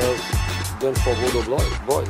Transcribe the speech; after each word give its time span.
For 0.00 1.14
Bodo 1.14 1.42
Blo- 1.44 1.86
boys. 1.86 2.08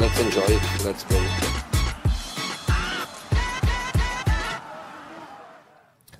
Let's 0.00 0.20
enjoy 0.20 0.54
it. 0.56 0.62
Let's 0.84 1.04
go. 1.04 1.20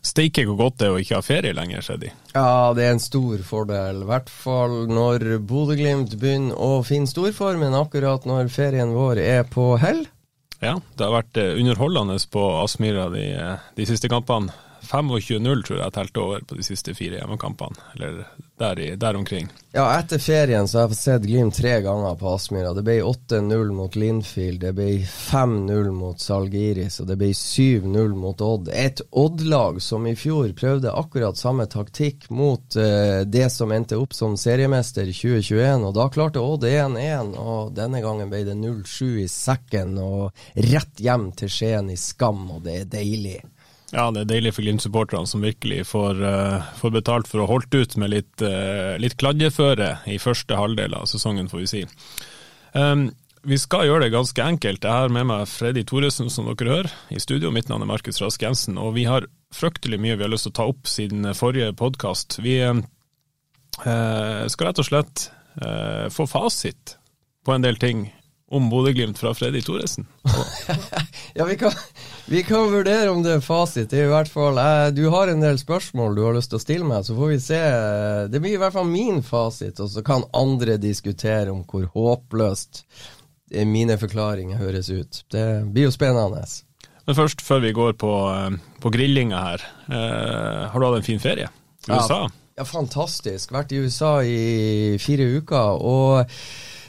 Steike 0.05 0.45
hvor 0.47 0.57
godt 0.61 0.77
det 0.79 0.87
er 0.87 0.95
å 0.95 1.01
ikke 1.03 1.19
ha 1.19 1.25
ferie 1.27 1.55
lenger, 1.57 1.83
Sheddy. 1.83 2.11
Ja, 2.37 2.71
det 2.77 2.85
er 2.87 2.93
en 2.95 3.03
stor 3.03 3.41
fordel. 3.43 4.05
I 4.05 4.09
hvert 4.09 4.31
fall 4.31 4.85
når 4.87 5.25
Bodø-Glimt 5.43 6.15
begynner 6.23 6.55
å 6.55 6.85
finne 6.87 7.11
storformen 7.11 7.75
akkurat 7.75 8.23
når 8.29 8.53
ferien 8.55 8.95
vår 8.95 9.19
er 9.25 9.43
på 9.51 9.73
hell. 9.83 10.05
Ja, 10.65 10.79
det 10.97 11.05
har 11.05 11.13
vært 11.13 11.41
eh, 11.41 11.57
underholdende 11.61 12.17
på 12.33 12.43
Aspmyra 12.63 13.11
de, 13.13 13.25
eh, 13.37 13.67
de 13.77 13.89
siste 13.89 14.09
kampene. 14.09 14.55
25-0 14.85 15.67
tror 15.67 15.81
jeg 15.81 15.95
telte 15.95 16.21
over 16.23 16.45
på 16.49 16.59
de 16.59 16.67
siste 16.67 16.95
fire 16.97 17.21
hjemmekampene, 17.21 17.89
eller 17.97 18.25
der, 18.59 18.81
i, 18.81 18.97
der 18.97 19.17
omkring. 19.17 19.49
Ja, 19.73 19.89
etter 19.99 20.21
ferien 20.23 20.69
så 20.71 20.79
har 20.79 20.93
jeg 20.93 20.99
sett 21.01 21.25
Glimt 21.27 21.57
tre 21.59 21.81
ganger 21.83 22.15
på 22.15 22.29
Aspmyra. 22.31 22.71
Det 22.77 22.85
ble 22.87 23.01
8-0 23.03 23.73
mot 23.75 23.97
Linfield, 23.99 24.61
det 24.63 24.71
ble 24.77 25.01
5-0 25.03 25.91
mot 25.91 26.21
Salgiris, 26.23 27.01
og 27.03 27.09
det 27.11 27.17
ble 27.19 27.33
7-0 27.35 28.15
mot 28.15 28.45
Odd. 28.47 28.71
Et 28.71 29.03
Odd-lag 29.11 29.81
som 29.83 30.07
i 30.07 30.15
fjor 30.19 30.53
prøvde 30.55 30.95
akkurat 30.95 31.41
samme 31.41 31.67
taktikk 31.71 32.29
mot 32.31 32.79
uh, 32.79 33.25
det 33.27 33.49
som 33.51 33.75
endte 33.75 33.99
opp 33.99 34.15
som 34.15 34.39
seriemester 34.39 35.11
i 35.11 35.17
2021, 35.17 35.89
og 35.89 35.97
da 35.99 36.07
klarte 36.15 36.45
Odd 36.45 36.69
1-1, 36.71 37.35
og 37.41 37.75
denne 37.75 38.05
gangen 38.05 38.31
ble 38.31 38.45
det 38.47 38.55
0-7 38.61 39.25
i 39.25 39.29
sekken, 39.31 39.99
og 39.99 40.31
rett 40.71 41.03
hjem 41.03 41.33
til 41.35 41.51
Skien 41.51 41.91
i 41.91 41.99
skam, 41.99 42.47
og 42.55 42.63
det 42.69 42.85
er 42.85 42.91
deilig. 43.01 43.41
Ja, 43.95 44.09
det 44.11 44.25
er 44.25 44.31
deilig 44.33 44.57
for 44.57 44.67
Glimt-supporterne 44.67 45.29
som 45.31 45.45
virkelig 45.45 45.85
får, 45.87 46.19
uh, 46.19 46.71
får 46.81 46.95
betalt 46.97 47.29
for 47.31 47.45
å 47.45 47.47
holdt 47.47 47.75
ut 47.77 47.93
med 48.03 48.11
litt, 48.11 48.43
uh, 48.43 48.97
litt 48.99 49.15
kladdeføre 49.21 50.01
i 50.11 50.17
første 50.19 50.59
halvdel 50.59 50.97
av 50.99 51.07
sesongen, 51.07 51.47
får 51.51 51.63
vi 51.63 51.69
si. 51.71 51.83
Um, 52.75 53.13
vi 53.47 53.59
skal 53.61 53.87
gjøre 53.87 54.07
det 54.07 54.15
ganske 54.17 54.43
enkelt. 54.43 54.83
Jeg 54.83 55.05
har 55.05 55.15
med 55.15 55.29
meg 55.31 55.47
Freddy 55.47 55.85
Thoresen, 55.87 56.31
som 56.33 56.49
dere 56.49 56.73
hører, 56.73 56.91
i 57.15 57.21
studio. 57.23 57.53
Mitt 57.55 57.71
navn 57.71 57.85
er 57.85 57.91
Markus 57.93 58.19
Rask 58.25 58.43
Jensen, 58.43 58.81
og 58.81 58.97
vi 58.97 59.07
har 59.07 59.29
fryktelig 59.55 60.01
mye 60.03 60.17
vi 60.19 60.27
har 60.27 60.33
lyst 60.33 60.49
til 60.49 60.55
å 60.55 60.59
ta 60.59 60.67
opp 60.73 60.91
siden 60.91 61.31
forrige 61.39 61.71
podkast. 61.79 62.41
Vi 62.43 62.59
uh, 62.67 62.83
skal 63.79 64.71
rett 64.73 64.83
og 64.83 64.91
slett 64.91 65.29
uh, 65.63 66.11
få 66.11 66.27
fasit 66.27 66.97
på 67.47 67.55
en 67.55 67.63
del 67.63 67.79
ting 67.79 68.09
om 68.55 68.71
Bodø-Glimt 68.71 69.19
fra 69.19 69.35
Freddy 69.37 69.63
Thoresen. 69.63 70.09
Ja, 71.35 71.45
vi 71.45 71.57
kan, 71.59 71.73
vi 72.27 72.43
kan 72.47 72.71
vurdere 72.73 73.11
om 73.13 73.23
det 73.25 73.35
er 73.37 73.43
fasit. 73.45 73.91
Det 73.91 74.05
i 74.05 74.11
hvert 74.11 74.31
fall 74.33 74.57
eh, 74.61 74.91
Du 74.97 75.03
har 75.13 75.29
en 75.29 75.43
del 75.45 75.59
spørsmål 75.61 76.15
du 76.17 76.23
har 76.25 76.37
lyst 76.37 76.51
til 76.53 76.61
å 76.61 76.63
stille 76.63 76.87
meg, 76.89 77.05
så 77.07 77.17
får 77.19 77.33
vi 77.35 77.41
se. 77.45 77.61
Det 78.33 78.41
blir 78.41 78.57
i 78.57 78.61
hvert 78.63 78.73
fall 78.77 78.89
min 78.89 79.21
fasit, 79.27 79.81
og 79.85 79.91
så 79.93 80.05
kan 80.07 80.25
andre 80.35 80.79
diskutere 80.81 81.53
om 81.53 81.65
hvor 81.69 81.85
håpløst 81.95 82.85
eh, 83.53 83.67
mine 83.69 83.99
forklaringer 84.01 84.61
høres 84.63 84.89
ut. 84.91 85.25
Det 85.33 85.45
blir 85.75 85.91
jo 85.91 85.95
spennende. 85.95 86.45
Men 87.05 87.19
først, 87.19 87.43
før 87.45 87.61
vi 87.67 87.75
går 87.77 87.99
på, 88.01 88.13
eh, 88.33 88.57
på 88.81 88.95
grillinga 88.95 89.43
her. 89.51 89.67
Eh, 89.91 90.63
har 90.73 90.81
du 90.81 90.87
hatt 90.89 91.03
en 91.03 91.11
fin 91.11 91.21
ferie 91.21 91.51
i 91.51 91.93
Ja. 91.93 92.01
USA? 92.01 92.23
Ja, 92.57 92.63
fantastisk. 92.65 93.51
Vært 93.53 93.73
i 93.75 93.81
USA 93.83 94.21
i 94.23 94.97
fire 95.03 95.27
uker. 95.41 95.75
og 95.83 96.31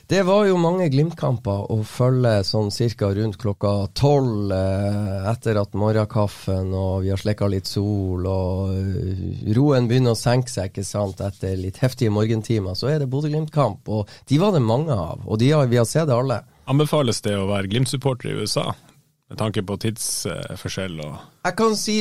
det 0.08 0.22
var 0.28 0.44
jo 0.46 0.58
mange 0.62 0.86
Glimt-kamper 0.94 1.72
å 1.74 1.80
følge 1.88 2.44
sånn 2.46 2.68
cirka 2.74 3.08
rundt 3.16 3.40
klokka 3.42 3.72
tolv 3.98 4.52
eh, 4.54 5.30
etter 5.32 5.58
at 5.58 5.74
morgenkaffen 5.74 6.70
og 6.78 7.06
vi 7.06 7.10
har 7.10 7.22
slikka 7.22 7.50
litt 7.50 7.66
sol 7.66 8.28
og 8.30 9.50
roen 9.58 9.90
begynner 9.90 10.14
å 10.14 10.20
senke 10.20 10.54
seg 10.54 10.70
ikke 10.70 10.86
sant, 10.86 11.24
etter 11.26 11.58
litt 11.58 11.82
heftige 11.82 12.14
morgentimer. 12.14 12.78
Så 12.78 12.92
er 12.92 13.02
det 13.02 13.10
Bodø-Glimt-kamp, 13.10 13.90
og 13.90 14.12
de 14.30 14.40
var 14.42 14.54
det 14.54 14.62
mange 14.62 14.94
av. 14.94 15.26
Og 15.26 15.42
de 15.42 15.50
har, 15.56 15.66
vi 15.72 15.82
har 15.82 15.90
sett 15.90 16.06
det 16.12 16.18
alle. 16.18 16.44
Anbefales 16.70 17.24
det 17.26 17.34
å 17.40 17.50
være 17.50 17.72
Glimt-supporter 17.74 18.30
i 18.30 18.38
USA, 18.46 18.68
med 19.32 19.42
tanke 19.42 19.66
på 19.66 19.80
tidsforskjell 19.88 21.02
og 21.02 21.18
Jeg 21.48 21.58
kan 21.58 21.74
si 21.82 21.98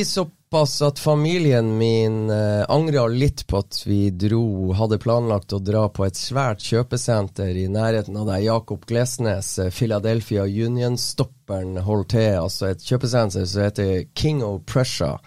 såpass 0.55 0.81
at 0.81 0.99
familien 0.99 1.77
min 1.77 2.29
eh, 2.29 2.65
angra 2.69 3.07
litt 3.07 3.47
på 3.47 3.57
at 3.57 3.81
vi 3.85 4.09
dro, 4.09 4.71
hadde 4.71 5.01
planlagt 5.03 5.51
å 5.53 5.59
dra 5.59 5.89
på 5.89 6.05
et 6.05 6.15
svært 6.15 6.63
kjøpesenter 6.63 7.57
i 7.59 7.65
nærheten 7.67 8.15
av 8.15 8.29
der 8.29 8.39
Jakob 8.45 8.85
Glesnes, 8.87 9.57
eh, 9.59 9.67
Philadelphia 9.69 10.45
Union-stopperen, 10.45 11.75
holder 11.83 12.07
til. 12.07 12.37
Altså 12.45 12.69
et 12.69 12.87
kjøpesenter 12.87 13.43
som 13.43 13.65
heter 13.65 14.07
King 14.15 14.43
of 14.47 14.63
Prussia. 14.65 15.17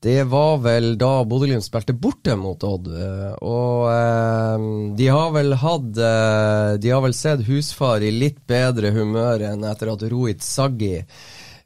Det 0.00 0.22
var 0.30 0.62
vel 0.62 0.94
da 0.96 1.24
Bodø-Glimt 1.26 1.66
spilte 1.66 1.92
borte 1.92 2.38
mot 2.38 2.62
Odd, 2.62 2.86
eh, 2.94 3.34
og 3.42 3.90
eh, 3.90 4.70
de 5.02 5.10
har 5.10 5.34
vel 5.34 5.58
hatt 5.64 5.98
eh, 5.98 6.78
De 6.78 6.94
har 6.94 7.02
vel 7.02 7.16
sett 7.16 7.42
husfar 7.50 8.06
i 8.06 8.14
litt 8.14 8.38
bedre 8.46 8.94
humør 8.94 9.50
enn 9.50 9.66
etter 9.66 9.90
at 9.96 10.06
Rohit 10.14 10.46
Saggi 10.46 11.00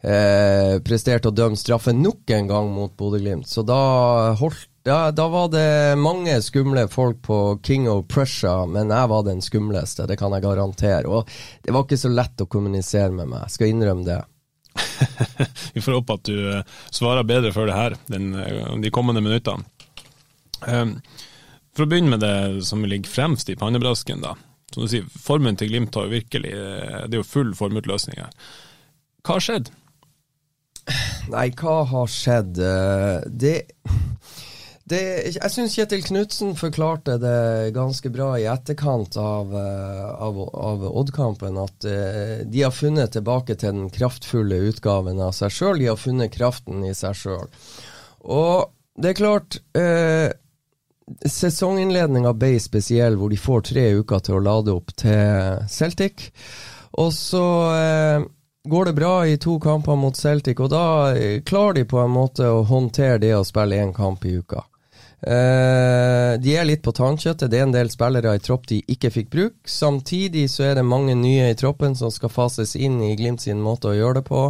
eh, 0.04 0.76
presterte 0.84 1.31
å 1.31 1.34
dømme 1.34 1.59
straffe 1.59 1.94
nok 1.97 2.31
en 2.37 2.50
gang 2.50 2.70
mot 2.75 2.94
Bodø-Glimt. 2.97 3.48
Så 3.48 3.65
da 3.66 4.34
holdt 4.38 4.69
da, 4.84 5.09
da 5.16 5.25
var 5.32 5.48
det 5.48 5.97
mange 5.97 6.34
skumle 6.44 6.82
folk 6.92 7.22
på 7.25 7.38
King 7.65 7.87
of 7.88 8.03
Prussia, 8.12 8.66
men 8.69 8.91
jeg 8.93 9.09
var 9.09 9.22
den 9.25 9.41
skumleste, 9.41 10.04
det 10.04 10.19
kan 10.20 10.34
jeg 10.37 10.44
garantere. 10.44 11.09
Og 11.09 11.31
det 11.64 11.72
var 11.72 11.87
ikke 11.87 11.97
så 12.03 12.10
lett 12.12 12.44
å 12.44 12.47
kommunisere 12.53 13.09
med 13.09 13.31
meg, 13.31 13.47
jeg 13.47 13.54
skal 13.54 13.72
innrømme 13.72 14.04
det. 14.04 14.19
Vi 15.72 15.81
får 15.81 15.97
håpe 15.97 16.16
at 16.19 16.28
du 16.28 16.37
eh, 16.37 16.75
svarer 16.93 17.25
bedre 17.25 17.54
før 17.56 17.70
det 17.70 17.78
her 17.78 17.97
den, 18.12 18.34
eh, 18.37 18.75
de 18.84 18.93
kommende 18.93 19.22
minuttene. 19.25 19.64
Um, 20.69 20.98
for 21.72 21.87
å 21.87 21.88
begynne 21.88 22.12
med 22.12 22.20
det 22.20 22.66
som 22.69 22.84
ligger 22.84 23.09
fremst 23.09 23.48
i 23.48 23.56
pannebrasken, 23.56 24.20
da. 24.20 24.34
Som 24.75 24.84
du 24.84 24.91
sier, 24.93 25.09
formen 25.09 25.56
til 25.56 25.70
Glimt 25.72 25.97
har 25.97 26.09
jo 26.09 26.12
virkelig 26.12 26.53
eh, 26.53 27.00
Det 27.09 27.16
er 27.16 27.22
jo 27.22 27.31
full 27.31 27.56
formutløsning 27.56 28.20
her. 28.20 28.37
Hva 29.25 29.38
har 29.38 29.48
skjedd? 29.48 29.72
Nei, 31.32 31.48
hva 31.56 31.78
har 31.88 32.10
skjedd? 32.12 32.58
Eh, 32.60 33.22
Det, 33.26 33.54
det 34.84 35.00
Jeg 35.38 35.52
syns 35.54 35.76
Kjetil 35.78 36.04
Knutsen 36.04 36.52
forklarte 36.60 37.16
det 37.22 37.72
ganske 37.76 38.10
bra 38.12 38.34
i 38.36 38.44
etterkant 38.50 39.16
av, 39.16 39.54
eh, 39.56 40.04
av, 40.28 40.42
av 40.52 40.84
Odd-kampen. 40.90 41.56
At 41.62 41.88
eh, 41.88 42.44
de 42.44 42.66
har 42.66 42.74
funnet 42.76 43.16
tilbake 43.16 43.56
til 43.56 43.72
den 43.72 43.90
kraftfulle 43.94 44.60
utgaven 44.68 45.22
av 45.24 45.32
seg 45.36 45.54
sjøl. 45.56 45.80
De 45.80 45.90
har 45.92 46.00
funnet 46.00 46.34
kraften 46.36 46.84
i 46.84 46.92
seg 46.96 47.16
sjøl. 47.16 47.48
Og 48.28 48.70
det 49.00 49.14
er 49.14 49.18
klart 49.18 49.58
eh, 49.78 50.28
Sesonginnledninga 51.28 52.30
ble 52.36 52.54
spesiell, 52.62 53.18
hvor 53.20 53.32
de 53.32 53.36
får 53.40 53.66
tre 53.72 53.88
uker 53.98 54.22
til 54.24 54.38
å 54.38 54.44
lade 54.44 54.72
opp 54.72 54.94
til 54.96 55.58
Celtic. 55.69 56.30
Og 57.00 57.10
så 57.12 57.44
eh, 57.75 58.25
går 58.64 58.84
det 58.84 58.93
bra 58.93 59.26
i 59.26 59.37
to 59.37 59.61
kamper 59.61 59.96
mot 59.96 60.16
Celtic, 60.16 60.61
og 60.61 60.70
da 60.72 61.12
eh, 61.12 61.43
klarer 61.43 61.81
de 61.81 61.84
på 61.88 61.99
en 62.00 62.14
måte 62.14 62.49
å 62.49 62.62
håndtere 62.64 63.19
det 63.20 63.34
å 63.37 63.44
spille 63.44 63.76
én 63.76 63.93
kamp 63.93 64.25
i 64.25 64.38
uka. 64.40 64.64
Eh, 65.25 66.32
de 66.40 66.56
er 66.56 66.66
litt 66.69 66.82
på 66.84 66.93
tannkjøttet. 66.93 67.50
Det 67.50 67.61
er 67.61 67.66
en 67.69 67.76
del 67.76 67.90
spillere 67.93 68.34
i 68.37 68.43
tropp 68.44 68.66
de 68.69 68.81
ikke 68.93 69.12
fikk 69.12 69.31
bruk. 69.32 69.55
Samtidig 69.69 70.49
så 70.52 70.69
er 70.69 70.81
det 70.81 70.88
mange 70.88 71.16
nye 71.16 71.50
i 71.52 71.56
troppen 71.61 71.96
som 71.96 72.12
skal 72.12 72.32
fases 72.32 72.75
inn 72.76 73.00
i 73.05 73.14
Glimt 73.16 73.44
sin 73.44 73.61
måte 73.64 73.93
å 73.93 73.96
gjøre 73.96 74.20
det 74.20 74.26
på. 74.28 74.43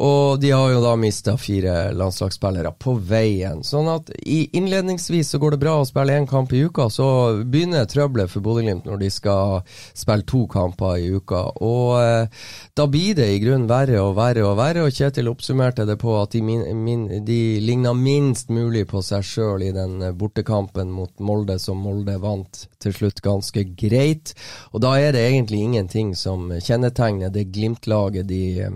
Og 0.00 0.40
de 0.40 0.50
har 0.50 0.70
jo 0.72 0.80
da 0.80 0.94
mista 0.96 1.34
fire 1.36 1.92
landslagsspillere 1.92 2.70
på 2.80 2.94
veien. 2.96 3.60
Sånn 3.66 3.90
at 3.92 4.08
innledningsvis 4.24 5.34
så 5.34 5.40
går 5.42 5.54
det 5.54 5.62
bra 5.66 5.74
å 5.80 5.88
spille 5.88 6.14
én 6.16 6.28
kamp 6.28 6.52
i 6.56 6.62
uka, 6.64 6.86
så 6.88 7.06
begynner 7.44 7.84
trøbbelet 7.84 8.32
for 8.32 8.44
Bodø-Glimt 8.44 8.86
når 8.88 9.02
de 9.02 9.10
skal 9.12 9.60
spille 9.92 10.24
to 10.24 10.46
kamper 10.48 10.96
i 10.96 11.10
uka. 11.12 11.42
Og 11.60 11.98
eh, 12.00 12.46
da 12.72 12.86
blir 12.88 13.18
det 13.18 13.26
i 13.34 13.42
grunnen 13.42 13.68
verre 13.68 14.00
og 14.00 14.16
verre 14.16 14.46
og 14.48 14.56
verre, 14.62 14.86
og 14.86 14.96
Kjetil 14.96 15.28
oppsummerte 15.28 15.84
det 15.88 15.98
på 16.00 16.14
at 16.22 16.32
de, 16.32 16.40
min, 16.46 16.64
min, 16.86 17.04
de 17.26 17.40
ligna 17.60 17.92
minst 17.92 18.48
mulig 18.48 18.86
på 18.88 19.02
seg 19.04 19.26
sjøl 19.28 19.66
i 19.66 19.74
den 19.76 20.00
bortekampen 20.16 20.88
mot 20.94 21.12
Molde, 21.20 21.58
som 21.60 21.84
Molde 21.84 22.16
vant 22.22 22.64
til 22.80 22.96
slutt 22.96 23.20
ganske 23.20 23.66
greit. 23.76 24.32
Og 24.72 24.80
da 24.86 24.94
er 24.96 25.12
det 25.12 25.26
egentlig 25.28 25.60
ingenting 25.66 26.16
som 26.16 26.48
kjennetegner 26.56 27.28
det 27.28 27.50
Glimt-laget 27.52 28.32
de 28.32 28.72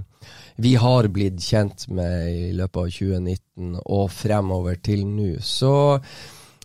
vi 0.56 0.75
har 0.81 1.08
blitt 1.12 1.43
kjent 1.43 1.88
med 1.93 2.31
i 2.32 2.49
løpet 2.56 2.81
av 2.81 2.94
2019 2.97 3.76
og 3.85 4.08
fremover 4.12 4.81
til 4.85 5.05
nå. 5.08 5.37
Så 5.44 5.75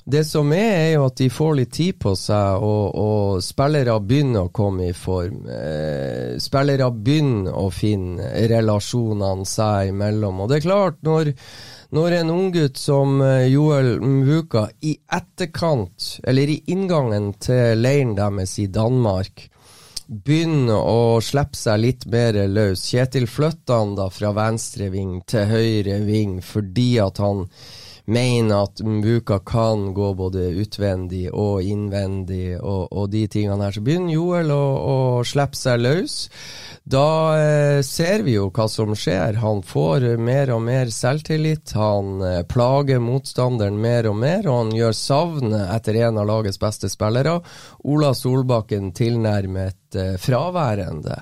det 0.04 0.24
som 0.26 0.50
er, 0.56 0.72
er 0.80 0.88
jo 0.96 1.04
at 1.06 1.20
de 1.20 1.28
får 1.30 1.52
litt 1.60 1.74
tid 1.76 2.00
på 2.02 2.16
seg, 2.18 2.64
og, 2.66 2.96
og 2.98 3.44
spillere 3.46 4.00
begynner 4.02 4.48
å 4.48 4.54
komme 4.54 4.88
i 4.90 4.96
form. 4.98 5.44
Eh, 5.46 6.40
spillere 6.42 6.88
begynner 6.92 7.54
å 7.54 7.68
finne 7.74 8.32
relasjonene 8.50 9.46
seg 9.46 9.92
imellom. 9.92 10.42
Og 10.42 10.50
det 10.50 10.58
er 10.62 10.66
klart, 10.66 10.98
når, 11.06 11.34
når 11.94 12.18
en 12.18 12.34
unggutt 12.34 12.82
som 12.82 13.22
eh, 13.22 13.46
Joel 13.52 14.00
Mvuka 14.02 14.70
i 14.82 14.96
etterkant, 15.06 16.16
eller 16.26 16.50
i 16.50 16.62
inngangen 16.74 17.34
til 17.44 17.78
leiren 17.84 18.16
deres 18.18 18.58
i 18.64 18.72
Danmark, 18.74 19.52
begynner 20.12 20.75
å 20.75 21.22
slippe 21.24 21.56
seg 21.56 21.80
litt 21.80 22.06
mer 22.12 22.36
løs. 22.52 22.84
Kjetil 22.92 23.30
flytter 23.31 23.80
han 23.80 23.96
da 23.96 24.10
fra 24.12 24.34
venstre 24.36 24.90
ving 24.92 25.22
til 25.30 25.48
høyre 25.48 26.02
ving 26.04 26.42
fordi 26.44 26.90
at 27.00 27.22
han 27.24 27.46
mener 28.06 28.65
at 28.65 28.81
Mbuka 28.83 29.39
kan 29.45 29.94
gå 29.94 30.13
både 30.18 30.50
utvendig 30.62 31.27
og 31.31 31.62
innvendig 31.63 32.57
og, 32.59 32.92
og 32.92 33.09
de 33.13 33.25
tingene 33.31 33.68
her. 33.68 33.75
Så 33.75 33.83
begynner 33.86 34.15
Joel 34.15 34.51
å, 34.56 34.65
å 34.81 34.98
slippe 35.27 35.59
seg 35.59 35.81
løs. 35.83 36.18
Da 36.83 37.38
eh, 37.38 37.80
ser 37.86 38.24
vi 38.25 38.36
jo 38.39 38.50
hva 38.50 38.65
som 38.71 38.95
skjer. 38.98 39.38
Han 39.44 39.62
får 39.63 40.07
mer 40.18 40.51
og 40.56 40.63
mer 40.65 40.89
selvtillit. 40.94 41.75
Han 41.77 42.21
eh, 42.25 42.42
plager 42.50 43.01
motstanderen 43.03 43.77
mer 43.81 44.09
og 44.09 44.18
mer, 44.24 44.47
og 44.50 44.63
han 44.63 44.75
gjør 44.75 44.97
savnet 44.97 45.69
etter 45.77 46.01
en 46.07 46.21
av 46.21 46.30
lagets 46.30 46.59
beste 46.62 46.89
spillere. 46.92 47.38
Ola 47.86 48.15
Solbakken 48.18 48.92
tilnærmet 48.97 50.00
eh, 50.00 50.15
fraværende. 50.21 51.21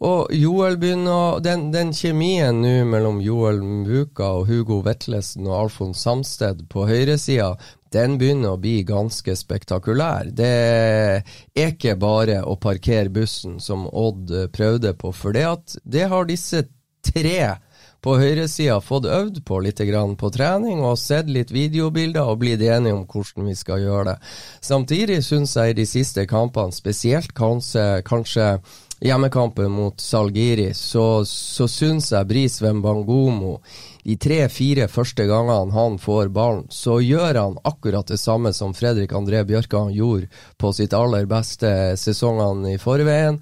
Og 0.00 0.32
Joel 0.32 0.78
begynner 0.80 1.42
Den, 1.44 1.68
den 1.74 1.92
kjemien 1.92 2.62
nå 2.62 2.86
mellom 2.88 3.20
Joel 3.20 3.60
Mbuka 3.60 4.30
og 4.38 4.48
Hugo 4.48 4.80
Vetlesen 4.86 5.48
og 5.50 5.58
Alfons 5.58 6.00
Samsted 6.06 6.64
på 6.72 6.86
høyresida, 6.88 7.52
den 7.92 8.16
begynner 8.20 8.54
å 8.54 8.60
bli 8.60 8.80
ganske 8.86 9.34
spektakulær. 9.36 10.30
Det 10.32 10.48
er 10.48 11.24
ikke 11.66 11.98
bare 12.00 12.38
å 12.46 12.56
parkere 12.56 13.12
bussen, 13.12 13.58
som 13.60 13.88
Odd 13.90 14.30
prøvde 14.54 14.94
på, 14.96 15.12
for 15.12 15.36
det, 15.36 15.44
det 15.84 16.06
har 16.08 16.28
disse 16.30 16.64
tre 17.04 17.56
på 18.00 18.16
høyresida 18.16 18.78
fått 18.80 19.04
øvd 19.04 19.42
på 19.44 19.58
litt 19.60 19.80
på 20.16 20.30
trening 20.32 20.80
og 20.80 20.98
sett 20.98 21.28
litt 21.28 21.50
videobilder 21.52 22.24
og 22.24 22.40
blitt 22.40 22.62
enige 22.62 22.96
om 22.96 23.04
hvordan 23.04 23.48
vi 23.50 23.54
skal 23.54 23.82
gjøre 23.82 24.04
det. 24.12 24.18
Samtidig 24.64 25.20
syns 25.24 25.56
jeg 25.56 25.70
i 25.70 25.80
de 25.82 25.86
siste 25.86 26.24
kampene, 26.26 26.72
spesielt 26.72 27.34
kanskje, 27.36 28.02
kanskje 28.06 28.60
hjemmekampen 29.00 29.70
mot 29.72 30.00
Salgiri, 30.00 30.74
så, 30.74 31.24
så 31.24 31.68
syns 31.68 32.12
jeg 32.12 32.28
Bris 32.28 32.60
Wembangomo 32.62 33.58
de 34.04 34.16
tre-fire 34.20 34.86
første 34.88 35.26
gangene 35.28 35.74
han 35.74 35.98
får 36.00 36.30
ballen, 36.34 36.64
så 36.72 36.98
gjør 37.04 37.36
han 37.36 37.58
akkurat 37.68 38.08
det 38.08 38.20
samme 38.20 38.52
som 38.56 38.72
Fredrik 38.76 39.12
André 39.16 39.42
Bjørkan 39.48 39.92
gjorde 39.94 40.30
på 40.60 40.72
sitt 40.76 40.96
aller 40.96 41.28
beste 41.30 41.70
sesongene 42.00 42.74
i 42.74 42.80
forveien. 42.80 43.40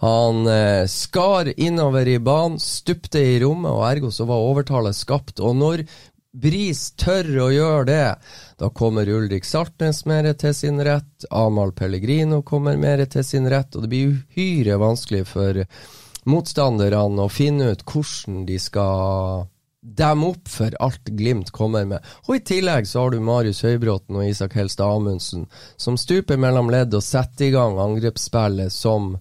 Han 0.00 0.46
eh, 0.48 0.86
skar 0.88 1.50
innover 1.60 2.08
i 2.08 2.16
banen, 2.18 2.56
stupte 2.60 3.20
i 3.20 3.36
rommet, 3.42 3.68
og 3.68 3.84
ergo 3.84 4.08
så 4.14 4.24
var 4.24 4.46
overtallet 4.48 4.96
skapt. 4.96 5.42
Og 5.44 5.58
når 5.60 5.82
Bris 6.32 6.92
tør 6.94 7.26
å 7.42 7.48
gjøre 7.50 7.86
det. 7.88 8.08
Da 8.60 8.70
kommer 8.70 9.08
Ulrik 9.10 9.44
Saltnes 9.44 10.04
mer 10.06 10.28
til 10.38 10.54
sin 10.54 10.78
rett, 10.86 11.26
Amahl 11.30 11.72
Pellegrino 11.74 12.42
kommer 12.46 12.78
mer 12.78 13.02
til 13.10 13.24
sin 13.26 13.48
rett, 13.50 13.74
og 13.74 13.82
det 13.82 13.90
blir 13.90 14.12
uhyre 14.14 14.78
vanskelig 14.78 15.24
for 15.32 15.64
motstanderne 16.30 17.24
å 17.24 17.32
finne 17.32 17.72
ut 17.72 17.82
hvordan 17.82 18.44
de 18.46 18.60
skal 18.62 19.48
demme 19.80 20.28
opp 20.34 20.48
for 20.52 20.74
alt 20.84 21.08
Glimt 21.16 21.50
kommer 21.56 21.86
med. 21.88 22.04
Og 22.28 22.36
I 22.36 22.44
tillegg 22.46 22.86
så 22.86 23.06
har 23.06 23.14
du 23.14 23.24
Marius 23.24 23.64
Høybråten 23.64 24.18
og 24.20 24.28
Isak 24.28 24.54
Helstad 24.60 25.00
Amundsen, 25.00 25.46
som 25.80 25.96
stuper 25.98 26.38
mellom 26.38 26.70
ledd 26.70 26.94
og 26.94 27.02
setter 27.02 27.48
i 27.48 27.54
gang 27.56 27.80
angrepsspillet 27.80 28.70
som 28.70 29.16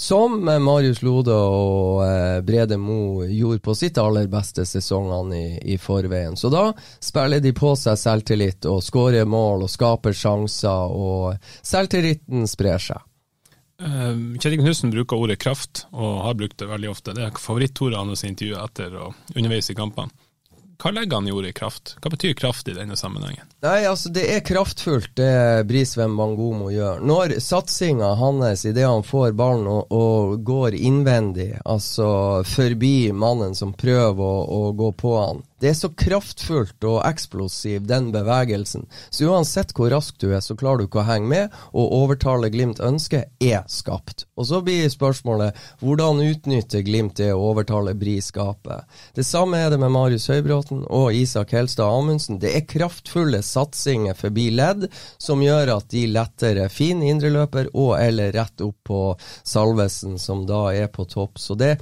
som 0.00 0.44
Marius 0.44 1.00
Lode 1.02 1.34
og 1.34 2.04
eh, 2.06 2.38
Brede 2.46 2.76
Mo 2.78 3.24
gjorde 3.26 3.58
på 3.58 3.74
sitt 3.74 3.98
aller 3.98 4.28
beste 4.30 4.62
sesongene 4.62 5.38
i, 5.38 5.48
i 5.74 5.78
forveien. 5.78 6.36
Så 6.38 6.52
da 6.54 6.68
spiller 7.02 7.42
de 7.42 7.50
på 7.56 7.72
seg 7.74 7.98
selvtillit 7.98 8.68
og 8.70 8.78
skårer 8.86 9.26
mål 9.26 9.66
og 9.66 9.72
skaper 9.72 10.14
sjanser, 10.14 10.94
og 10.94 11.50
selvtilliten 11.66 12.46
sprer 12.46 12.78
seg. 12.78 13.02
Uh, 13.82 14.38
Kjetil 14.38 14.60
Knutsen 14.62 14.94
bruker 14.94 15.18
ordet 15.18 15.40
kraft, 15.42 15.88
og 15.90 16.22
har 16.28 16.38
brukt 16.38 16.58
det 16.62 16.70
veldig 16.70 16.94
ofte. 16.94 17.18
Det 17.18 17.26
er 17.26 17.42
favorittordet 17.42 17.98
hans 17.98 18.22
i 18.22 18.30
intervjuet 18.30 18.64
etter 18.70 18.96
og 19.02 19.34
underveis 19.34 19.70
i 19.74 19.78
kampene. 19.78 20.14
Hva 20.78 20.92
legger 20.94 21.16
han 21.16 21.26
i 21.28 21.32
ordet 21.34 21.56
kraft? 21.58 21.96
Hva 21.98 22.10
betyr 22.12 22.36
kraft 22.38 22.68
i 22.70 22.74
denne 22.76 22.94
sammenhengen? 22.96 23.48
Nei, 23.66 23.80
altså 23.90 24.12
Det 24.14 24.22
er 24.30 24.44
kraftfullt 24.46 25.10
det 25.18 25.66
Brisveen 25.66 26.14
Bangomo 26.16 26.68
gjør. 26.70 27.00
Når 27.02 27.34
satsinga 27.42 28.12
hans 28.20 28.62
idet 28.62 28.86
han 28.86 29.02
får 29.02 29.34
ballen 29.34 29.66
og, 29.66 29.90
og, 29.90 30.36
går 30.46 30.76
innvendig, 30.78 31.50
altså 31.66 32.44
forbi 32.46 33.10
mannen 33.10 33.58
som 33.58 33.74
prøver 33.74 34.22
å, 34.22 34.44
å 34.46 34.72
gå 34.78 34.92
på 35.02 35.16
han, 35.18 35.42
det 35.60 35.72
er 35.72 35.76
så 35.78 35.90
kraftfullt 35.90 36.84
og 36.86 37.00
eksplosiv, 37.06 37.86
den 37.88 38.12
bevegelsen. 38.14 38.86
Så 39.10 39.26
uansett 39.30 39.74
hvor 39.76 39.90
rask 39.90 40.18
du 40.22 40.30
er, 40.30 40.40
så 40.44 40.56
klarer 40.58 40.82
du 40.82 40.88
ikke 40.88 41.02
å 41.02 41.08
henge 41.08 41.30
med, 41.30 41.56
og 41.72 41.94
overtale 41.98 42.50
Glimt 42.54 42.78
ønsket 42.84 43.32
er 43.42 43.64
skapt. 43.70 44.26
Og 44.38 44.46
så 44.48 44.60
blir 44.64 44.86
spørsmålet 44.92 45.58
hvordan 45.82 46.22
utnytter 46.22 46.84
Glimt 46.86 47.18
det 47.18 47.32
å 47.34 47.42
overtale 47.50 47.96
Bri 47.98 48.18
skapet? 48.22 48.86
Det 49.16 49.26
samme 49.26 49.58
er 49.58 49.72
det 49.74 49.80
med 49.82 49.92
Marius 49.94 50.28
Høybråten 50.30 50.84
og 50.86 51.10
Isak 51.16 51.56
Helstad 51.56 51.90
Amundsen. 51.90 52.38
Det 52.42 52.54
er 52.54 52.68
kraftfulle 52.68 53.42
satsinger 53.42 54.18
forbi 54.18 54.48
ledd 54.54 54.86
som 55.18 55.42
gjør 55.42 55.74
at 55.78 55.90
de 55.90 56.06
lettere 56.12 56.68
finner 56.72 57.10
indreløper 57.12 57.72
og 57.74 57.96
eller 57.98 58.32
rett 58.36 58.62
opp 58.62 58.78
på 58.88 59.02
Salvesen, 59.42 60.18
som 60.22 60.46
da 60.46 60.68
er 60.72 60.86
på 60.92 61.08
topp. 61.08 61.38
Så 61.42 61.58
det 61.58 61.76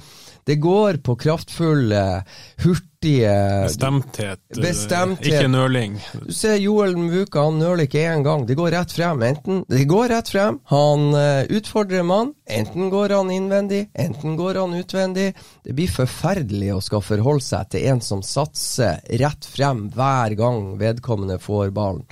det 0.47 0.55
går 0.63 1.01
på 1.03 1.17
kraftfulle, 1.19 2.23
hurtige 2.63 2.86
Bestemthet, 3.07 4.41
eh, 4.49 4.61
bestemthet. 4.61 5.27
ikke 5.27 5.49
nøling. 5.51 5.97
Du 6.25 6.33
ser 6.35 6.57
Joel 6.61 6.95
Mvuka, 6.97 7.43
han 7.47 7.59
nøler 7.61 7.85
ikke 7.87 8.03
én 8.05 8.23
gang. 8.25 8.45
Det 8.47 8.57
går 8.59 8.71
rett 8.75 8.95
frem. 8.95 9.23
Enten 9.23 9.63
det 9.69 9.85
går 9.89 10.09
rett 10.13 10.31
frem, 10.33 10.59
han 10.71 11.05
uh, 11.15 11.43
utfordrer 11.57 12.03
mann, 12.07 12.33
enten 12.45 12.89
går 12.93 13.15
han 13.15 13.31
innvendig, 13.31 13.87
enten 13.93 14.35
går 14.39 14.61
han 14.61 14.75
utvendig. 14.77 15.33
Det 15.63 15.75
blir 15.77 15.91
forferdelig 15.91 16.73
å 16.75 16.81
skal 16.83 17.05
forholde 17.05 17.45
seg 17.45 17.71
til 17.73 17.87
en 17.91 18.03
som 18.03 18.25
satser 18.25 19.01
rett 19.21 19.47
frem 19.47 19.87
hver 19.95 20.35
gang 20.39 20.75
vedkommende 20.81 21.39
får 21.43 21.71
ballen. 21.75 22.05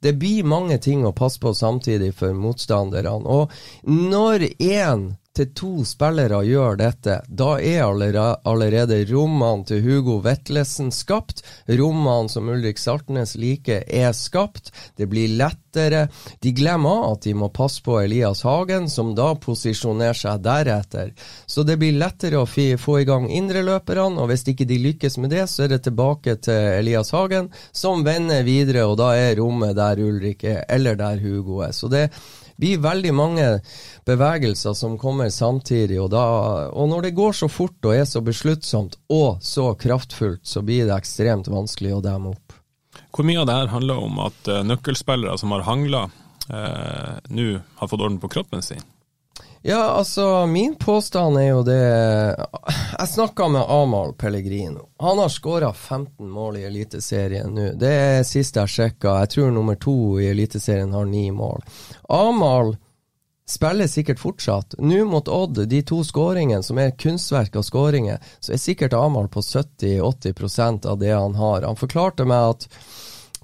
Det 0.00 0.14
blir 0.14 0.46
mange 0.46 0.78
ting 0.78 1.02
å 1.06 1.14
passe 1.16 1.40
på 1.42 1.50
samtidig 1.54 2.12
for 2.14 2.36
motstanderne. 2.36 3.18
Og 3.26 3.50
når 3.82 4.46
én 4.62 5.08
til 5.38 5.50
to 5.54 5.72
spillere 5.86 6.40
gjør 6.46 6.78
dette, 6.80 7.20
da 7.28 7.50
er 7.62 7.84
allerede 7.86 8.98
rommene 9.12 9.66
til 9.68 9.82
Hugo 9.84 10.18
Vetlesen 10.24 10.90
skapt. 10.94 11.44
Rommene 11.68 12.30
som 12.32 12.48
Ulrik 12.50 12.80
Saltnes 12.80 13.36
liker, 13.38 13.84
er 13.86 14.10
skapt. 14.16 14.72
Det 14.98 15.06
blir 15.10 15.36
lettere. 15.38 16.08
De 16.42 16.52
glemmer 16.56 17.06
at 17.12 17.22
de 17.26 17.36
må 17.38 17.50
passe 17.54 17.82
på 17.84 18.00
Elias 18.00 18.42
Hagen, 18.46 18.88
som 18.90 19.14
da 19.18 19.30
posisjonerer 19.38 20.18
seg 20.18 20.42
deretter. 20.42 21.12
Så 21.46 21.62
det 21.66 21.78
blir 21.78 21.98
lettere 22.00 22.42
å 22.42 22.48
få 22.48 22.98
i 22.98 23.06
gang 23.08 23.28
indreløperne, 23.30 24.18
og 24.18 24.32
hvis 24.32 24.46
ikke 24.50 24.66
de 24.68 24.80
lykkes 24.88 25.20
med 25.22 25.34
det, 25.36 25.46
så 25.50 25.66
er 25.66 25.76
det 25.76 25.84
tilbake 25.86 26.38
til 26.42 26.72
Elias 26.80 27.14
Hagen, 27.14 27.52
som 27.72 28.02
vender 28.06 28.42
videre, 28.46 28.88
og 28.88 28.98
da 28.98 29.12
er 29.16 29.38
rommet 29.38 29.76
der 29.78 30.02
Ulrik 30.02 30.44
er, 30.48 30.64
eller 30.68 30.98
der 30.98 31.22
Hugo 31.22 31.62
er. 31.66 31.76
Så 31.76 31.90
det 31.92 32.08
blir 32.58 32.82
veldig 32.82 33.14
mange 33.14 33.46
bevegelser 34.08 34.74
som 34.74 34.98
kommer 34.98 35.30
samtidig. 35.30 36.00
Og, 36.02 36.10
da, 36.12 36.24
og 36.68 36.90
når 36.90 37.08
det 37.08 37.16
går 37.18 37.38
så 37.38 37.48
fort 37.52 37.78
og 37.86 37.94
er 37.94 38.06
så 38.08 38.22
besluttsomt 38.24 38.98
og 39.14 39.42
så 39.44 39.70
kraftfullt, 39.78 40.42
så 40.42 40.62
blir 40.66 40.88
det 40.88 40.96
ekstremt 40.98 41.50
vanskelig 41.52 41.96
å 41.96 42.04
demme 42.04 42.34
opp. 42.34 42.56
Hvor 43.14 43.26
mye 43.26 43.40
av 43.40 43.48
det 43.48 43.56
her 43.56 43.72
handler 43.72 44.02
om 44.04 44.18
at 44.26 44.50
uh, 44.50 44.62
nøkkelspillere 44.66 45.38
som 45.40 45.54
har 45.54 45.64
hangla, 45.66 46.04
eh, 46.50 47.18
nå 47.30 47.48
har 47.80 47.90
fått 47.90 48.02
orden 48.02 48.18
på 48.22 48.30
kroppen 48.32 48.62
sin? 48.64 48.82
Ja, 49.62 49.82
altså, 49.82 50.46
min 50.46 50.76
påstand 50.76 51.38
er 51.38 51.48
jo 51.48 51.62
det 51.66 51.78
Jeg 52.98 53.08
snakka 53.10 53.48
med 53.48 53.66
Amahl 53.68 54.12
Pellegrino. 54.14 54.88
Han 55.02 55.18
har 55.18 55.28
skåra 55.28 55.72
15 55.72 56.30
mål 56.30 56.56
i 56.60 56.66
Eliteserien 56.68 57.54
nå. 57.54 57.72
Det 57.78 57.90
er 57.90 58.26
sist 58.26 58.56
jeg 58.56 58.70
sjekka. 58.70 59.18
Jeg 59.24 59.34
tror 59.34 59.50
nummer 59.54 59.74
to 59.74 60.20
i 60.22 60.28
Eliteserien 60.30 60.94
har 60.94 61.08
ni 61.10 61.30
mål. 61.34 61.64
Amahl 62.08 62.76
spiller 63.48 63.86
sikkert 63.86 64.20
fortsatt. 64.20 64.74
Nå 64.78 65.04
mot 65.08 65.28
Odd, 65.28 65.64
de 65.66 65.82
to 65.82 66.02
skåringene 66.04 66.62
som 66.62 66.78
er 66.78 66.94
kunstverk 67.00 67.56
av 67.56 67.64
skåringer, 67.66 68.22
så 68.40 68.54
er 68.54 68.62
sikkert 68.62 68.94
Amahl 68.94 69.28
på 69.32 69.42
70-80% 69.42 70.86
av 70.86 70.98
det 71.00 71.14
han 71.14 71.34
har. 71.34 71.64
Han 71.64 71.78
forklarte 71.80 72.28
meg 72.28 72.54
at 72.54 72.68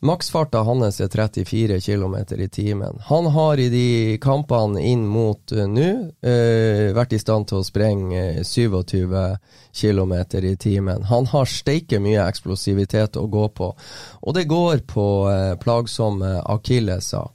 Maksfarta 0.04 0.60
hans 0.68 1.00
er 1.00 1.08
34 1.08 1.80
km 1.80 2.16
i 2.36 2.48
timen. 2.48 2.98
Han 3.06 3.26
har 3.26 3.58
i 3.58 3.68
de 3.72 4.18
kampene 4.20 4.82
inn 4.84 5.06
mot 5.08 5.52
uh, 5.56 5.64
nå 5.64 5.86
uh, 6.20 6.90
vært 6.92 7.14
i 7.16 7.20
stand 7.22 7.48
til 7.48 7.62
å 7.62 7.64
sprenge 7.64 8.24
uh, 8.36 8.42
27 8.44 9.14
km 9.80 10.14
i 10.44 10.56
timen. 10.60 11.06
Han 11.08 11.30
har 11.32 11.48
steike 11.48 12.02
mye 12.04 12.26
eksplosivitet 12.28 13.16
å 13.16 13.24
gå 13.32 13.48
på, 13.56 13.70
og 14.20 14.36
det 14.36 14.44
går 14.50 14.84
på 14.92 15.08
uh, 15.24 15.54
plagsomme 15.62 16.36
akilleser. 16.52 17.32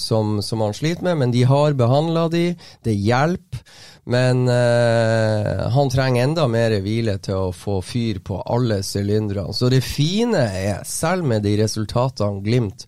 Som, 0.00 0.38
som 0.42 0.62
han 0.64 0.72
sliter 0.72 1.04
med, 1.04 1.18
men 1.20 1.32
de 1.34 1.42
har 1.44 1.74
behandla 1.76 2.22
de, 2.32 2.44
det 2.86 2.94
hjelper. 2.96 3.60
Men 4.08 4.48
eh, 4.48 5.68
han 5.68 5.90
trenger 5.90 6.24
enda 6.24 6.46
mer 6.48 6.72
hvile 6.80 7.18
til 7.20 7.50
å 7.50 7.52
få 7.52 7.82
fyr 7.84 8.22
på 8.24 8.38
alle 8.40 8.80
sylindrene. 8.80 9.52
Så 9.52 9.68
det 9.68 9.82
fine 9.84 10.46
er, 10.48 10.80
selv 10.88 11.28
med 11.28 11.44
de 11.44 11.58
resultatene 11.60 12.40
Glimt 12.40 12.86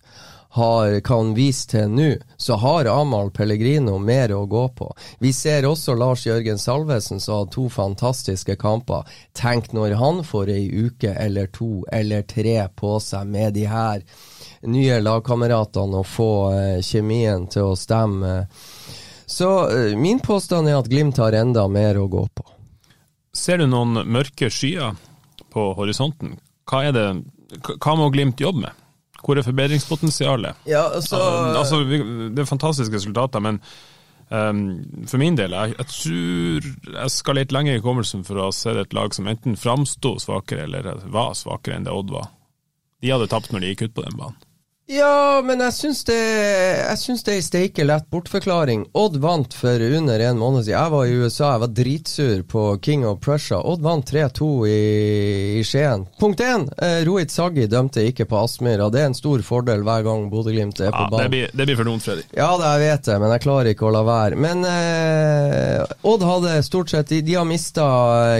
har, 0.57 0.97
kan 1.05 1.35
vise 1.37 1.69
til 1.75 1.93
nå, 1.93 2.09
så 2.41 2.57
har 2.63 2.89
Amahl 2.89 3.29
Pellegrino 3.37 3.99
mer 4.01 4.33
å 4.33 4.47
gå 4.49 4.65
på. 4.81 4.89
Vi 5.21 5.29
ser 5.29 5.69
også 5.69 5.93
Lars 5.93 6.25
Jørgen 6.25 6.57
Salvesen 6.57 7.21
som 7.21 7.43
har 7.43 7.53
to 7.53 7.67
fantastiske 7.69 8.57
kamper. 8.59 9.05
Tenk 9.37 9.69
når 9.77 9.99
han 10.01 10.25
får 10.25 10.51
ei 10.57 10.65
uke 10.73 11.13
eller 11.13 11.53
to 11.53 11.85
eller 11.93 12.25
tre 12.25 12.57
på 12.81 12.97
seg 12.97 13.29
med 13.29 13.53
de 13.61 13.69
her 13.69 14.01
nye 14.69 14.99
lagkameratene 15.01 16.01
og 16.01 16.07
få 16.07 16.31
uh, 16.53 16.79
kjemien 16.85 17.47
til 17.51 17.71
å 17.71 17.77
stemme. 17.79 18.45
Så 19.25 19.49
uh, 19.71 19.93
min 19.97 20.21
påstand 20.23 20.69
er 20.69 20.79
at 20.79 20.89
Glimt 20.91 21.21
har 21.21 21.37
enda 21.37 21.67
mer 21.71 21.99
å 22.01 22.09
gå 22.11 22.25
på. 22.35 22.45
Ser 23.33 23.61
du 23.61 23.67
noen 23.69 24.03
mørke 24.11 24.51
skyer 24.51 24.97
på 25.51 25.71
horisonten? 25.77 26.35
Hva, 26.67 26.83
det, 26.91 27.05
hva 27.79 27.95
må 27.99 28.09
Glimt 28.11 28.41
jobbe 28.43 28.67
med? 28.67 28.81
Hvor 29.21 29.37
er 29.37 29.45
forbedringspotensialet? 29.45 30.65
Ja, 30.69 30.87
altså, 30.95 31.19
altså, 31.55 31.83
det 31.85 32.41
er 32.41 32.49
fantastiske 32.49 32.97
resultater, 32.97 33.43
men 33.43 33.59
um, 34.29 34.63
for 35.07 35.21
min 35.21 35.37
del, 35.37 35.53
jeg, 35.53 35.75
jeg, 35.77 35.89
tror 35.93 36.95
jeg 36.95 37.13
skal 37.13 37.37
litt 37.37 37.53
lenger 37.53 37.77
i 37.77 37.81
hukommelsen 37.81 38.25
for 38.27 38.39
å 38.39 38.49
ha 38.49 38.55
sett 38.55 38.79
et 38.81 38.95
lag 38.97 39.13
som 39.13 39.29
enten 39.29 39.59
framsto 39.59 40.15
svakere 40.21 40.65
eller 40.65 41.05
var 41.13 41.35
svakere 41.37 41.77
enn 41.77 41.85
det 41.85 41.93
Odd 41.93 42.13
var. 42.15 42.31
De 43.01 43.13
hadde 43.13 43.29
tapt 43.29 43.53
når 43.53 43.63
de 43.63 43.71
gikk 43.73 43.85
ut 43.87 43.95
på 43.99 44.07
den 44.07 44.17
banen. 44.17 44.41
Ja, 44.91 45.39
men 45.45 45.61
jeg 45.63 45.71
syns 45.71 46.01
det, 46.03 46.17
jeg 46.17 46.99
syns 46.99 47.21
det 47.23 47.31
er 47.31 47.37
ei 47.39 47.43
steike 47.45 47.83
lett 47.85 48.09
bortforklaring. 48.11 48.83
Odd 48.97 49.21
vant 49.23 49.53
for 49.55 49.79
under 49.87 50.19
en 50.19 50.39
måned 50.41 50.65
siden. 50.65 50.75
Jeg 50.75 50.91
var 50.91 51.05
i 51.07 51.13
USA, 51.15 51.51
jeg 51.53 51.61
var 51.61 51.71
dritsur 51.77 52.41
på 52.51 52.63
King 52.83 53.05
of 53.07 53.21
Prussia. 53.23 53.61
Odd 53.71 53.85
vant 53.85 54.11
3-2 54.11 54.49
i, 54.67 54.73
i 55.61 55.63
Skien. 55.63 56.03
Punkt 56.19 56.43
én, 56.43 56.65
eh, 56.83 57.05
Rohit 57.07 57.31
Saggi 57.31 57.69
dømte 57.71 58.03
ikke 58.09 58.27
på 58.27 58.41
Aspmyra. 58.41 58.89
Det 58.91 58.99
er 58.99 59.07
en 59.13 59.15
stor 59.15 59.45
fordel 59.47 59.85
hver 59.87 60.03
gang 60.09 60.25
Bodø-Glimt 60.33 60.83
er 60.83 60.91
på 60.91 61.05
ja, 61.05 61.07
banen. 61.13 61.23
Det 61.23 61.33
blir, 61.37 61.55
det 61.55 61.69
blir 61.69 61.79
for 61.79 61.91
dumt, 61.91 62.03
Fredrik. 62.03 62.27
Ja, 62.35 62.49
det 62.59 62.73
jeg 62.73 62.83
vet 62.83 63.07
det, 63.07 63.17
men 63.23 63.35
jeg 63.37 63.45
klarer 63.47 63.71
ikke 63.71 63.87
å 63.87 63.93
la 63.95 64.03
være. 64.09 64.41
Men 64.43 64.67
eh, 64.67 65.95
Odd 66.11 66.27
hadde 66.27 66.57
stort 66.67 66.91
sett 66.91 67.13
De, 67.13 67.21
de 67.23 67.39
har 67.39 67.47
mista 67.47 67.87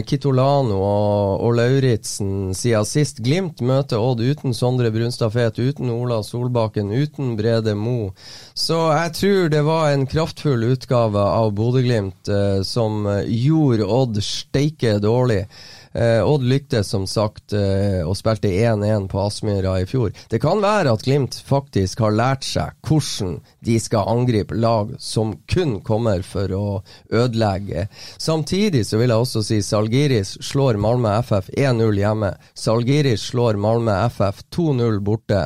Kitolano 0.03 0.81
og, 0.83 1.47
og 1.47 1.55
Lauritzen 1.61 2.51
siden 2.57 2.91
sist. 2.91 3.23
Glimt 3.23 3.63
møter 3.63 4.03
Odd 4.03 4.19
uten 4.19 4.57
Sondre 4.57 4.91
Brunstad 4.91 5.31
Fet, 5.31 5.63
uten 5.63 5.87
Ola 5.95 6.19
Solberg 6.19 6.40
Solbakken 6.41 6.91
uten 6.91 7.35
Brede 7.37 7.75
Mo. 7.75 8.13
Så 8.53 8.77
jeg 8.91 9.13
tror 9.13 9.49
det 9.53 9.61
var 9.61 9.91
en 9.91 10.07
kraftfull 10.09 10.63
utgave 10.73 11.21
av 11.21 11.53
Bodø-Glimt 11.53 12.29
eh, 12.29 12.63
som 12.65 13.05
gjorde 13.27 13.85
Odd 13.85 14.17
steike 14.25 14.97
dårlig. 15.03 15.45
Eh, 15.93 16.23
Odd 16.25 16.43
lyktes 16.47 16.89
som 16.89 17.05
sagt 17.07 17.53
eh, 17.53 18.01
og 18.01 18.15
spilte 18.17 18.49
1-1 18.49 19.05
på 19.11 19.21
Aspmyra 19.21 19.75
i 19.81 19.85
fjor. 19.85 20.15
Det 20.31 20.39
kan 20.41 20.63
være 20.63 20.95
at 20.95 21.03
Glimt 21.05 21.37
faktisk 21.45 22.01
har 22.01 22.15
lært 22.15 22.47
seg 22.47 22.73
hvordan 22.87 23.37
de 23.61 23.77
skal 23.79 24.09
angripe 24.09 24.57
lag 24.57 24.95
som 24.97 25.35
kun 25.51 25.77
kommer 25.85 26.23
for 26.25 26.55
å 26.57 26.79
ødelegge. 27.13 27.85
Samtidig 28.17 28.87
så 28.87 28.97
vil 28.97 29.13
jeg 29.13 29.27
også 29.27 29.43
si 29.45 29.59
Salgiris 29.61 30.39
slår 30.41 30.81
Malmö 30.81 31.13
FF 31.21 31.53
1-0 31.53 32.01
hjemme. 32.01 32.33
Salgiris 32.57 33.29
slår 33.29 33.61
Malmö 33.61 33.99
FF 34.09 34.41
2-0 34.57 35.03
borte. 35.05 35.45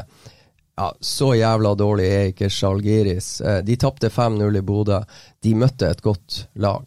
Ja, 0.76 0.90
Så 1.00 1.32
jævla 1.38 1.72
dårlig 1.80 2.08
er 2.12 2.32
ikke 2.34 2.50
Sjalgiris. 2.52 3.40
Eh, 3.42 3.62
de 3.64 3.78
tapte 3.80 4.10
5-0 4.12 4.60
i 4.60 4.64
Bodø. 4.66 5.00
De 5.44 5.56
møtte 5.56 5.88
et 5.88 6.04
godt 6.04 6.46
lag. 6.60 6.84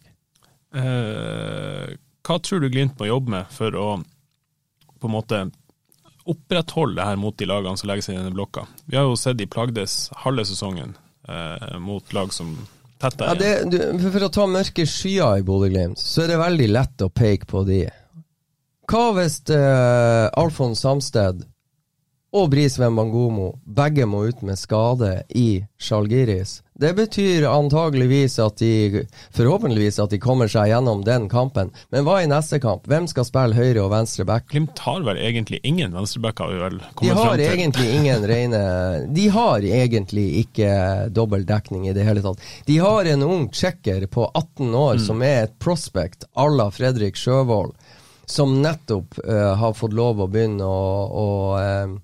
Eh, 0.77 1.95
hva 2.25 2.37
tror 2.45 2.61
du 2.61 2.69
Glimt 2.69 2.99
må 2.99 3.09
jobbe 3.09 3.33
med 3.33 3.49
for 3.53 3.73
å 3.73 3.87
på 4.99 5.07
en 5.07 5.15
måte 5.15 5.39
opprettholde 6.29 6.99
det 6.99 7.07
her 7.07 7.17
mot 7.17 7.37
de 7.39 7.47
lagene 7.49 7.79
som 7.79 7.89
legger 7.89 8.05
seg 8.05 8.17
i 8.17 8.19
denne 8.19 8.35
blokka? 8.35 8.67
Vi 8.85 8.99
har 8.99 9.07
jo 9.09 9.17
sett 9.17 9.39
de 9.39 9.47
plagdes 9.49 10.11
halve 10.21 10.45
sesongen 10.45 10.93
eh, 11.25 11.77
mot 11.81 12.13
lag 12.13 12.33
som 12.35 12.53
tetter 13.01 13.31
ja, 13.31 13.37
igjen. 13.39 13.73
Det, 13.73 14.11
for 14.11 14.27
å 14.27 14.33
ta 14.35 14.45
mørke 14.51 14.85
skyer 14.85 15.39
i 15.39 15.47
Bodø-Glimt, 15.47 15.97
så 15.97 16.27
er 16.27 16.35
det 16.35 16.43
veldig 16.43 16.69
lett 16.75 17.05
å 17.05 17.09
peke 17.09 17.49
på 17.49 17.63
de. 17.65 17.87
Hva 18.89 19.07
hvis 19.17 19.41
eh, 19.53 20.27
Alfons 20.37 20.85
Samsted 20.85 21.47
og 22.35 22.51
Brisveen 22.53 22.97
Bangomo 22.97 23.55
begge 23.65 24.05
må 24.05 24.27
ut 24.29 24.41
med 24.45 24.59
skade 24.59 25.23
i 25.33 25.63
Sjalgiris. 25.81 26.59
Det 26.79 26.93
betyr 26.95 27.43
antageligvis 27.49 28.37
at 28.39 28.61
de 28.61 29.01
Forhåpentligvis 29.35 29.97
at 29.99 30.13
de 30.13 30.19
kommer 30.21 30.47
seg 30.47 30.69
gjennom 30.71 31.01
den 31.03 31.25
kampen. 31.31 31.73
Men 31.91 32.05
hva 32.07 32.19
i 32.23 32.29
neste 32.29 32.61
kamp? 32.63 32.85
Hvem 32.87 33.07
skal 33.09 33.27
spille 33.27 33.57
høyre 33.57 33.81
og 33.83 33.91
venstre 33.91 34.23
back? 34.29 34.47
Glimt 34.53 34.79
har 34.85 35.01
vel 35.03 35.19
egentlig 35.19 35.59
ingen 35.67 35.95
venstrebacker, 35.95 36.79
De 37.01 37.11
har 37.17 37.43
egentlig 37.43 37.89
ingen 37.97 38.25
rene 38.27 38.61
De 39.09 39.27
har 39.33 39.65
egentlig 39.65 40.27
ikke 40.45 40.71
dobbel 41.11 41.45
dekning 41.49 41.89
i 41.89 41.95
det 41.97 42.05
hele 42.07 42.23
tatt. 42.23 42.43
De 42.65 42.77
har 42.77 43.09
en 43.09 43.25
ung 43.27 43.47
tsjekker 43.49 44.05
på 44.07 44.29
18 44.33 44.69
år 44.69 44.99
mm. 44.99 45.05
som 45.07 45.23
er 45.25 45.47
et 45.47 45.57
prospect 45.59 46.29
à 46.37 46.47
la 46.49 46.69
Fredrik 46.71 47.17
Sjøvold, 47.19 47.73
som 48.25 48.61
nettopp 48.61 49.17
uh, 49.25 49.55
har 49.59 49.73
fått 49.75 49.97
lov 49.97 50.21
å 50.21 50.29
begynne 50.31 50.63
å, 50.63 50.85
å 51.09 51.27
uh, 51.57 51.97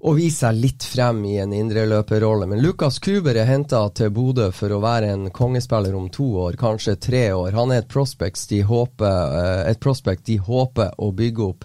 og 0.00 0.18
vise 0.18 0.44
seg 0.44 0.60
litt 0.60 0.84
frem 0.84 1.22
i 1.28 1.36
en 1.42 1.54
indreløperrolle. 1.56 2.48
Men 2.50 2.62
Lukas 2.64 2.98
Kuber 3.02 3.36
er 3.38 3.48
henta 3.48 3.82
til 3.96 4.12
Bodø 4.14 4.50
for 4.54 4.72
å 4.72 4.82
være 4.84 5.12
en 5.14 5.28
kongespiller 5.34 5.96
om 5.96 6.10
to 6.12 6.28
år, 6.46 6.58
kanskje 6.60 6.98
tre 7.00 7.26
år. 7.32 7.52
Han 7.56 7.72
er 7.72 7.84
et 7.84 7.92
prospect 7.92 8.48
de 8.50 8.62
håper, 8.66 9.36
eh, 9.40 9.70
et 9.70 9.80
prospect 9.80 10.26
de 10.26 10.36
håper 10.36 10.92
å 10.98 11.12
bygge 11.12 11.46
opp 11.46 11.64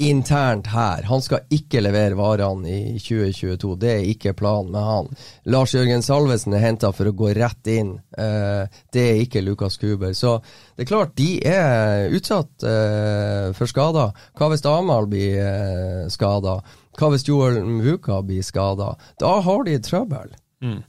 internt 0.00 0.70
her. 0.72 1.02
Han 1.02 1.20
skal 1.22 1.44
ikke 1.52 1.82
levere 1.82 2.16
varene 2.16 2.70
i 2.72 2.98
2022, 2.98 3.74
det 3.80 3.90
er 3.92 4.06
ikke 4.08 4.32
planen 4.32 4.72
med 4.72 4.86
han. 4.86 5.10
Lars 5.52 5.74
Jørgen 5.76 6.02
Salvesen 6.02 6.56
er 6.56 6.64
henta 6.64 6.88
for 6.96 7.10
å 7.10 7.12
gå 7.16 7.34
rett 7.36 7.68
inn, 7.68 7.98
uh, 8.16 8.64
det 8.94 9.04
er 9.10 9.20
ikke 9.20 9.44
Lukas 9.44 9.76
Kuber. 9.80 10.14
Så 10.16 10.38
det 10.76 10.86
er 10.86 10.88
klart, 10.88 11.12
de 11.20 11.34
er 11.44 12.08
utsatt 12.16 12.64
uh, 12.64 13.52
for 13.56 13.68
skader. 13.68 14.16
Hva 14.38 14.48
hvis 14.48 14.64
Amahl 14.72 15.10
blir 15.10 16.08
skada? 16.08 16.62
Hva 17.00 17.08
hvis 17.14 17.24
Joel 17.24 17.62
Mvuka 17.64 18.18
blir 18.28 18.44
skada? 18.44 18.92
Da 19.20 19.32
har 19.40 19.62
de 19.64 19.78
trøbbel. 19.80 20.34
Mm. 20.60 20.82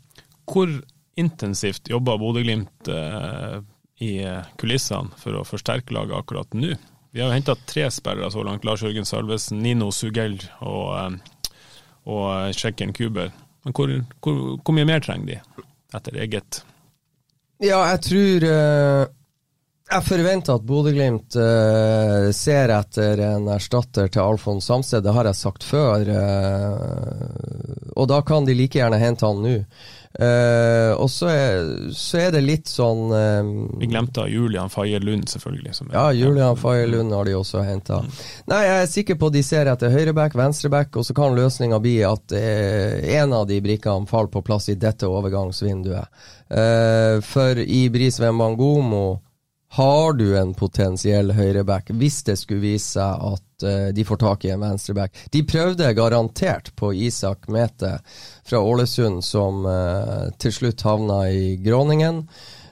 Hvor 0.52 0.74
intensivt 1.20 1.88
jobber 1.88 2.20
Bodø-Glimt 2.20 2.90
eh, 2.92 3.62
i 4.04 4.12
kulissene 4.60 5.16
for 5.22 5.40
å 5.40 5.46
forsterke 5.48 5.96
laget 5.96 6.18
akkurat 6.18 6.58
nå? 6.58 6.74
Vi 7.12 7.24
har 7.24 7.32
jo 7.32 7.38
henta 7.38 7.56
tre 7.68 7.88
spillere 7.92 8.28
så 8.32 8.44
langt. 8.44 8.68
Lars 8.68 8.84
Jørgen 8.84 9.08
Salvesen, 9.08 9.64
Nino 9.64 9.88
Sugell 9.96 10.36
og, 10.60 10.92
eh, 11.00 11.56
og 12.12 12.60
Tsjekken 12.60 12.92
Kuber. 12.98 13.32
Men 13.64 13.78
hvor, 13.78 13.96
hvor, 14.20 14.44
hvor, 14.60 14.76
mye 14.76 14.90
mer 14.90 15.04
trenger 15.06 15.32
de, 15.32 15.66
etter 15.96 16.20
eget? 16.26 16.62
Ja, 17.64 17.86
jeg 17.94 18.04
tror 18.10 18.48
uh 18.52 19.18
jeg 19.92 20.06
forventer 20.08 20.58
at 20.58 20.68
Bodø-Glimt 20.68 21.36
uh, 21.40 22.30
ser 22.36 22.72
etter 22.76 23.22
en 23.26 23.50
erstatter 23.52 24.12
til 24.12 24.24
Alfons 24.24 24.68
Samsted, 24.70 25.04
det 25.04 25.16
har 25.16 25.28
jeg 25.28 25.40
sagt 25.40 25.66
før. 25.68 26.08
Uh, 26.08 27.92
og 28.00 28.08
da 28.12 28.22
kan 28.26 28.48
de 28.48 28.56
like 28.56 28.80
gjerne 28.80 29.00
hente 29.02 29.28
han 29.28 29.42
nå. 29.44 29.58
Uh, 30.12 30.92
og 31.00 31.08
så 31.12 31.30
er, 31.32 31.70
så 31.96 32.20
er 32.20 32.34
det 32.36 32.42
litt 32.44 32.68
sånn 32.68 33.14
Vi 33.80 33.88
glemte 33.88 34.26
Julian 34.28 34.68
Faye 34.72 35.00
Lund, 35.00 35.30
selvfølgelig. 35.32 35.74
Som 35.78 35.92
Ja, 35.94 36.10
Julian 36.16 36.60
Faye 36.60 36.86
Lund 36.90 37.16
har 37.16 37.28
de 37.28 37.36
også 37.40 37.64
henta. 37.64 38.02
Nei, 38.52 38.62
jeg 38.68 38.84
er 38.84 38.92
sikker 38.92 39.20
på 39.20 39.32
at 39.32 39.38
de 39.38 39.44
ser 39.48 39.72
etter 39.72 39.92
høyreback, 39.94 40.36
venstreback, 40.40 41.00
og 41.00 41.08
så 41.08 41.16
kan 41.18 41.36
løsninga 41.36 41.80
bli 41.84 41.98
at 42.08 42.36
en 42.36 43.36
av 43.40 43.48
de 43.50 43.60
brikkene 43.64 44.08
faller 44.12 44.32
på 44.32 44.44
plass 44.46 44.70
i 44.72 44.78
dette 44.80 45.08
overgangsvinduet. 45.08 46.24
For 47.32 47.60
i 47.64 47.86
Brisveen 47.94 48.36
Wembangomo 48.36 49.06
har 49.78 50.14
du 50.20 50.26
en 50.38 50.54
potensiell 50.58 51.32
høyreback 51.32 51.94
hvis 51.96 52.22
det 52.28 52.38
skulle 52.42 52.64
vise 52.64 52.98
seg 52.98 53.26
at 53.32 53.66
uh, 53.68 53.90
de 53.96 54.06
får 54.08 54.20
tak 54.20 54.46
i 54.46 54.52
en 54.52 54.64
venstreback. 54.66 55.16
De 55.32 55.44
prøvde 55.48 55.94
garantert 55.96 56.74
på 56.76 56.94
Isak 56.94 57.48
Mete 57.48 57.98
fra 58.44 58.60
Ålesund, 58.60 59.24
som 59.24 59.64
uh, 59.64 60.28
til 60.42 60.56
slutt 60.56 60.84
havna 60.84 61.24
i 61.32 61.56
Gråningen. 61.64 62.26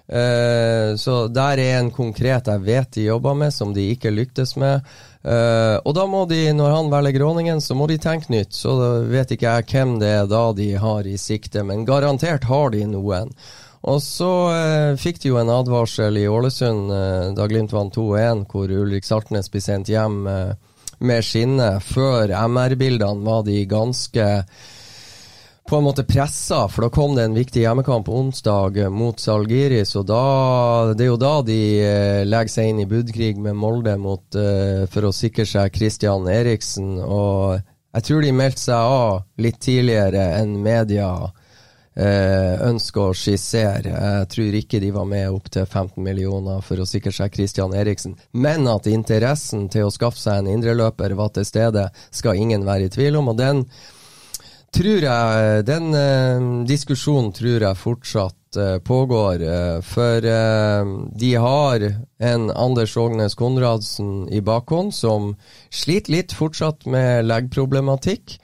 Uh, 0.10 0.98
så 1.00 1.22
der 1.32 1.62
er 1.62 1.78
en 1.78 1.94
konkret 1.96 2.50
jeg 2.52 2.66
vet 2.66 2.92
de 2.98 3.08
jobber 3.08 3.38
med, 3.46 3.56
som 3.56 3.72
de 3.76 3.92
ikke 3.94 4.12
lyktes 4.12 4.58
med. 4.60 4.84
Eh, 5.20 5.78
og 5.84 5.96
da 5.98 6.06
må 6.08 6.24
de, 6.30 6.46
når 6.56 6.72
han 6.72 6.92
velger 6.92 7.18
Gråningen, 7.18 7.60
så 7.62 7.76
må 7.76 7.90
de 7.92 7.98
tenke 8.00 8.32
nytt. 8.32 8.56
Så 8.56 8.76
vet 9.10 9.34
ikke 9.36 9.52
jeg 9.52 9.68
hvem 9.72 9.98
det 10.00 10.12
er 10.22 10.30
da 10.32 10.46
de 10.56 10.70
har 10.80 11.08
i 11.08 11.18
sikte, 11.20 11.64
men 11.68 11.88
garantert 11.88 12.48
har 12.50 12.72
de 12.76 12.86
noen. 12.88 13.34
Og 13.88 14.02
så 14.04 14.32
eh, 14.52 14.96
fikk 15.00 15.22
de 15.24 15.32
jo 15.32 15.38
en 15.40 15.52
advarsel 15.54 16.18
i 16.20 16.28
Ålesund 16.28 16.92
eh, 16.92 17.30
da 17.38 17.48
Glimt 17.48 17.72
vant 17.72 17.96
2-1, 17.96 18.44
hvor 18.52 18.74
Ulrik 18.82 19.08
Saltnes 19.08 19.48
ble 19.52 19.62
sendt 19.64 19.92
hjem 19.92 20.26
eh, 20.28 20.52
med 21.00 21.24
skinne. 21.24 21.78
Før 21.86 22.34
MR-bildene 22.50 23.24
var 23.24 23.46
de 23.48 23.64
ganske 23.70 24.28
på 25.70 25.78
en 25.78 25.86
måte 25.86 26.04
pressa, 26.04 26.64
for 26.68 26.88
da 26.88 26.90
kom 26.90 27.14
det 27.14 27.28
en 27.28 27.36
viktig 27.38 27.62
hjemmekamp 27.62 28.08
onsdag 28.10 28.80
mot 28.90 29.20
Salgiris, 29.22 29.92
og 30.00 30.08
da, 30.10 30.22
det 30.98 31.06
er 31.06 31.12
jo 31.12 31.20
da 31.22 31.34
de 31.46 31.60
eh, 31.86 32.22
legger 32.26 32.54
seg 32.56 32.72
inn 32.72 32.80
i 32.82 32.88
budkrig 32.90 33.36
med 33.38 33.58
Molde 33.60 33.94
mot, 34.02 34.26
eh, 34.34 34.88
for 34.90 35.06
å 35.06 35.14
sikre 35.14 35.46
seg 35.46 35.76
Christian 35.76 36.26
Eriksen. 36.34 36.98
Og 37.06 37.60
jeg 37.94 38.08
tror 38.08 38.26
de 38.26 38.34
meldte 38.34 38.66
seg 38.66 38.96
av 38.98 39.22
litt 39.46 39.62
tidligere 39.62 40.26
enn 40.40 40.58
media 40.66 41.12
ønsker 42.00 43.10
å 43.10 43.16
skissere. 43.18 43.92
Jeg 43.92 44.28
tror 44.32 44.58
ikke 44.60 44.80
de 44.80 44.92
var 44.96 45.08
med 45.10 45.28
opp 45.36 45.50
til 45.52 45.66
15 45.66 46.00
millioner 46.04 46.62
for 46.64 46.80
å 46.80 46.88
sikre 46.88 47.12
seg 47.12 47.34
Christian 47.36 47.76
Eriksen. 47.76 48.16
Men 48.32 48.68
at 48.72 48.88
interessen 48.88 49.68
til 49.74 49.88
å 49.88 49.94
skaffe 49.94 50.22
seg 50.22 50.40
en 50.40 50.52
indreløper 50.54 51.18
var 51.20 51.34
til 51.36 51.48
stede, 51.48 51.90
skal 52.12 52.40
ingen 52.40 52.64
være 52.68 52.88
i 52.88 52.94
tvil 52.94 53.20
om. 53.20 53.34
og 53.34 53.42
den 53.42 53.66
jeg 54.78 55.66
Den 55.66 55.94
eh, 55.94 56.66
diskusjonen 56.68 57.32
tror 57.34 57.62
jeg 57.62 57.76
fortsatt 57.76 58.58
eh, 58.58 58.78
pågår. 58.80 59.42
eh, 59.42 59.82
for 59.82 60.18
eh, 60.26 60.86
de 61.16 61.34
har 61.36 61.80
en 62.20 62.52
Anders 62.52 62.98
Ågnes 62.98 63.36
Konradsen 63.36 64.30
i 64.30 64.42
bakhånd 64.42 64.94
som 64.94 65.36
sliter 65.70 66.12
litt 66.12 66.34
fortsatt 66.34 66.86
med 66.86 67.26
leggproblematikk. 67.26 68.40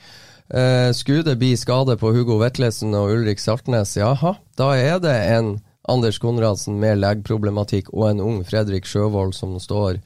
Eh, 0.50 1.24
det 1.24 1.36
bli 1.36 1.58
skade 1.58 1.98
på 1.98 2.12
Hugo 2.14 2.38
Vetlesen 2.38 2.94
og 2.94 3.10
Ulrik 3.10 3.40
Saltnes, 3.40 3.96
jaha, 3.98 4.36
da 4.58 4.76
er 4.78 5.00
det 5.00 5.16
en 5.34 5.56
Anders 5.88 6.20
Konradsen 6.20 6.80
med 6.80 7.00
leggproblematikk 7.02 7.90
og 7.94 8.10
en 8.10 8.22
ung 8.22 8.44
Fredrik 8.46 8.86
Sjøvold 8.86 9.34
som 9.38 9.58
står 9.60 10.00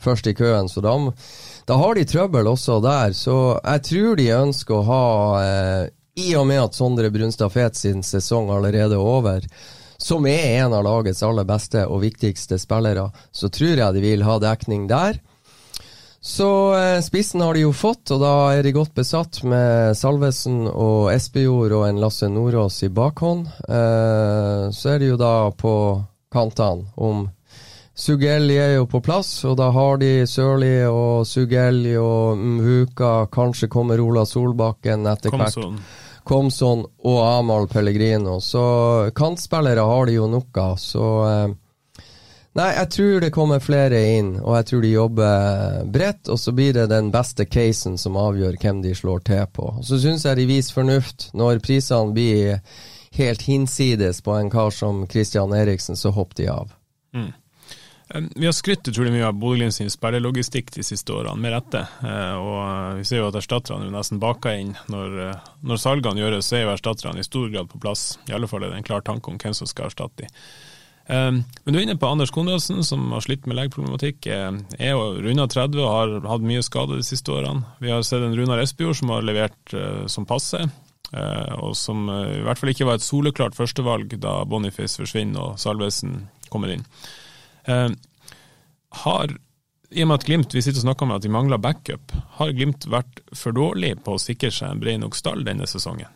først 0.00 0.26
i 0.26 0.34
køen. 0.34 0.68
Så 0.68 0.80
da, 0.84 0.94
da 1.68 1.76
har 1.80 1.96
de 1.96 2.04
trøbbel 2.08 2.48
også 2.48 2.80
der. 2.84 3.12
Så 3.16 3.56
jeg 3.60 3.84
tror 3.88 4.16
de 4.16 4.28
ønsker 4.36 4.78
å 4.78 4.86
ha, 4.88 5.06
eh, 5.42 5.88
i 6.16 6.34
og 6.36 6.46
med 6.48 6.62
at 6.62 6.76
Sondre 6.76 7.10
Brunstad 7.12 7.52
Fet 7.52 7.76
sin 7.76 8.02
sesong 8.04 8.50
allerede 8.52 8.96
er 8.96 9.04
over, 9.16 9.44
som 9.96 10.26
er 10.28 10.60
en 10.62 10.76
av 10.76 10.84
lagets 10.84 11.22
aller 11.24 11.44
beste 11.48 11.86
og 11.88 12.02
viktigste 12.04 12.58
spillere, 12.60 13.08
så 13.32 13.48
tror 13.52 13.80
jeg 13.80 13.96
de 13.96 14.04
vil 14.04 14.24
ha 14.28 14.38
dekning 14.40 14.88
der. 14.88 15.20
Så 16.26 16.74
eh, 16.74 17.00
spissen 17.00 17.40
har 17.40 17.54
de 17.54 17.60
jo 17.60 17.70
fått, 17.70 18.10
og 18.10 18.18
da 18.18 18.32
er 18.56 18.66
de 18.66 18.72
godt 18.74 18.96
besatt 18.98 19.44
med 19.46 19.94
Salvesen 19.94 20.64
og 20.66 21.12
Espejord 21.12 21.70
og 21.76 21.84
en 21.86 22.00
Lasse 22.02 22.26
Nordås 22.26 22.80
i 22.82 22.88
bakhånd. 22.90 23.44
Eh, 23.62 24.64
så 24.74 24.90
er 24.90 24.98
det 24.98 25.12
jo 25.12 25.18
da 25.20 25.52
på 25.54 25.74
kantene 26.34 26.90
om 26.98 27.28
Sugelli 27.94 28.56
er 28.58 28.74
jo 28.74 28.88
på 28.90 28.98
plass, 29.06 29.30
og 29.46 29.54
da 29.60 29.70
har 29.70 30.02
de 30.02 30.10
Sørli 30.26 30.74
og 30.90 31.22
Sugelli 31.30 31.94
og 31.96 32.42
Mvuka. 32.42 33.12
Kanskje 33.30 33.70
kommer 33.70 34.02
Ola 34.02 34.26
Solbakken 34.26 35.06
etter 35.06 35.30
hvert. 35.30 35.54
Komson. 35.54 35.78
Komson 36.26 36.82
og 37.06 37.20
Amahl 37.22 37.70
Pellegrino. 37.70 38.40
Så 38.42 38.66
kantspillere 39.14 39.86
har 39.86 40.10
de 40.10 40.18
jo 40.18 40.26
nok 40.34 40.60
av, 40.64 40.74
så 40.82 41.06
eh, 41.30 41.54
Nei, 42.56 42.70
jeg 42.72 42.88
tror 42.94 43.20
det 43.20 43.32
kommer 43.34 43.60
flere 43.60 43.98
inn, 44.16 44.30
og 44.40 44.54
jeg 44.56 44.66
tror 44.70 44.84
de 44.84 44.90
jobber 44.94 45.80
bredt, 45.92 46.28
og 46.32 46.38
så 46.40 46.54
blir 46.56 46.72
det 46.72 46.86
den 46.88 47.10
beste 47.12 47.44
casen 47.44 47.98
som 48.00 48.16
avgjør 48.16 48.56
hvem 48.62 48.78
de 48.80 48.94
slår 48.96 49.26
til 49.28 49.42
på. 49.52 49.74
Og 49.76 49.84
Så 49.84 49.98
syns 50.00 50.24
jeg 50.24 50.38
de 50.38 50.46
viser 50.48 50.78
fornuft. 50.78 51.28
Når 51.36 51.60
prisene 51.66 52.16
blir 52.16 52.62
helt 53.18 53.42
hinsides 53.44 54.22
på 54.24 54.38
en 54.38 54.48
kar 54.52 54.72
som 54.72 55.04
Christian 55.10 55.52
Eriksen, 55.52 56.00
så 56.00 56.14
hopper 56.16 56.40
de 56.40 56.48
av. 56.48 56.72
Mm. 57.12 57.34
Vi 58.36 58.46
har 58.46 58.54
skrytt 58.54 58.88
utrolig 58.88 59.10
mye 59.12 59.26
av 59.26 59.34
Bodø-Glimt 59.36 59.74
sin 59.74 59.90
sperrelogistikk 59.90 60.70
de 60.76 60.84
siste 60.86 61.12
årene, 61.12 61.40
med 61.42 61.52
rette. 61.52 61.82
Eh, 62.06 62.36
Og 62.38 62.60
eh, 62.62 62.94
vi 63.00 63.04
ser 63.08 63.20
jo 63.20 63.28
at 63.28 63.36
erstatterne 63.40 63.88
er 63.88 63.92
nesten 63.92 64.22
baka 64.22 64.54
inn. 64.56 64.76
Når, 64.88 65.18
eh, 65.26 65.50
når 65.66 65.82
salgene 65.82 66.22
gjøres, 66.22 66.48
så 66.48 66.56
er 66.56 66.64
jo 66.64 66.72
erstatterne 66.76 67.20
i 67.20 67.26
stor 67.26 67.50
grad 67.50 67.68
på 67.68 67.82
plass. 67.82 68.14
I 68.30 68.36
alle 68.38 68.48
fall 68.48 68.64
er 68.64 68.72
det 68.72 68.80
en 68.80 68.88
klar 68.88 69.04
tanke 69.04 69.28
om 69.28 69.36
hvem 69.42 69.56
som 69.58 69.68
skal 69.68 69.90
erstatte 69.90 70.22
de. 70.22 70.30
Eh, 71.08 71.32
Men 71.32 71.74
du 71.74 71.78
er 71.78 71.84
inne 71.84 71.98
på 71.98 72.08
Anders 72.10 72.32
Konradsen, 72.34 72.82
som 72.84 73.04
har 73.14 73.22
slitt 73.22 73.46
med 73.46 73.56
leggproblematikk. 73.58 74.26
eh, 74.26 74.52
Er 74.78 74.90
jo 74.96 75.20
runda 75.22 75.46
30 75.46 75.78
og 75.84 75.92
har 75.92 76.28
hatt 76.32 76.42
mye 76.42 76.62
skade 76.62 76.96
de 76.96 77.02
siste 77.06 77.30
årene. 77.30 77.64
Vi 77.80 77.90
har 77.90 78.02
sett 78.02 78.22
en 78.22 78.34
Runar 78.36 78.58
Espejord 78.62 78.96
som 78.96 79.08
har 79.14 79.22
levert 79.22 79.74
eh, 79.74 80.06
som 80.06 80.26
passe, 80.26 80.58
eh, 81.12 81.54
og 81.62 81.76
som 81.76 82.08
i 82.10 82.42
hvert 82.42 82.58
fall 82.58 82.70
ikke 82.74 82.86
var 82.86 82.98
et 82.98 83.06
soleklart 83.06 83.54
førstevalg 83.54 84.18
da 84.18 84.44
Boniface 84.44 84.98
forsvinner 84.98 85.52
og 85.52 85.58
Salvesen 85.62 86.28
kommer 86.50 86.74
inn. 86.74 86.84
Eh, 87.66 87.88
har, 89.04 89.30
I 89.90 90.02
og 90.02 90.08
med 90.08 90.20
at 90.20 90.26
Glimt 90.26 90.54
vi 90.54 90.62
sitter 90.62 90.80
og 90.80 90.88
snakker 90.88 91.06
om 91.06 91.14
at 91.14 91.22
de 91.22 91.28
mangler 91.30 91.58
backup, 91.62 92.12
har 92.38 92.50
Glimt 92.52 92.86
vært 92.90 93.20
for 93.34 93.52
dårlig 93.52 93.96
på 94.02 94.14
å 94.16 94.22
sikre 94.22 94.50
seg 94.50 94.70
en 94.70 94.80
bred 94.82 95.00
nok 95.02 95.14
stall 95.14 95.44
denne 95.46 95.66
sesongen? 95.70 96.10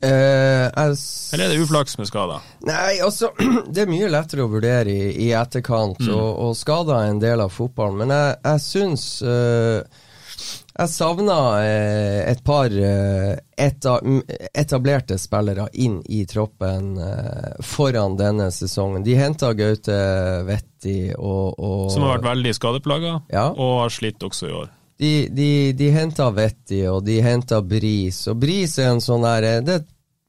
Eh, 0.00 0.66
as... 0.80 1.00
Eller 1.34 1.50
er 1.50 1.54
det 1.54 1.64
uflaks 1.64 1.98
med 2.00 2.08
skader? 2.08 2.40
Nei, 2.64 3.00
altså 3.04 3.28
Det 3.74 3.82
er 3.84 3.90
mye 3.90 4.08
lettere 4.08 4.46
å 4.46 4.52
vurdere 4.52 4.88
i, 4.88 5.10
i 5.26 5.32
etterkant, 5.36 6.00
og, 6.08 6.28
og 6.46 6.54
skader 6.56 6.96
er 7.02 7.10
en 7.12 7.20
del 7.20 7.42
av 7.44 7.52
fotballen. 7.52 8.00
Men 8.00 8.14
jeg, 8.16 8.38
jeg 8.46 8.62
syns 8.64 9.04
uh, 9.26 9.82
Jeg 10.80 10.88
savna 10.94 11.36
uh, 11.60 12.20
et 12.30 12.40
par 12.46 12.72
eh, 12.72 13.34
eta, 13.60 13.98
etablerte 14.56 15.18
spillere 15.20 15.68
inn 15.84 15.98
i 16.08 16.22
troppen 16.30 16.94
eh, 16.96 17.60
foran 17.60 18.16
denne 18.16 18.48
sesongen. 18.54 19.04
De 19.04 19.18
henta 19.20 19.52
Gaute 19.58 19.98
Vetti 20.48 21.10
og, 21.12 21.60
og 21.60 21.90
Som 21.92 22.06
har 22.08 22.16
vært 22.16 22.30
veldig 22.30 22.56
skadeplaga, 22.56 23.18
Ja. 23.34 23.50
og 23.52 23.82
har 23.82 23.92
slitt 23.92 24.24
også 24.24 24.48
i 24.48 24.54
år. 24.64 24.70
De, 25.00 25.28
de, 25.32 25.72
de 25.72 25.88
henta 25.94 26.28
Vetti, 26.36 26.82
og 26.90 27.06
de 27.06 27.22
henta 27.24 27.62
Bris. 27.64 28.18
Og 28.28 28.36
Bris 28.42 28.76
er 28.78 28.90
en 28.92 29.00
sånn 29.00 29.24
her 29.24 29.46
Det 29.64 29.78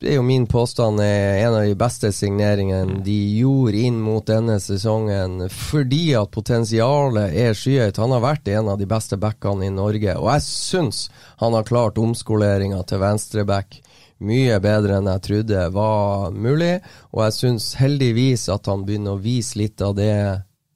er 0.08 0.16
jo 0.16 0.24
min 0.24 0.46
påstand 0.48 1.02
er 1.04 1.42
en 1.42 1.58
av 1.60 1.66
de 1.68 1.76
beste 1.76 2.14
signeringene 2.16 3.02
de 3.04 3.18
gjorde 3.36 3.84
inn 3.90 4.00
mot 4.00 4.24
denne 4.26 4.56
sesongen, 4.64 5.50
fordi 5.52 6.16
at 6.16 6.32
potensialet 6.32 7.36
er 7.36 7.58
skyhøyt. 7.58 8.00
Han 8.00 8.16
har 8.16 8.24
vært 8.24 8.48
en 8.56 8.72
av 8.72 8.80
de 8.80 8.88
beste 8.88 9.20
backene 9.20 9.68
i 9.68 9.76
Norge, 9.76 10.16
og 10.16 10.32
jeg 10.38 10.48
syns 10.48 11.04
han 11.44 11.58
har 11.58 11.68
klart 11.68 12.00
omskoleringa 12.00 12.80
til 12.88 13.04
venstreback 13.04 13.82
mye 14.22 14.60
bedre 14.62 15.00
enn 15.00 15.10
jeg 15.10 15.26
trodde 15.26 15.66
var 15.76 16.32
mulig, 16.32 16.78
og 17.12 17.26
jeg 17.26 17.38
syns 17.38 17.72
heldigvis 17.82 18.48
at 18.54 18.70
han 18.70 18.86
begynner 18.86 19.18
å 19.18 19.24
vise 19.24 19.60
litt 19.60 19.82
av 19.82 19.96
det 19.98 20.14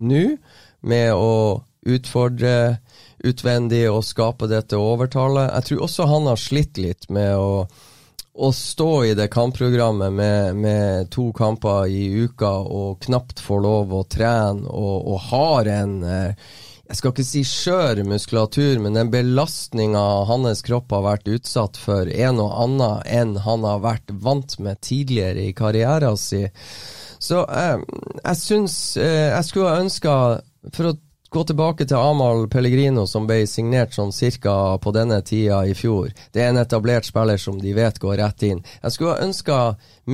nå, 0.01 0.25
med 0.85 1.13
å 1.15 1.63
utfordre 1.85 2.81
utvendig 3.25 3.85
og 3.91 4.05
skape 4.05 4.49
dette 4.51 4.79
overtallet. 4.79 5.51
Jeg 5.51 5.69
tror 5.69 5.83
også 5.87 6.07
han 6.11 6.29
har 6.29 6.41
slitt 6.41 6.79
litt 6.81 7.09
med 7.13 7.33
å, 7.37 7.65
å 8.35 8.51
stå 8.53 8.91
i 9.09 9.15
det 9.17 9.29
kampprogrammet 9.33 10.13
med, 10.13 10.61
med 10.61 11.11
to 11.13 11.31
kamper 11.35 11.89
i 11.91 12.05
uka 12.25 12.53
og 12.65 13.01
knapt 13.05 13.43
får 13.43 13.65
lov 13.65 13.95
å 13.95 14.05
trene 14.09 14.69
og, 14.69 14.95
og 15.13 15.27
har 15.31 15.73
en 15.79 15.99
eh, 16.03 16.47
jeg 16.85 16.99
skal 16.99 17.13
ikke 17.15 17.23
si 17.25 17.41
skjør 17.49 18.03
muskulatur, 18.05 18.77
men 18.83 18.93
den 18.93 19.09
belastninga 19.09 20.01
hans 20.29 20.61
kropp 20.65 20.93
har 20.93 21.01
vært 21.01 21.31
utsatt 21.33 21.79
for, 21.81 22.05
er 22.05 22.29
noe 22.37 22.59
annet 22.61 23.07
enn 23.09 23.31
han 23.41 23.65
har 23.65 23.81
vært 23.81 24.13
vant 24.21 24.53
med 24.61 24.83
tidligere 24.85 25.47
i 25.47 25.55
karrieren 25.57 26.19
sin. 26.21 26.53
Så 27.17 27.41
eh, 27.49 27.81
jeg 28.19 28.37
syns 28.37 28.75
eh, 29.01 29.31
Jeg 29.31 29.47
skulle 29.47 29.79
ønska, 29.81 30.13
for 30.75 30.91
å 30.91 30.97
gå 31.35 31.43
tilbake 31.49 31.85
til 31.89 31.97
Amahl 31.99 32.45
Pellegrino, 32.51 33.03
som 33.09 33.25
ble 33.27 33.41
signert 33.49 33.95
sånn 33.95 34.13
cirka 34.15 34.53
på 34.81 34.93
denne 34.95 35.19
tida 35.27 35.61
i 35.67 35.73
fjor. 35.75 36.13
Det 36.31 36.43
er 36.45 36.53
en 36.53 36.61
etablert 36.61 37.07
spiller 37.07 37.41
som 37.41 37.57
de 37.59 37.73
vet 37.75 37.99
går 37.99 38.19
rett 38.21 38.45
inn. 38.47 38.61
Jeg 38.81 38.95
skulle 38.95 39.15
ha 39.17 39.25
ønska 39.25 39.57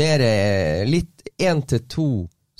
mer 0.01 0.23
eh, 0.25 0.81
litt 0.89 1.27
én 1.41 1.61
til 1.69 1.83
to 1.91 2.07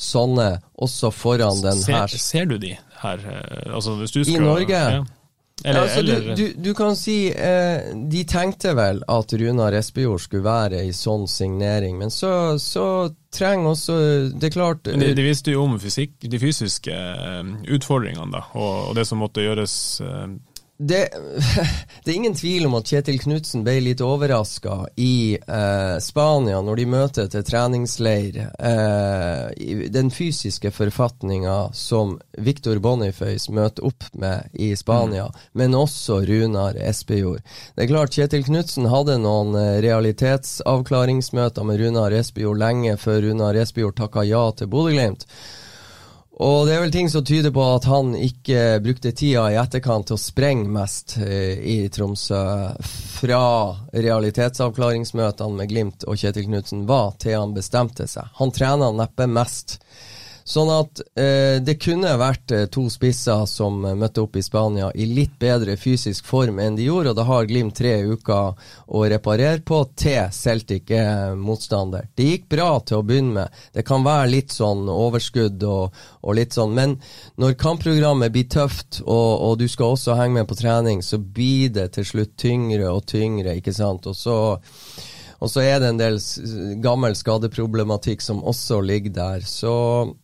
sånne 0.01 0.51
også 0.81 1.11
foran 1.13 1.61
den 1.63 1.81
her. 1.87 2.07
Ser, 2.09 2.21
ser 2.21 2.45
du 2.49 2.57
de 2.61 2.75
her? 3.01 3.25
eh, 3.33 3.73
Altså, 3.73 3.97
I 4.25 4.37
Norge? 4.41 4.83
Ja. 4.97 5.01
Eller, 5.63 5.79
ja, 5.79 5.83
altså, 5.83 5.99
eller 5.99 6.35
du, 6.35 6.43
du, 6.43 6.53
du 6.57 6.73
kan 6.73 6.95
si 6.97 7.15
eh, 7.29 7.91
De 8.09 8.23
tenkte 8.25 8.73
vel 8.77 9.03
at 9.11 9.33
Runar 9.37 9.75
Espejord 9.77 10.23
skulle 10.23 10.45
være 10.47 10.79
ei 10.81 10.93
sånn 10.95 11.27
signering, 11.29 11.99
men 11.99 12.13
så, 12.13 12.57
så 12.61 12.85
trenger 13.33 13.73
også 13.75 13.97
Det 14.33 14.49
er 14.49 14.55
klart 14.55 14.87
de, 14.89 15.11
de 15.17 15.25
visste 15.25 15.53
jo 15.53 15.67
om 15.67 15.77
fysikk, 15.81 16.17
de 16.25 16.39
fysiske 16.41 16.95
eh, 16.95 17.51
utfordringene, 17.77 18.31
da, 18.33 18.45
og, 18.55 18.89
og 18.89 18.97
det 18.97 19.05
som 19.09 19.21
måtte 19.21 19.45
gjøres 19.45 19.75
eh, 20.05 20.25
det, 20.81 21.09
det 22.03 22.11
er 22.11 22.15
ingen 22.15 22.35
tvil 22.35 22.65
om 22.65 22.75
at 22.79 22.89
Kjetil 22.89 23.19
Knutsen 23.21 23.61
ble 23.65 23.75
litt 23.85 24.01
overraska 24.01 24.87
i 24.97 25.37
eh, 25.37 25.97
Spania 26.01 26.61
når 26.65 26.81
de 26.81 26.85
møter 26.89 27.29
til 27.29 27.45
treningsleir. 27.45 28.39
Eh, 28.57 29.85
den 29.93 30.09
fysiske 30.13 30.71
forfatninga 30.73 31.69
som 31.77 32.17
Victor 32.33 32.81
Boniface 32.81 33.53
møter 33.53 33.85
opp 33.91 34.09
med 34.17 34.49
i 34.53 34.71
Spania, 34.75 35.29
men 35.53 35.77
også 35.77 36.23
Runar 36.25 36.79
Espejord. 36.81 37.45
Det 37.75 37.85
er 37.85 37.93
klart 37.93 38.17
Kjetil 38.17 38.47
Knutsen 38.49 38.89
hadde 38.89 39.19
noen 39.21 39.53
eh, 39.59 39.79
realitetsavklaringsmøter 39.85 41.67
med 41.67 41.85
Runar 41.85 42.17
Espejord 42.17 42.61
lenge 42.61 42.97
før 42.97 43.21
Runar 43.27 43.59
Espejord 43.61 43.99
takka 44.01 44.25
ja 44.25 44.47
til 44.57 44.71
Bodø-Glimt. 44.73 45.29
Og 46.39 46.63
det 46.65 46.75
er 46.75 46.79
vel 46.85 46.93
ting 46.93 47.09
som 47.11 47.25
tyder 47.27 47.51
på 47.51 47.63
at 47.73 47.85
han 47.91 48.13
ikke 48.15 48.79
brukte 48.83 49.11
tida 49.11 49.49
i 49.51 49.57
etterkant 49.59 50.07
til 50.07 50.15
å 50.15 50.21
sprenge 50.21 50.69
mest 50.71 51.17
eh, 51.19 51.59
i 51.59 51.75
Tromsø 51.91 52.39
fra 53.19 53.41
realitetsavklaringsmøtene 53.91 55.59
med 55.59 55.69
Glimt 55.73 56.07
og 56.07 56.15
Kjetil 56.21 56.47
Knutsen 56.47 56.87
var 56.87 57.17
til 57.19 57.35
han 57.35 57.53
bestemte 57.57 58.07
seg. 58.07 58.31
Han 58.39 58.55
trener 58.55 58.95
neppe 58.95 59.27
mest. 59.27 59.81
Sånn 60.51 60.67
at 60.73 60.99
eh, 61.15 61.61
det 61.63 61.77
kunne 61.79 62.11
vært 62.19 62.51
eh, 62.51 62.65
to 62.71 62.83
spisser 62.91 63.45
som 63.47 63.85
eh, 63.87 63.95
møtte 63.95 64.23
opp 64.25 64.35
i 64.35 64.43
Spania 64.43 64.89
i 64.99 65.05
litt 65.07 65.37
bedre 65.39 65.77
fysisk 65.79 66.27
form 66.27 66.59
enn 66.59 66.75
de 66.75 66.89
gjorde, 66.89 67.13
og 67.13 67.19
da 67.19 67.25
har 67.29 67.47
Glimt 67.47 67.77
tre 67.77 67.93
uker 68.03 68.57
å 68.91 69.03
reparere 69.13 69.61
på 69.63 69.79
til 69.95 70.27
Celtic 70.35 70.91
er 70.95 71.37
motstander. 71.39 72.09
Det 72.15 72.27
gikk 72.27 72.49
bra 72.51 72.67
til 72.83 72.99
å 72.99 73.05
begynne 73.07 73.37
med. 73.37 73.61
Det 73.71 73.85
kan 73.87 74.03
være 74.03 74.27
litt 74.33 74.51
sånn 74.51 74.91
overskudd 74.91 75.63
og, 75.67 75.95
og 76.19 76.37
litt 76.37 76.57
sånn, 76.57 76.75
men 76.75 76.97
når 77.39 77.55
kampprogrammet 77.61 78.35
blir 78.35 78.49
tøft, 78.51 78.99
og, 79.05 79.31
og 79.47 79.55
du 79.61 79.69
skal 79.71 79.95
også 79.95 80.19
henge 80.19 80.41
med 80.41 80.51
på 80.51 80.59
trening, 80.59 80.99
så 81.05 81.21
blir 81.21 81.71
det 81.79 81.93
til 81.95 82.07
slutt 82.11 82.35
tyngre 82.43 82.91
og 82.91 83.05
tyngre, 83.07 83.55
ikke 83.61 83.75
sant. 83.75 84.11
Og 84.11 84.19
så 84.19 84.37
og 85.41 85.49
så 85.49 85.63
er 85.65 85.79
det 85.81 85.89
en 85.89 85.99
del 85.99 86.19
gammel 86.83 87.15
skadeproblematikk 87.17 88.21
som 88.21 88.43
også 88.45 88.77
ligger 88.85 89.15
der. 89.15 89.45
Så, 89.47 89.73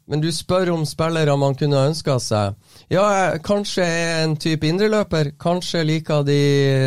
men 0.06 0.21
du 0.21 0.30
spør 0.34 0.75
om 0.75 0.86
spillere 0.86 1.38
man 1.41 1.58
kunne 1.58 1.88
ønska 1.89 2.19
seg. 2.21 2.53
Ja, 2.88 3.36
kanskje 3.43 3.84
er 3.84 4.21
en 4.23 4.38
type 4.39 4.63
indreløper. 4.63 5.34
Kanskje 5.36 5.82
liker 5.84 6.21
de 6.23 6.38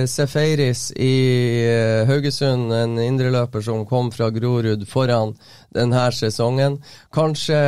Seferis 0.09 0.87
i 0.97 1.11
eh, 1.61 2.09
Haugesund, 2.09 2.73
en 2.73 2.95
indreløper 3.05 3.61
som 3.61 3.83
kom 3.85 4.09
fra 4.15 4.31
Grorud 4.33 4.87
foran 4.89 5.35
denne 5.77 6.07
sesongen. 6.17 6.79
Kanskje 7.13 7.61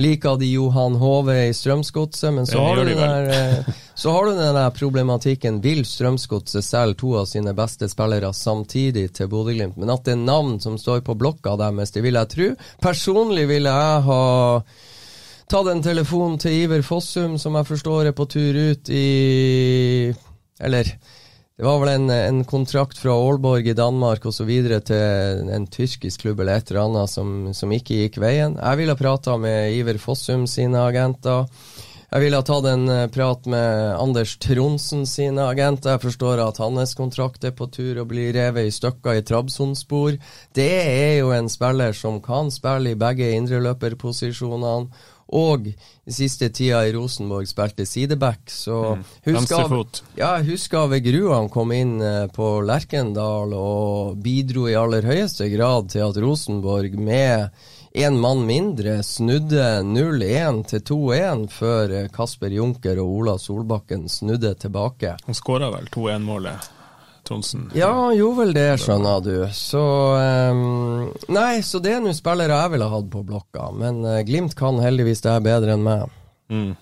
liker 0.00 0.40
de 0.40 0.48
Johan 0.54 0.96
Hove 1.02 1.36
i 1.50 1.52
Strømsgodset, 1.52 2.32
men 2.32 2.48
så 2.48 2.64
har, 2.64 2.80
der, 2.88 3.28
eh, 3.28 3.72
så 3.94 4.16
har 4.16 4.30
du 4.30 4.40
den 4.40 4.56
der 4.56 4.72
problematikken. 4.80 5.60
Vil 5.60 5.84
Strømsgodset 5.84 6.64
selge 6.64 7.02
to 7.04 7.12
av 7.20 7.28
sine 7.28 7.52
beste 7.52 7.90
spillere 7.92 8.32
samtidig 8.32 9.10
til 9.18 9.28
Bodø-Glimt? 9.28 9.76
Men 9.76 9.92
at 9.92 10.08
det 10.08 10.16
er 10.16 10.24
navn 10.24 10.56
som 10.64 10.80
står 10.80 11.04
på 11.04 11.18
blokka 11.20 11.58
deres, 11.60 11.92
det 11.92 12.08
vil 12.08 12.16
jeg 12.16 12.32
tro. 12.38 12.54
Personlig 12.88 13.44
ville 13.52 13.68
jeg 13.82 14.06
ha 14.08 14.24
tatt 15.50 15.66
en 15.66 15.82
telefon 15.82 16.36
til 16.38 16.64
Iver 16.64 16.82
Fossum, 16.86 17.34
som 17.40 17.56
jeg 17.58 17.66
forstår 17.66 18.10
er 18.10 18.14
på 18.14 18.26
tur 18.30 18.54
ut 18.54 18.90
i 18.94 20.12
Eller 20.60 20.86
det 21.60 21.66
var 21.66 21.80
vel 21.82 21.90
en, 21.92 22.06
en 22.08 22.38
kontrakt 22.48 22.96
fra 22.96 23.12
Aalborg 23.12 23.66
i 23.68 23.76
Danmark 23.76 24.24
videre 24.48 24.78
til 24.80 25.50
en 25.52 25.66
tyrkisk 25.66 26.22
klubb 26.22 26.40
eller 26.40 26.56
et 26.56 26.70
eller 26.70 26.86
annet 26.86 27.10
som, 27.10 27.52
som 27.52 27.72
ikke 27.72 27.98
gikk 27.98 28.16
veien. 28.22 28.56
Jeg 28.56 28.78
ville 28.80 28.96
prata 28.96 29.36
med 29.36 29.74
Iver 29.76 29.98
Fossum 29.98 30.46
sine 30.46 30.80
agenter. 30.80 31.44
Jeg 32.10 32.24
ville 32.24 32.40
ha 32.40 32.46
tatt 32.46 32.64
en 32.66 32.88
eh, 32.90 33.04
prat 33.12 33.44
med 33.46 33.92
Anders 34.00 34.32
Tronsen 34.42 35.04
sine 35.06 35.44
agenter. 35.46 35.98
Jeg 35.98 36.04
forstår 36.08 36.40
at 36.42 36.58
hans 36.62 36.96
kontrakt 36.98 37.44
er 37.44 37.52
på 37.54 37.68
tur 37.70 38.00
å 38.00 38.08
bli 38.08 38.30
revet 38.34 38.66
i 38.66 38.72
stykker 38.74 39.20
i 39.20 39.22
Trabzon-spor. 39.26 40.16
Det 40.56 40.72
er 40.80 41.20
jo 41.20 41.30
en 41.36 41.50
spiller 41.52 41.94
som 41.94 42.18
kan 42.24 42.50
spille 42.50 42.94
i 42.94 42.98
begge 42.98 43.30
indreløperposisjonene. 43.36 44.90
Og 45.36 45.68
i 45.70 46.12
siste 46.12 46.48
tida 46.50 46.82
i 46.86 46.92
Rosenborg 46.94 47.46
spilte 47.46 47.86
sideback, 47.86 48.50
så 48.50 48.96
husker, 48.96 49.36
Venstrefot. 49.36 50.02
ja, 50.18 50.32
Vegrud 50.90 51.30
han 51.30 51.50
kom 51.52 51.70
inn 51.72 52.00
eh, 52.02 52.24
på 52.34 52.48
Lerkendal 52.66 53.54
og 53.54 54.16
bidro 54.22 54.66
i 54.68 54.78
aller 54.78 55.06
høyeste 55.06 55.46
grad 55.52 55.92
til 55.94 56.08
at 56.08 56.18
Rosenborg 56.18 56.98
med 56.98 57.50
én 57.94 58.18
mann 58.18 58.42
mindre 58.46 59.02
snudde 59.02 59.82
0-1 59.86 60.64
til 60.72 60.82
2-1 60.90 61.46
før 61.54 61.94
eh, 62.00 62.10
Kasper 62.14 62.50
Junker 62.54 62.98
og 63.02 63.14
Ola 63.20 63.38
Solbakken 63.38 64.08
snudde 64.08 64.54
tilbake. 64.58 65.16
Han 65.26 65.38
skåra 65.38 65.70
vel 65.74 65.90
2-1-målet, 65.94 66.70
Tronsen. 67.30 67.68
Ja, 67.78 67.92
han 67.94 68.16
gjorde 68.18 68.42
vel 68.42 68.54
det, 68.56 68.68
skjønner 68.82 69.20
du. 69.22 69.34
Så 69.54 69.80
um, 70.50 71.10
Nei, 71.30 71.60
så 71.62 71.78
det 71.82 71.92
er 71.94 72.00
nå 72.02 72.10
spillere 72.16 72.56
jeg 72.58 72.72
ville 72.72 72.88
hatt 72.90 73.10
på 73.12 73.22
blokka, 73.28 73.68
men 73.78 74.00
uh, 74.02 74.16
Glimt 74.26 74.56
kan 74.58 74.80
heldigvis 74.82 75.22
det 75.22 75.36
her 75.36 75.44
bedre 75.44 75.76
enn 75.76 75.84
meg. 75.86 76.10
Mm. 76.50 76.72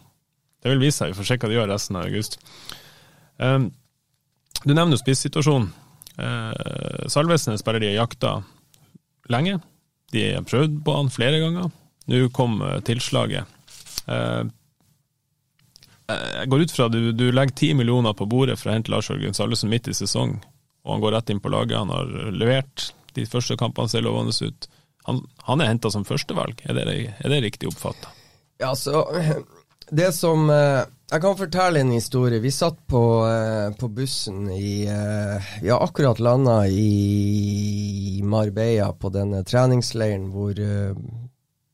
Det 0.64 0.72
vil 0.72 0.80
vise 0.86 1.02
seg, 1.02 1.12
vi 1.12 1.18
får 1.18 1.28
se 1.28 1.36
hva 1.36 1.50
de 1.50 1.58
gjør 1.58 1.68
resten 1.68 2.00
av 2.00 2.08
august. 2.08 2.38
Um, 3.36 3.68
du 4.64 4.72
nevner 4.72 4.96
jo 4.96 5.02
spissituasjonen. 5.02 5.68
Uh, 6.18 7.04
Salvesen 7.12 7.60
spiller 7.60 7.84
de 7.84 7.92
jakta 7.92 8.38
lenge. 9.30 9.60
De 10.16 10.24
har 10.32 10.48
prøvd 10.48 10.80
på 10.86 10.96
han 10.96 11.12
flere 11.12 11.44
ganger. 11.44 11.68
Nå 12.08 12.24
kom 12.32 12.62
uh, 12.64 12.78
tilslaget. 12.88 13.44
Eh, 14.08 14.42
jeg 16.08 16.48
går 16.48 16.64
ut 16.64 16.72
fra 16.72 16.88
du, 16.88 17.12
du 17.12 17.26
legger 17.32 17.54
ti 17.56 17.72
millioner 17.76 18.14
på 18.16 18.26
bordet 18.28 18.56
for 18.60 18.70
å 18.70 18.76
hente 18.76 18.92
Lars 18.92 19.10
Jørgen 19.10 19.36
Salvesen 19.36 19.68
midt 19.72 19.90
i 19.90 19.96
sesong, 19.96 20.38
og 20.86 20.94
han 20.94 21.02
går 21.04 21.16
rett 21.18 21.32
inn 21.34 21.42
på 21.44 21.52
laget. 21.52 21.76
Han 21.78 21.92
har 21.92 22.32
levert 22.32 22.90
de 23.18 23.26
første 23.28 23.58
kampene, 23.60 23.90
ser 23.92 24.06
lovende 24.06 24.32
ut. 24.40 24.68
Han, 25.08 25.22
han 25.48 25.60
er 25.60 25.72
henta 25.72 25.90
som 25.92 26.06
førstevalg, 26.08 26.60
er 26.68 26.76
det, 26.76 26.86
er 27.16 27.32
det 27.32 27.42
riktig 27.44 27.70
oppfatta? 27.70 28.12
Ja, 28.60 28.74
så 28.76 29.06
Det 29.88 30.12
som 30.12 30.50
eh, 30.50 30.82
Jeg 31.12 31.22
kan 31.22 31.36
fortelle 31.38 31.80
en 31.80 31.92
historie. 31.94 32.40
Vi 32.44 32.50
satt 32.52 32.80
på, 32.86 33.02
eh, 33.24 33.70
på 33.78 33.88
bussen 33.88 34.50
i 34.52 34.84
eh, 34.84 35.52
Vi 35.62 35.70
har 35.70 35.80
akkurat 35.80 36.18
landa 36.20 36.66
i 36.68 38.20
Marbella 38.24 38.92
på 38.92 39.08
denne 39.14 39.44
treningsleiren 39.48 40.28
hvor 40.34 40.58
eh, 40.60 40.92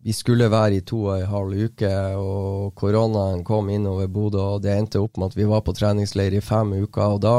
vi 0.05 0.13
skulle 0.13 0.51
være 0.53 0.79
i 0.79 0.83
to 0.85 0.99
og 1.07 1.15
en 1.17 1.31
halv 1.31 1.55
uke, 1.71 1.93
og 2.21 2.75
koronaen 2.77 3.41
kom 3.47 3.71
innover 3.73 4.11
Bodø, 4.13 4.43
og 4.57 4.65
det 4.65 4.75
endte 4.77 5.01
opp 5.01 5.17
med 5.17 5.33
at 5.33 5.39
vi 5.39 5.47
var 5.49 5.63
på 5.65 5.73
treningsleir 5.77 6.37
i 6.37 6.43
fem 6.45 6.75
uker. 6.85 7.15
Og 7.17 7.23
da, 7.25 7.33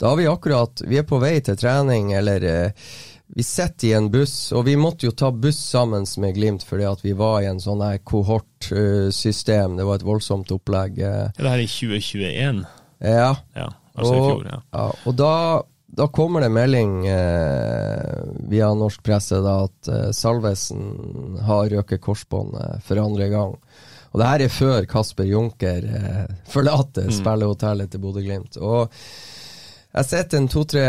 da 0.00 0.14
er 0.14 0.22
vi 0.22 0.30
akkurat 0.30 0.80
Vi 0.88 0.96
er 0.96 1.04
på 1.04 1.20
vei 1.20 1.34
til 1.44 1.58
trening, 1.60 2.14
eller 2.16 2.46
eh, 2.48 2.88
vi 3.36 3.42
sitter 3.44 3.88
i 3.88 3.92
en 3.98 4.08
buss, 4.10 4.52
og 4.56 4.64
vi 4.68 4.78
måtte 4.80 5.08
jo 5.08 5.12
ta 5.12 5.28
buss 5.34 5.58
sammen 5.74 6.06
med 6.22 6.36
Glimt 6.38 6.64
fordi 6.64 6.86
at 6.88 7.04
vi 7.04 7.12
var 7.18 7.42
i 7.42 7.50
en 7.50 7.60
sånn 7.60 7.82
kohortsystem. 8.06 9.76
det 9.76 9.84
var 9.84 10.00
et 10.00 10.06
voldsomt 10.06 10.52
opplegg. 10.54 10.98
eh. 10.98 11.32
Det 11.36 11.50
her 11.50 11.64
i 11.64 11.66
2021? 11.68 12.64
Ja. 13.04 13.32
Ja, 13.54 13.68
altså 13.94 14.14
i 14.14 14.20
fjor, 14.22 14.46
ja. 14.48 14.60
ja, 14.72 14.86
og 15.04 15.18
da, 15.18 15.32
da 15.86 16.08
kommer 16.08 16.40
det 16.40 16.48
melding 16.48 17.06
eh, 17.06 18.22
via 18.50 18.72
norsk 18.74 19.02
presse 19.06 19.38
da, 19.42 19.58
at 19.68 19.88
eh, 19.88 20.10
Salvesen 20.12 21.38
har 21.46 21.70
røket 21.70 22.02
korsbåndet 22.02 22.82
for 22.84 23.00
andre 23.00 23.28
gang. 23.32 23.54
Og 24.10 24.20
det 24.20 24.28
her 24.30 24.44
er 24.46 24.52
før 24.52 24.88
Kasper 24.90 25.28
Junker 25.30 25.86
eh, 25.86 26.24
forlater 26.50 27.10
spillehotellet 27.14 27.92
til 27.92 28.02
Bodø-Glimt. 28.02 28.58
Og 28.58 28.92
jeg 29.96 30.04
sitter 30.10 30.42
en 30.42 30.48
to-tre 30.52 30.82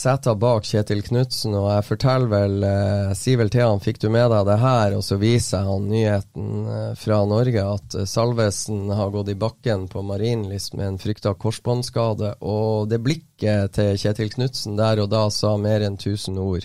seter 0.00 0.36
bak 0.40 0.64
Kjetil 0.64 1.02
Knutsen, 1.04 1.52
og 1.58 1.66
jeg 1.68 1.84
forteller 1.84 2.30
vel 2.30 2.64
eh, 2.64 3.10
sier 3.18 3.36
vel 3.36 3.52
til 3.52 3.66
han 3.66 3.82
'fikk 3.84 4.00
du 4.00 4.08
med 4.08 4.30
deg 4.32 4.46
det 4.48 4.56
her', 4.62 4.96
og 4.96 5.04
så 5.04 5.18
viser 5.20 5.58
jeg 5.58 5.68
han 5.68 5.90
nyheten 5.90 6.70
eh, 6.72 6.94
fra 6.96 7.18
Norge 7.28 7.66
at 7.74 7.98
eh, 8.00 8.08
Salvesen 8.08 8.88
har 8.88 9.12
gått 9.12 9.28
i 9.28 9.36
bakken 9.36 9.84
på 9.92 10.00
Marienlyst 10.08 10.78
med 10.80 10.86
en 10.88 10.98
frykta 11.02 11.34
korsbåndskade, 11.36 12.38
og 12.40 12.88
det 12.88 13.02
blikket 13.04 13.76
til 13.76 14.00
Kjetil 14.00 14.32
Knutsen 14.32 14.80
der 14.80 15.04
og 15.04 15.12
da 15.12 15.26
sa 15.28 15.58
mer 15.60 15.84
enn 15.84 16.00
1000 16.00 16.40
ord. 16.40 16.64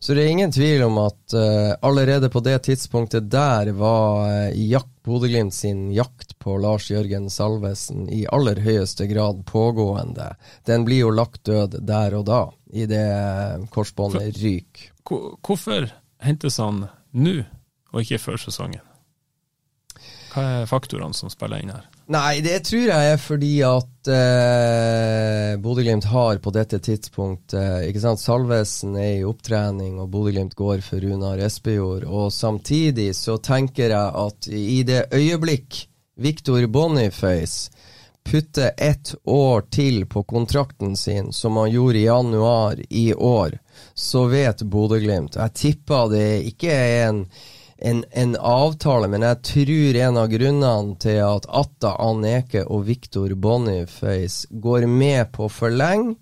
Så 0.00 0.14
det 0.14 0.24
er 0.24 0.30
ingen 0.30 0.52
tvil 0.54 0.84
om 0.86 0.98
at 1.02 1.34
uh, 1.34 1.74
allerede 1.82 2.30
på 2.30 2.42
det 2.44 2.58
tidspunktet 2.68 3.26
der 3.32 3.72
var 3.76 4.28
uh, 4.54 4.84
Bodø-Glimt 5.08 5.54
sin 5.54 5.88
jakt 5.92 6.36
på 6.38 6.58
Lars 6.60 6.90
Jørgen 6.90 7.30
Salvesen 7.32 8.08
i 8.12 8.26
aller 8.28 8.60
høyeste 8.60 9.08
grad 9.10 9.44
pågående. 9.48 10.34
Den 10.68 10.84
blir 10.84 11.06
jo 11.06 11.14
lagt 11.14 11.44
død 11.48 11.78
der 11.88 12.18
og 12.18 12.26
da, 12.28 12.42
idet 12.70 13.68
korsbåndet 13.74 14.36
ryker. 14.42 14.90
Hvorfor 15.08 15.88
hentes 16.20 16.60
han 16.60 16.84
nå, 17.16 17.36
og 17.92 18.04
ikke 18.04 18.20
før 18.20 18.42
sesongen? 18.42 18.84
Hva 20.34 20.44
er 20.60 20.68
faktorene 20.68 21.16
som 21.16 21.32
spiller 21.32 21.64
inn 21.64 21.72
her? 21.72 21.88
Nei, 22.08 22.38
det 22.40 22.62
tror 22.64 22.86
jeg 22.88 23.08
er 23.12 23.18
fordi 23.20 23.50
at 23.68 24.08
eh, 24.08 25.58
Bodø-Glimt 25.60 26.06
har 26.08 26.38
på 26.40 26.52
dette 26.56 26.78
tidspunktet 26.80 27.84
ikke 27.84 28.00
sant, 28.00 28.22
Salvesen 28.22 28.96
er 28.96 29.18
i 29.18 29.26
opptrening, 29.28 29.98
og 30.00 30.08
Bodø-Glimt 30.14 30.56
går 30.56 30.80
for 30.86 31.04
Runar 31.04 31.42
Espejord. 31.44 32.06
Og 32.08 32.32
samtidig 32.32 33.10
så 33.18 33.36
tenker 33.44 33.92
jeg 33.92 34.24
at 34.24 34.48
i 34.48 34.80
det 34.88 35.02
øyeblikk 35.12 35.82
Victor 36.16 36.64
Boniface 36.72 37.68
putter 38.24 38.72
ett 38.76 39.12
år 39.28 39.68
til 39.68 40.06
på 40.08 40.24
kontrakten 40.24 40.96
sin, 40.96 41.28
som 41.32 41.60
han 41.60 41.70
gjorde 41.70 41.98
i 41.98 42.08
januar 42.08 42.80
i 42.88 43.12
år, 43.14 43.58
så 43.94 44.24
vet 44.32 44.64
Bodø-Glimt 44.64 45.36
Jeg 45.36 45.54
tipper 45.54 46.08
det 46.16 46.28
ikke 46.54 46.72
er 46.72 47.08
en 47.10 47.22
en, 47.78 48.04
en, 48.10 48.36
avtale, 48.36 49.08
men 49.10 49.22
jeg 49.22 49.42
tror 49.46 49.98
en 50.02 50.16
av 50.20 50.30
grunnene 50.32 50.96
til 51.02 51.20
at 51.22 51.46
Atta 51.46 51.94
Aneke 52.02 52.64
og 52.66 52.88
Viktor 52.88 53.34
Boniface 53.38 54.48
går 54.50 54.88
med 54.90 55.30
på 55.34 55.46
å 55.46 55.52
forlenge, 55.52 56.16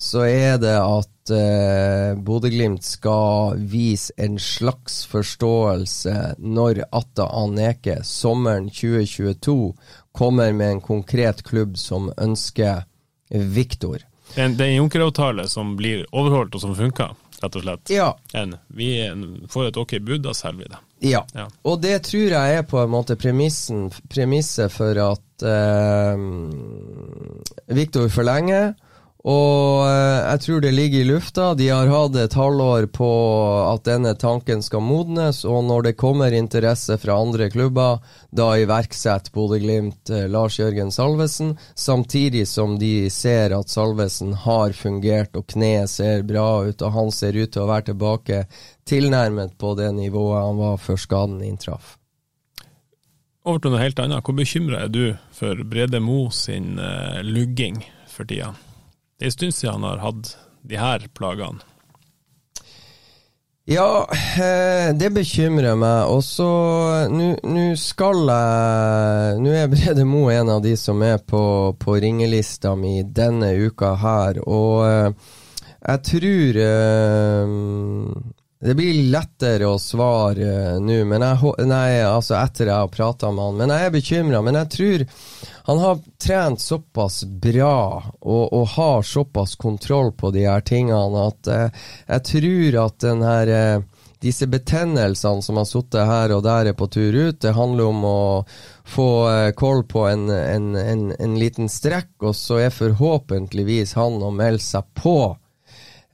så 0.00 0.24
er 0.24 0.56
det 0.60 0.76
at 0.80 1.32
eh, 1.36 2.12
Bodø-Glimt 2.16 2.84
skal 2.84 3.58
vise 3.68 4.14
en 4.16 4.38
slags 4.40 5.02
forståelse 5.10 6.14
når 6.40 6.84
Atta 6.88 7.28
Aneke 7.42 7.98
sommeren 8.08 8.70
2022 8.72 9.58
kommer 10.16 10.54
med 10.56 10.76
en 10.76 10.84
konkret 10.84 11.44
klubb 11.44 11.76
som 11.80 12.08
ønsker 12.16 12.86
Viktor. 13.30 14.00
Det 14.34 14.40
er 14.40 14.48
en, 14.48 14.56
Junker-avtale 14.78 15.44
som 15.52 15.76
blir 15.76 16.06
overholdt 16.12 16.56
og 16.56 16.64
som 16.64 16.76
funker? 16.78 17.12
rett 17.40 17.56
og 17.56 17.62
slett. 17.64 17.90
Ja. 17.90 18.18
En, 18.32 18.56
vi 18.68 18.92
får 19.48 19.70
et 19.70 19.76
ok 19.80 19.98
bud, 20.00 20.22
da 20.26 20.34
selger 20.36 20.64
vi 20.64 20.70
det. 20.74 20.80
Ja. 21.00 21.22
ja. 21.32 21.46
og 21.64 21.80
det 21.80 22.02
tror 22.10 22.34
jeg 22.34 22.56
er 22.58 22.66
på 22.68 22.82
en 22.82 22.92
måte 22.92 23.16
premisset 23.16 24.72
for 24.74 25.00
at 25.00 25.44
eh, 25.48 26.24
Viktor 27.72 28.08
forlenger. 28.12 28.74
Og 29.20 29.84
eh, 29.84 30.30
jeg 30.30 30.40
tror 30.46 30.62
det 30.64 30.70
ligger 30.72 31.02
i 31.02 31.08
lufta. 31.10 31.50
De 31.54 31.66
har 31.68 31.90
hatt 31.92 32.16
et 32.16 32.36
halvår 32.36 32.86
på 32.94 33.08
at 33.66 33.84
denne 33.84 34.14
tanken 34.16 34.62
skal 34.64 34.80
modnes, 34.84 35.42
og 35.44 35.66
når 35.68 35.90
det 35.90 35.98
kommer 36.00 36.32
interesse 36.32 36.96
fra 37.02 37.18
andre 37.20 37.50
klubber, 37.52 38.00
da 38.32 38.54
iverksetter 38.56 39.34
Bodø-Glimt 39.34 40.12
eh, 40.14 40.24
Lars 40.32 40.56
Jørgen 40.56 40.92
Salvesen, 40.94 41.52
samtidig 41.76 42.46
som 42.48 42.78
de 42.80 43.10
ser 43.12 43.52
at 43.56 43.68
Salvesen 43.68 44.32
har 44.46 44.72
fungert, 44.72 45.36
og 45.36 45.50
kneet 45.52 45.92
ser 45.92 46.24
bra 46.24 46.64
ut, 46.64 46.80
og 46.80 46.96
han 46.96 47.12
ser 47.12 47.36
ut 47.36 47.52
til 47.52 47.66
å 47.66 47.68
være 47.68 47.90
tilbake 47.90 48.44
tilnærmet 48.88 49.58
på 49.60 49.74
det 49.76 49.90
nivået 50.00 50.46
han 50.46 50.62
var 50.62 50.80
før 50.80 50.96
skaden 50.96 51.44
inntraff. 51.44 51.98
Over 53.44 53.60
til 53.60 53.72
noe 53.72 53.84
helt 53.84 54.00
annet. 54.00 54.24
Hvor 54.24 54.36
bekymra 54.36 54.82
er 54.84 54.90
du 54.92 55.04
for 55.32 55.60
Brede 55.68 56.00
Mo 56.04 56.26
sin 56.32 56.76
uh, 56.80 57.20
lugging 57.24 57.80
for 58.08 58.28
tida? 58.28 58.52
Det 59.20 59.26
er 59.26 59.28
en 59.28 59.32
stund 59.32 59.52
siden 59.52 59.74
han 59.74 59.84
har 59.84 59.98
hatt 60.00 60.28
de 60.64 60.78
her 60.80 61.02
plagene. 61.12 61.60
Ja, 63.68 64.08
eh, 64.40 64.94
det 64.96 65.10
bekymrer 65.12 65.76
meg. 65.76 66.08
Og 66.08 66.24
så 66.24 66.48
Nå 67.12 67.66
skal 67.76 68.24
jeg 68.24 69.42
Nå 69.44 69.52
er 69.52 69.68
Brede 69.68 70.06
Mo 70.08 70.24
en 70.32 70.48
av 70.56 70.64
de 70.64 70.72
som 70.80 71.04
er 71.04 71.20
på, 71.20 71.42
på 71.76 71.98
ringelista 72.00 72.72
mi 72.80 73.02
denne 73.04 73.52
uka 73.60 73.92
her, 74.00 74.40
og 74.48 74.88
eh, 74.88 75.12
jeg 75.84 76.02
tror 76.08 76.60
eh, 76.64 77.54
det 78.60 78.74
blir 78.76 79.06
lettere 79.08 79.64
å 79.70 79.78
svare 79.80 80.78
nå, 80.84 80.98
men 81.08 81.22
jeg, 81.24 81.52
nei, 81.64 82.02
altså 82.04 82.34
etter 82.36 82.68
jeg 82.68 82.76
har 82.76 82.90
prata 82.92 83.30
med 83.32 83.46
han. 83.46 83.56
Men 83.56 83.72
jeg 83.72 83.86
er 83.86 83.94
bekymra. 83.94 84.42
Men 84.44 84.58
jeg 84.60 84.70
tror 84.74 85.04
han 85.70 85.80
har 85.80 86.02
trent 86.20 86.60
såpass 86.60 87.22
bra 87.24 87.78
og, 88.20 88.44
og, 88.52 88.66
har 88.74 89.06
såpass 89.06 89.56
kontroll 89.56 90.12
på 90.12 90.32
de 90.34 90.44
her 90.44 90.60
tingene 90.66 91.24
at 91.30 91.48
eh, 91.48 91.80
jeg 92.10 92.26
tror 92.32 92.78
at 92.84 93.00
den 93.06 93.24
her 93.24 93.54
eh, 93.54 93.88
disse 94.20 94.44
betennelsene 94.50 95.42
som 95.42 95.56
har 95.56 95.68
sittet 95.68 96.04
her 96.04 96.34
og 96.36 96.42
der 96.44 96.68
er 96.68 96.76
på 96.76 96.90
tur 96.92 97.16
ut, 97.16 97.40
det 97.40 97.56
handler 97.56 97.88
om 97.88 98.04
å 98.04 98.22
få 98.84 99.10
eh, 99.30 99.50
koll 99.56 99.86
på 99.88 100.04
en, 100.10 100.28
en, 100.28 100.74
en, 100.76 101.06
en, 101.16 101.38
liten 101.40 101.72
strekk, 101.72 102.12
og 102.20 102.36
så 102.36 102.60
er 102.66 102.74
forhåpentligvis 102.76 103.96
han 103.96 104.20
å 104.20 104.28
melde 104.34 104.64
seg 104.64 104.90
på. 104.98 105.38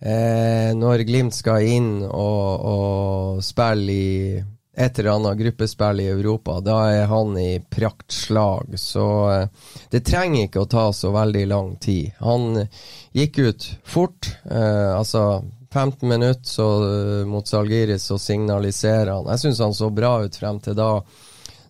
Eh, 0.06 0.70
når 0.78 1.02
Glimt 1.08 1.34
skal 1.34 1.66
inn 1.66 1.90
og, 2.06 2.66
og 2.72 3.42
spille 3.42 3.92
i 3.92 4.12
et 4.76 4.98
eller 4.98 5.10
annet 5.10 5.38
gruppespill 5.38 6.00
i 6.00 6.08
Europa. 6.12 6.60
Da 6.60 6.76
er 6.92 7.06
han 7.10 7.38
i 7.40 7.60
praktslag. 7.70 8.78
Så 8.78 9.06
eh, 9.32 9.48
det 9.90 10.04
trenger 10.06 10.46
ikke 10.46 10.66
å 10.66 10.70
ta 10.70 10.90
så 10.92 11.10
veldig 11.14 11.46
lang 11.50 11.74
tid. 11.82 12.12
Han 12.20 12.60
gikk 13.16 13.38
ut 13.38 13.70
fort. 13.84 14.28
Eh, 14.44 14.92
altså 14.92 15.42
15 15.72 16.08
minutter 16.08 16.44
så, 16.44 16.68
eh, 16.84 17.24
mot 17.26 17.48
Salgiris, 17.48 18.04
så 18.04 18.18
signaliserer 18.18 19.14
han. 19.14 19.32
Jeg 19.32 19.46
syns 19.46 19.64
han 19.64 19.74
så 19.74 19.90
bra 19.90 20.18
ut 20.24 20.36
frem 20.36 20.60
til 20.60 20.76
da. 20.76 21.00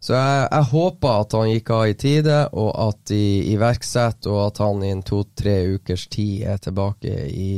Så 0.01 0.12
jeg, 0.12 0.42
jeg, 0.51 0.70
håper 0.75 1.22
at 1.22 1.33
han 1.38 1.49
gikk 1.51 1.72
av 1.75 1.87
i 1.88 1.96
tide, 1.99 2.42
og 2.53 2.68
at 2.88 3.01
de 3.11 3.25
iverksetter, 3.55 4.31
og 4.35 4.44
at 4.51 4.61
han 4.62 4.85
i 4.85 4.92
en 4.94 5.03
to-tre 5.07 5.57
ukers 5.79 6.07
tid 6.12 6.44
er 6.53 6.61
tilbake 6.62 7.16
i 7.31 7.51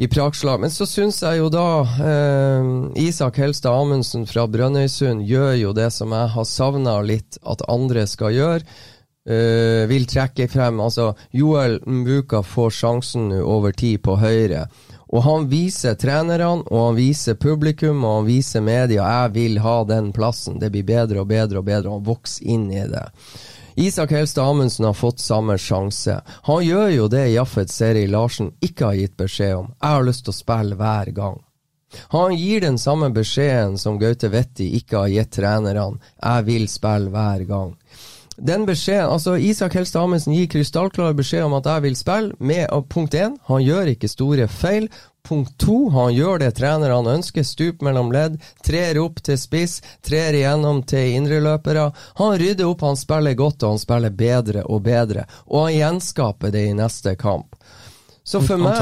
i 0.00 0.08
Prakslag. 0.08 0.60
Men 0.60 0.70
så 0.72 0.86
syns 0.88 1.20
jeg 1.20 1.42
jo 1.42 1.50
da 1.52 1.66
eh, 1.84 2.68
Isak 3.04 3.36
Helstad 3.42 3.76
Amundsen 3.76 4.24
fra 4.28 4.46
Brønnøysund 4.48 5.26
gjør 5.28 5.52
jo 5.60 5.74
det 5.76 5.90
som 5.92 6.14
jeg 6.16 6.32
har 6.32 6.46
savna 6.48 6.94
litt 7.04 7.36
at 7.44 7.66
andre 7.68 8.06
skal 8.08 8.32
gjøre. 8.32 8.64
Eh, 9.28 9.84
vil 9.90 10.08
trekke 10.08 10.46
frem 10.48 10.80
Altså, 10.80 11.10
Joel 11.36 11.76
Mbuka 11.84 12.40
får 12.40 12.72
sjansen 12.78 13.28
nå 13.28 13.42
over 13.44 13.76
tid 13.76 14.00
på 14.06 14.16
høyre. 14.22 14.64
Og 15.12 15.26
han 15.26 15.48
viser 15.50 15.98
trenerne, 16.00 16.64
og 16.64 16.84
han 16.86 16.96
viser 16.96 17.36
publikum, 17.36 18.00
og 18.00 18.22
han 18.22 18.28
viser 18.30 18.64
media 18.64 19.04
jeg 19.04 19.34
vil 19.36 19.60
ha 19.60 19.82
den 19.84 20.14
plassen. 20.16 20.56
Det 20.62 20.72
blir 20.72 20.88
bedre 20.88 21.26
og 21.26 21.28
bedre 21.28 21.60
og 21.60 21.68
bedre, 21.68 21.92
han 21.92 22.08
vokser 22.08 22.48
inn 22.48 22.70
i 22.72 22.86
det. 22.88 23.04
Isak 23.80 24.10
Helstad 24.10 24.44
Amundsen 24.44 24.84
har 24.84 24.94
fått 24.94 25.20
samme 25.20 25.54
sjanse. 25.58 26.18
Han 26.42 26.64
gjør 26.64 26.90
jo 26.92 27.06
det 27.08 27.30
Jaffet 27.32 27.70
Seri 27.72 28.02
Larsen 28.12 28.50
ikke 28.60 28.90
har 28.90 28.98
gitt 28.98 29.14
beskjed 29.16 29.54
om. 29.56 29.70
Jeg 29.80 29.94
har 29.96 30.04
lyst 30.04 30.26
til 30.26 30.34
å 30.34 30.36
spille 30.36 30.76
hver 30.76 31.10
gang. 31.16 31.38
Han 32.12 32.34
gir 32.36 32.60
den 32.60 32.76
samme 32.78 33.08
beskjeden 33.10 33.78
som 33.80 33.96
Gaute 33.98 34.28
Vetti 34.28 34.68
ikke 34.76 35.00
har 35.00 35.14
gitt 35.14 35.32
trenerne. 35.38 35.96
Jeg 36.20 36.46
vil 36.50 36.68
spille 36.68 37.08
hver 37.14 37.46
gang. 37.48 37.72
Den 38.36 38.68
beskjeden, 38.68 39.08
altså 39.14 39.38
Isak 39.40 39.74
Helstad 39.76 40.04
Amundsen 40.04 40.36
gir 40.36 40.52
krystallklar 40.52 41.16
beskjed 41.16 41.48
om 41.48 41.56
at 41.56 41.72
jeg 41.72 41.86
vil 41.88 41.96
spille. 41.96 42.36
Med, 42.38 42.68
punkt 42.92 43.16
én, 43.16 43.40
han 43.48 43.64
gjør 43.64 43.94
ikke 43.94 44.12
store 44.12 44.48
feil. 44.48 44.90
Punkt 45.22 45.52
to, 45.60 45.88
han 45.94 46.14
gjør 46.14 46.40
det 46.42 46.54
trenerne 46.58 47.14
ønsker, 47.14 47.44
stup 47.46 47.84
mellom 47.86 48.10
ledd, 48.14 48.38
trer 48.66 48.98
opp 49.02 49.20
til 49.24 49.38
spiss, 49.38 49.78
trer 50.06 50.36
igjennom 50.38 50.82
til 50.88 51.16
indreløpere. 51.18 51.90
Han 52.22 52.36
rydder 52.40 52.66
opp, 52.70 52.84
han 52.86 52.98
spiller 52.98 53.36
godt, 53.38 53.62
og 53.62 53.76
han 53.76 53.82
spiller 53.82 54.14
bedre 54.14 54.64
og 54.66 54.82
bedre. 54.88 55.26
Og 55.46 55.68
han 55.68 55.76
gjenskaper 55.76 56.54
det 56.54 56.64
i 56.70 56.76
neste 56.76 57.14
kamp. 57.20 57.58
Så 58.24 58.42
for 58.44 58.60
meg 58.60 58.76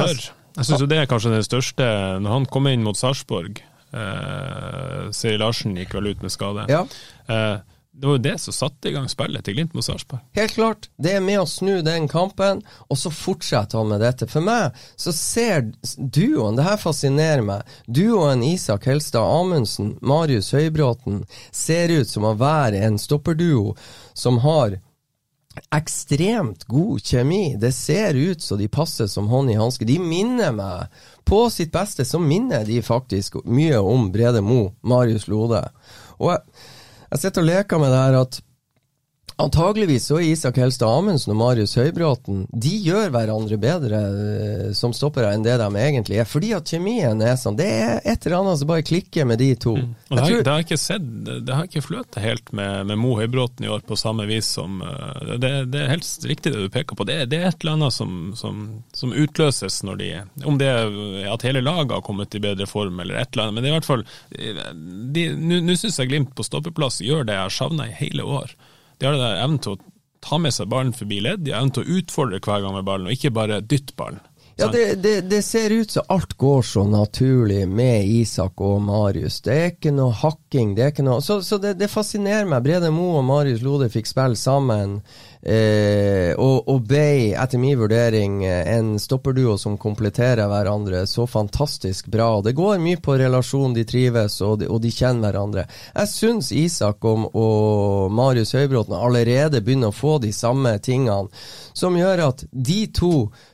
Jeg 0.59 0.67
syns 0.67 0.87
det 0.91 0.99
er 0.99 1.07
kanskje 1.09 1.31
det 1.31 1.45
største 1.47 1.85
Når 2.19 2.33
han 2.33 2.47
kom 2.51 2.67
inn 2.67 2.83
mot 2.83 2.99
Sarpsborg 2.99 3.61
eh, 3.95 5.11
Siri 5.15 5.39
Larsen 5.39 5.77
gikk 5.79 5.95
vel 5.97 6.11
ut 6.13 6.25
med 6.25 6.35
skade. 6.35 6.67
Ja. 6.71 6.85
Eh, 7.31 7.61
det 7.99 8.07
var 8.07 8.15
jo 8.15 8.23
det 8.23 8.39
som 8.39 8.55
satte 8.55 8.89
i 8.89 8.93
gang 8.95 9.09
spillet 9.11 9.43
til 9.45 9.57
Glimt 9.57 9.73
mot 9.75 9.85
Sarpsborg. 9.85 10.23
Helt 10.39 10.55
klart. 10.55 10.87
Det 11.03 11.17
er 11.19 11.25
med 11.25 11.41
å 11.43 11.49
snu 11.51 11.81
den 11.83 12.07
kampen, 12.11 12.61
og 12.87 12.99
så 13.01 13.11
fortsetter 13.11 13.81
han 13.81 13.91
med 13.91 14.05
dette. 14.05 14.29
For 14.31 14.45
meg 14.45 14.77
så 14.95 15.11
ser 15.17 15.73
duoen, 15.99 16.55
det 16.55 16.67
her 16.69 16.79
fascinerer 16.79 17.43
meg, 17.43 17.79
duoen 17.91 18.45
Isak 18.47 18.87
Helstad 18.87 19.27
Amundsen, 19.27 19.97
Marius 19.99 20.53
Høybråten, 20.55 21.25
ser 21.51 21.91
ut 21.91 22.11
som 22.11 22.29
å 22.29 22.37
være 22.39 22.85
en 22.87 23.01
stopperduo 23.03 23.75
som 24.15 24.39
har 24.47 24.79
ekstremt 25.75 26.65
god 26.71 27.03
kjemi. 27.03 27.57
Det 27.59 27.73
ser 27.75 28.15
ut 28.15 28.43
som 28.43 28.59
de 28.59 28.69
passer 28.71 29.07
som 29.11 29.27
hånd 29.27 29.51
i 29.51 29.59
hanske. 29.59 29.89
De 29.89 29.99
minner 29.99 30.55
meg 30.55 30.87
På 31.29 31.51
sitt 31.53 31.69
beste 31.75 32.07
så 32.09 32.17
minner 32.17 32.63
de 32.65 32.79
faktisk 32.81 33.35
mye 33.45 33.77
om 33.85 34.07
Brede 34.13 34.41
Mo, 34.41 34.71
Marius 34.81 35.27
Lode. 35.29 35.61
Og 36.19 36.31
jeg 36.33 36.58
jeg 37.13 37.23
sitter 37.23 37.45
og 37.45 37.49
leker 37.49 37.81
med 37.81 37.93
det 37.93 38.01
her 38.03 38.21
at 38.21 38.41
Antageligvis 39.39 40.07
så 40.09 40.17
er 40.19 40.33
Isak 40.33 40.57
Helstad 40.59 40.91
Amundsen 40.91 41.31
og 41.31 41.37
Marius 41.39 41.77
Høybråten 41.79 42.41
De 42.51 42.73
gjør 42.83 43.13
hverandre 43.15 43.55
bedre 43.63 44.01
eh, 44.03 44.65
som 44.75 44.91
stoppere 44.97 45.31
enn 45.31 45.45
det 45.45 45.55
de 45.61 45.69
egentlig 45.79 46.19
er. 46.19 46.27
Fordi 46.27 46.51
at 46.57 46.67
kjemien 46.67 47.23
er 47.23 47.37
sånn. 47.39 47.55
Det 47.59 47.69
er 47.71 48.01
et 48.03 48.27
eller 48.27 48.41
annet 48.41 48.59
som 48.59 48.71
bare 48.71 48.83
klikker 48.83 49.29
med 49.31 49.39
de 49.39 49.53
to. 49.55 49.77
Mm. 49.79 49.93
Og 50.09 50.17
det, 50.17 50.25
har, 50.25 50.43
det 50.43 50.55
har 50.57 50.65
ikke 50.65 50.81
sett, 50.83 51.07
det 51.47 51.55
har 51.55 51.69
ikke 51.69 51.85
fløtet 51.87 52.19
helt 52.25 52.51
med, 52.51 52.89
med 52.91 52.99
Mo 52.99 53.15
Høybråten 53.21 53.63
i 53.63 53.71
år 53.71 53.85
på 53.87 53.99
samme 54.01 54.27
vis 54.27 54.49
som 54.59 54.83
eh, 54.83 55.37
Det, 55.39 55.53
det 55.71 55.85
er 55.85 55.93
helt 55.93 56.27
riktig 56.27 56.57
det 56.57 56.65
du 56.65 56.75
peker 56.75 56.99
på. 56.99 57.07
Det, 57.07 57.21
det 57.31 57.39
er 57.39 57.53
et 57.53 57.63
eller 57.63 57.79
annet 57.79 57.95
som, 57.95 58.33
som, 58.39 58.65
som, 58.91 59.15
utløses 59.15 59.85
når 59.87 60.01
de 60.03 60.09
Om 60.51 60.59
det 60.59 60.73
er 60.73 61.31
at 61.31 61.47
hele 61.47 61.63
laget 61.63 61.95
har 61.95 62.03
kommet 62.03 62.35
i 62.35 62.43
bedre 62.43 62.67
form 62.67 62.99
eller 63.05 63.21
et 63.23 63.31
eller 63.31 63.47
annet. 63.47 63.55
Men 63.55 63.63
det 63.63 63.71
er 63.71 63.77
i 63.77 63.79
hvert 63.79 63.93
fall 63.93 65.63
Nå 65.69 65.79
syns 65.79 66.01
jeg 66.01 66.11
Glimt 66.11 66.35
på 66.35 66.47
stoppeplass 66.47 66.99
gjør 67.07 67.29
det 67.29 67.39
jeg 67.39 67.47
har 67.47 67.55
savna 67.55 67.87
i 67.87 67.95
hele 68.01 68.27
år. 68.27 68.51
De 68.99 69.07
har 69.07 69.19
det 69.19 69.31
evnen 69.39 69.61
til 69.63 69.77
å 69.77 69.81
ta 70.25 70.41
med 70.43 70.55
seg 70.55 70.71
ballen 70.71 70.95
forbi 70.97 71.21
ledd, 71.25 71.45
de 71.47 71.55
har 71.55 71.63
evnen 71.63 71.77
til 71.77 71.87
å 71.87 72.01
utfordre 72.01 72.43
hver 72.43 72.65
gang 72.65 72.75
med 72.75 72.89
ballen, 72.89 73.07
og 73.09 73.15
ikke 73.15 73.35
bare 73.35 73.63
dytte 73.63 73.97
ballen. 73.99 74.23
Ja, 74.59 74.67
det, 74.73 74.95
det, 74.95 75.21
det, 75.31 75.43
ser 75.47 75.71
ut 75.71 75.91
som 75.91 76.03
alt 76.09 76.33
går 76.35 76.63
så 76.67 76.83
naturlig 76.91 77.69
med 77.71 78.09
Isak 78.11 78.59
og 78.61 78.81
Marius. 78.83 79.37
Det 79.47 79.55
er 79.55 79.69
ikke 79.71 79.93
noe 79.95 80.11
hakking. 80.19 80.73
det 80.75 80.83
er 80.83 80.91
ikke 80.91 81.05
noe... 81.07 81.23
Så, 81.23 81.37
så 81.47 81.61
det, 81.63 81.77
det, 81.79 81.87
fascinerer 81.93 82.49
meg. 82.51 82.65
Brede 82.67 82.91
Moe 82.91 83.21
og 83.21 83.29
Marius 83.29 83.63
Lode 83.63 83.87
fikk 83.93 84.11
spille 84.11 84.35
sammen. 84.35 84.97
Eh, 85.43 86.33
og, 86.35 86.67
og 86.69 86.83
ble, 86.89 87.35
etter 87.39 87.61
min 87.63 87.79
vurdering, 87.79 88.41
en 88.45 88.97
stopperduo 88.99 89.55
som 89.61 89.77
kompletterer 89.79 90.49
hverandre 90.51 91.05
så 91.07 91.29
fantastisk 91.31 92.09
bra. 92.11 92.41
Det 92.43 92.57
går 92.59 92.81
mye 92.83 92.99
på 93.03 93.15
relasjon, 93.21 93.77
de 93.77 93.85
trives 93.89 94.41
og 94.43 94.59
de, 94.63 94.69
og 94.69 94.83
de 94.83 94.91
kjenner 94.93 95.31
hverandre. 95.31 95.67
Jeg 95.95 96.11
syns 96.13 96.51
Isak 96.53 97.07
og, 97.07 97.29
og 97.39 98.13
Marius 98.15 98.57
Høybråten 98.59 98.97
allerede 98.99 99.63
begynner 99.63 99.93
å 99.93 99.97
få 99.97 100.17
de 100.23 100.33
samme 100.35 100.75
tingene, 100.83 101.31
som 101.79 101.95
gjør 101.95 102.25
at 102.27 102.43
de 102.51 102.81
to 102.95 103.13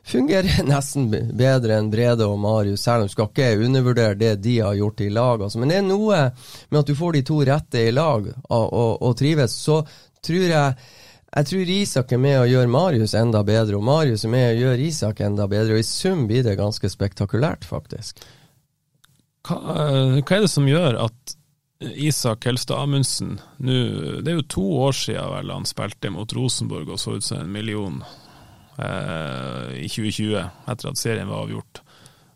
fungerer 0.09 0.64
nesten 0.73 1.11
bedre 1.37 1.79
enn 1.79 1.92
Brede 1.92 2.29
og 2.29 2.40
Marius, 2.40 2.87
selv 2.87 3.05
om 3.05 3.11
du 3.11 3.14
skal 3.14 3.31
ikke 3.31 3.66
undervurdere 3.66 4.18
det 4.18 4.35
de 4.44 4.59
har 4.64 4.81
gjort 4.81 5.05
i 5.05 5.12
lag. 5.12 5.44
Altså. 5.44 5.61
Men 5.61 5.73
det 5.73 5.79
er 5.83 5.87
noe 5.87 6.25
med 6.73 6.81
at 6.81 6.88
du 6.88 6.97
får 6.97 7.18
de 7.18 7.25
to 7.29 7.42
rette 7.44 7.87
i 7.90 7.92
lag 7.92 8.33
og, 8.33 8.75
og 9.05 9.16
trives. 9.20 9.57
Så 9.66 9.83
tror 10.25 10.49
jeg 10.49 11.01
jeg 11.35 11.49
tror 11.51 11.70
Isak 11.75 12.12
er 12.14 12.20
med 12.23 12.38
å 12.38 12.47
gjøre 12.47 12.70
Marius 12.70 13.14
enda 13.18 13.42
bedre, 13.47 13.79
og 13.79 13.87
Marius 13.87 14.25
er 14.27 14.33
med 14.35 14.49
å 14.53 14.59
gjøre 14.61 14.87
Isak 14.87 15.23
enda 15.25 15.49
bedre. 15.51 15.75
og 15.75 15.83
I 15.83 15.87
sum 15.88 16.27
blir 16.31 16.44
det 16.47 16.59
ganske 16.61 16.90
spektakulært, 16.90 17.66
faktisk. 17.66 18.23
Hva, 19.44 19.59
hva 20.20 20.37
er 20.37 20.44
det 20.47 20.53
som 20.53 20.68
gjør 20.68 21.01
at 21.05 21.35
Isak 21.81 22.47
Helstad 22.47 22.79
Amundsen 22.81 23.40
nå, 23.59 23.75
Det 24.23 24.31
er 24.31 24.38
jo 24.38 24.47
to 24.49 24.64
år 24.87 24.94
siden 24.97 25.33
vel 25.35 25.51
han 25.53 25.66
spilte 25.68 26.12
mot 26.14 26.33
Rosenborg 26.33 26.94
og 26.94 27.01
så 27.03 27.18
ut 27.18 27.27
som 27.27 27.42
en 27.42 27.53
million 27.53 27.99
eh, 28.79 29.83
i 29.83 29.88
2020, 29.90 30.38
etter 30.70 30.90
at 30.90 31.01
serien 31.01 31.29
var 31.29 31.44
avgjort. 31.44 31.83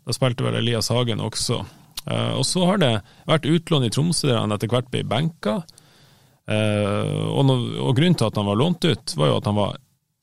Da 0.05 0.15
spilte 0.15 0.45
vel 0.45 0.59
Elias 0.59 0.91
Hagen 0.93 1.23
også. 1.23 1.63
Eh, 2.05 2.33
og 2.35 2.45
så 2.47 2.67
har 2.67 2.83
det 2.83 2.93
vært 3.29 3.47
utlån 3.49 3.87
i 3.87 3.91
Tromsø 3.93 4.29
der 4.29 4.41
han 4.41 4.55
etter 4.55 4.71
hvert 4.71 4.91
ble 4.91 5.05
benka. 5.07 5.61
Uh, 6.49 7.29
og, 7.29 7.43
no, 7.45 7.55
og, 7.83 7.93
grunnen 7.97 8.17
til 8.17 8.25
at 8.25 8.37
han 8.39 8.47
var 8.49 8.57
lånt 8.57 8.85
ut, 8.87 9.15
var 9.19 9.29
jo 9.29 9.37
at 9.37 9.49
han 9.49 9.57
var 9.59 9.75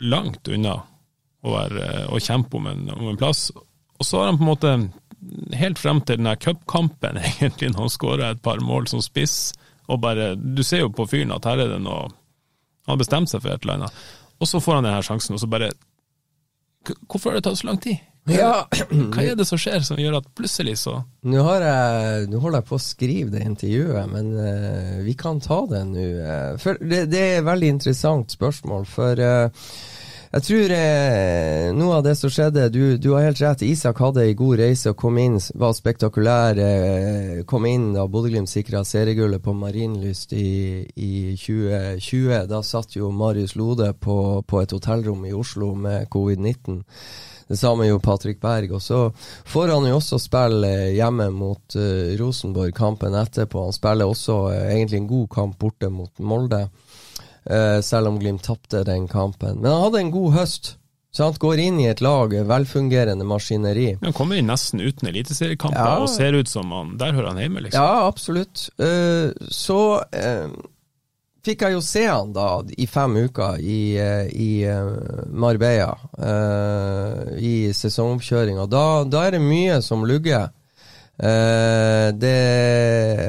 langt 0.03 0.49
unna 0.51 0.75
å, 1.47 1.53
være, 1.53 1.91
å 2.11 2.19
kjempe 2.23 2.59
om 2.59 2.67
en, 2.73 2.89
om 2.97 3.11
en, 3.12 3.19
plass. 3.21 3.49
Og 3.97 4.07
så 4.07 4.21
har 4.21 4.33
han 4.33 4.41
på 4.41 4.47
en 4.47 4.51
måte, 4.51 4.73
helt 5.57 5.79
frem 5.79 6.03
til 6.03 6.19
den 6.19 6.33
cupkampen, 6.43 7.21
egentlig, 7.37 7.71
når 7.73 7.87
han 7.87 7.95
skåra 7.95 8.33
et 8.35 8.43
par 8.43 8.62
mål 8.65 8.91
som 8.91 9.05
spiss, 9.05 9.55
og 9.87 10.01
bare 10.03 10.33
Du 10.35 10.65
ser 10.67 10.81
jo 10.83 10.91
på 10.91 11.05
fyren 11.07 11.31
at 11.31 11.45
her 11.47 11.61
er 11.62 11.69
det 11.71 11.77
noe 11.79 12.09
Han 12.09 12.91
har 12.91 12.99
bestemt 12.99 13.31
seg 13.31 13.39
for 13.45 13.53
et 13.53 13.62
eller 13.62 13.77
annet. 13.77 14.01
Og 14.43 14.49
så 14.51 14.59
får 14.59 14.81
han 14.81 14.89
denne 14.89 15.05
sjansen, 15.07 15.37
og 15.37 15.43
så 15.43 15.47
bare 15.51 15.71
Hvorfor 17.07 17.31
har 17.31 17.39
det 17.39 17.45
tatt 17.47 17.61
så 17.61 17.69
lang 17.69 17.79
tid? 17.83 18.03
Ja. 18.31 18.67
Hva 19.15 19.23
er 19.23 19.37
det 19.39 19.47
som 19.49 19.61
skjer 19.61 19.85
som 19.87 20.01
gjør 20.01 20.19
at 20.21 20.31
plutselig 20.35 20.77
så 20.81 20.99
Nå, 21.27 21.43
jeg, 21.62 22.27
nå 22.31 22.41
holder 22.43 22.62
jeg 22.62 22.69
på 22.69 22.79
å 22.79 22.83
skrive 22.83 23.35
det 23.35 23.45
intervjuet, 23.47 24.11
men 24.11 24.33
uh, 24.35 24.97
vi 25.07 25.15
kan 25.19 25.41
ta 25.43 25.61
det 25.71 25.85
nå. 25.91 26.09
Uh, 26.23 26.75
det, 26.83 27.05
det, 27.11 27.23
er 27.23 27.39
et 27.41 27.47
veldig 27.47 27.71
interessant 27.77 28.35
spørsmål, 28.35 28.87
for 28.91 29.23
uh, 29.23 29.71
jeg 30.37 30.43
tror 30.45 30.73
eh, 30.75 31.69
noe 31.73 31.95
av 31.97 32.03
det 32.05 32.12
som 32.19 32.31
skjedde 32.33 32.67
du, 32.75 32.99
du, 33.01 33.12
har 33.15 33.29
helt 33.29 33.41
rett. 33.41 33.62
Isak 33.65 34.03
hadde 34.03 34.25
ei 34.27 34.35
god 34.37 34.59
reise 34.61 34.91
og 34.93 34.99
kom 35.01 35.17
inn, 35.23 35.39
var 35.57 35.73
spektakulær. 35.77 36.59
Eh, 36.61 37.39
kom 37.49 37.65
inn 37.65 37.93
da 37.95 38.05
Bodø-Glimt 38.11 38.51
sikra 38.51 38.83
seriegullet 38.85 39.41
på 39.41 39.55
Marienlyst 39.57 40.35
i, 40.37 40.83
i 40.93 41.12
2020. 41.41 42.51
Da 42.51 42.61
satt 42.67 42.99
jo 42.99 43.12
Marius 43.15 43.57
Lode 43.57 43.93
på, 43.97 44.19
på 44.45 44.61
et 44.61 44.77
hotellrom 44.77 45.25
i 45.25 45.33
Oslo 45.37 45.73
med 45.79 46.11
covid-19. 46.12 46.83
Det 47.49 47.57
samme 47.57 47.87
jo 47.87 47.99
Patrick 48.03 48.41
Berg. 48.41 48.73
Og 48.73 48.83
så 48.83 49.11
får 49.47 49.75
han 49.75 49.87
jo 49.89 49.99
også 50.01 50.19
spille 50.23 50.73
hjemme 50.97 51.29
mot 51.35 51.79
uh, 51.79 52.17
Rosenborg 52.19 52.75
kampen 52.77 53.15
etterpå. 53.15 53.69
Han 53.69 53.77
spiller 53.77 54.11
også 54.11 54.41
uh, 54.51 54.65
egentlig 54.73 55.03
en 55.03 55.13
god 55.13 55.29
kamp 55.35 55.59
borte 55.61 55.91
mot 55.93 56.19
Molde, 56.19 56.67
uh, 57.51 57.79
selv 57.87 58.11
om 58.11 58.19
Glimt 58.23 58.47
tapte 58.47 58.83
den 58.87 59.07
kampen. 59.09 59.61
Men 59.61 59.71
han 59.73 59.87
hadde 59.87 60.03
en 60.03 60.13
god 60.17 60.37
høst. 60.41 60.75
Så 61.17 61.25
han 61.25 61.37
går 61.41 61.61
inn 61.63 61.79
i 61.81 61.87
et 61.89 62.03
lag, 62.05 62.35
velfungerende 62.45 63.25
maskineri. 63.25 63.95
Han 64.03 64.13
kommer 64.13 64.37
inn 64.37 64.51
nesten 64.51 64.83
uten 64.85 65.09
eliteseriekamper 65.09 65.81
ja. 65.81 65.95
og 66.03 66.11
ser 66.13 66.37
ut 66.37 66.51
som 66.51 66.75
han 66.77 66.91
Der 67.01 67.15
hører 67.17 67.31
han 67.31 67.41
hjemme, 67.41 67.63
liksom. 67.65 67.81
Ja, 67.81 68.05
absolutt. 68.05 68.67
så 69.49 69.79
fikk 71.47 71.67
jeg 71.67 71.77
jo 71.77 71.83
se 71.85 72.05
han 72.09 72.33
da 72.35 72.49
i 72.77 72.87
fem 72.91 73.17
uker 73.29 73.61
i, 73.63 73.81
eh, 74.01 74.27
i 74.33 74.51
uh, 74.67 75.27
Marbella 75.31 75.93
uh, 76.19 77.37
i 77.39 77.73
sesongoppkjøringa. 77.77 78.67
Da, 78.71 78.87
da, 79.07 79.27
er 79.27 79.37
det 79.37 79.45
mye 79.45 79.81
som 79.85 80.07
lugger. 80.09 80.51
Uh, 81.17 82.11
det, 82.13 82.37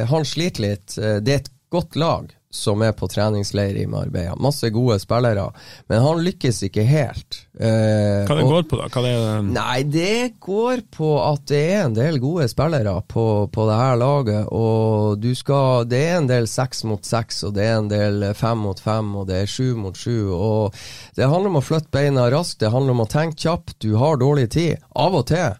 han 0.09 0.27
sliter 0.27 0.65
litt. 0.65 0.97
det 0.97 1.33
er 1.33 1.43
et 1.43 1.53
godt 1.71 1.95
lag 1.99 2.33
som 2.49 2.81
er 2.85 2.93
på 2.95 3.09
treningsleir 3.11 3.75
i 3.75 3.85
Marbella. 3.89 4.35
Masse 4.39 4.69
gode 4.73 4.99
spillere, 5.03 5.49
men 5.91 6.03
han 6.03 6.21
lykkes 6.23 6.61
ikke 6.69 6.85
helt. 6.87 7.41
Eh, 7.59 8.23
Hva 8.27 8.37
det 8.37 8.45
og, 8.45 8.53
går 8.53 8.67
på, 8.71 8.79
da? 8.79 9.03
Det 9.03 9.11
nei, 9.51 9.81
det 9.83 10.39
går 10.43 10.85
på 10.93 11.11
at 11.19 11.43
det 11.51 11.61
er 11.73 11.83
en 11.87 11.97
del 11.97 12.21
gode 12.23 12.47
spillere 12.51 12.95
på, 13.11 13.27
på 13.51 13.67
det 13.67 13.77
her 13.81 13.99
laget. 13.99 14.47
Og 14.55 15.19
du 15.21 15.33
skal 15.35 15.85
Det 15.89 16.01
er 16.07 16.17
en 16.21 16.31
del 16.31 16.47
seks 16.47 16.83
mot 16.87 17.03
seks, 17.05 17.43
og 17.47 17.57
det 17.57 17.67
er 17.67 17.77
en 17.81 17.91
del 17.91 18.29
fem 18.37 18.63
mot 18.63 18.79
fem, 18.79 19.13
og 19.19 19.27
det 19.29 19.43
er 19.43 19.51
sju 19.51 19.75
mot 19.75 19.97
sju. 19.97 20.31
Og 20.31 20.75
det 21.19 21.27
handler 21.27 21.51
om 21.51 21.61
å 21.61 21.65
flytte 21.65 21.91
beina 21.91 22.29
raskt, 22.31 22.61
det 22.63 22.71
handler 22.71 22.95
om 22.95 23.05
å 23.05 23.11
tenke 23.11 23.43
kjapt. 23.43 23.79
Du 23.83 23.97
har 23.99 24.19
dårlig 24.21 24.49
tid. 24.55 24.83
Av 24.95 25.15
og 25.15 25.27
til 25.29 25.57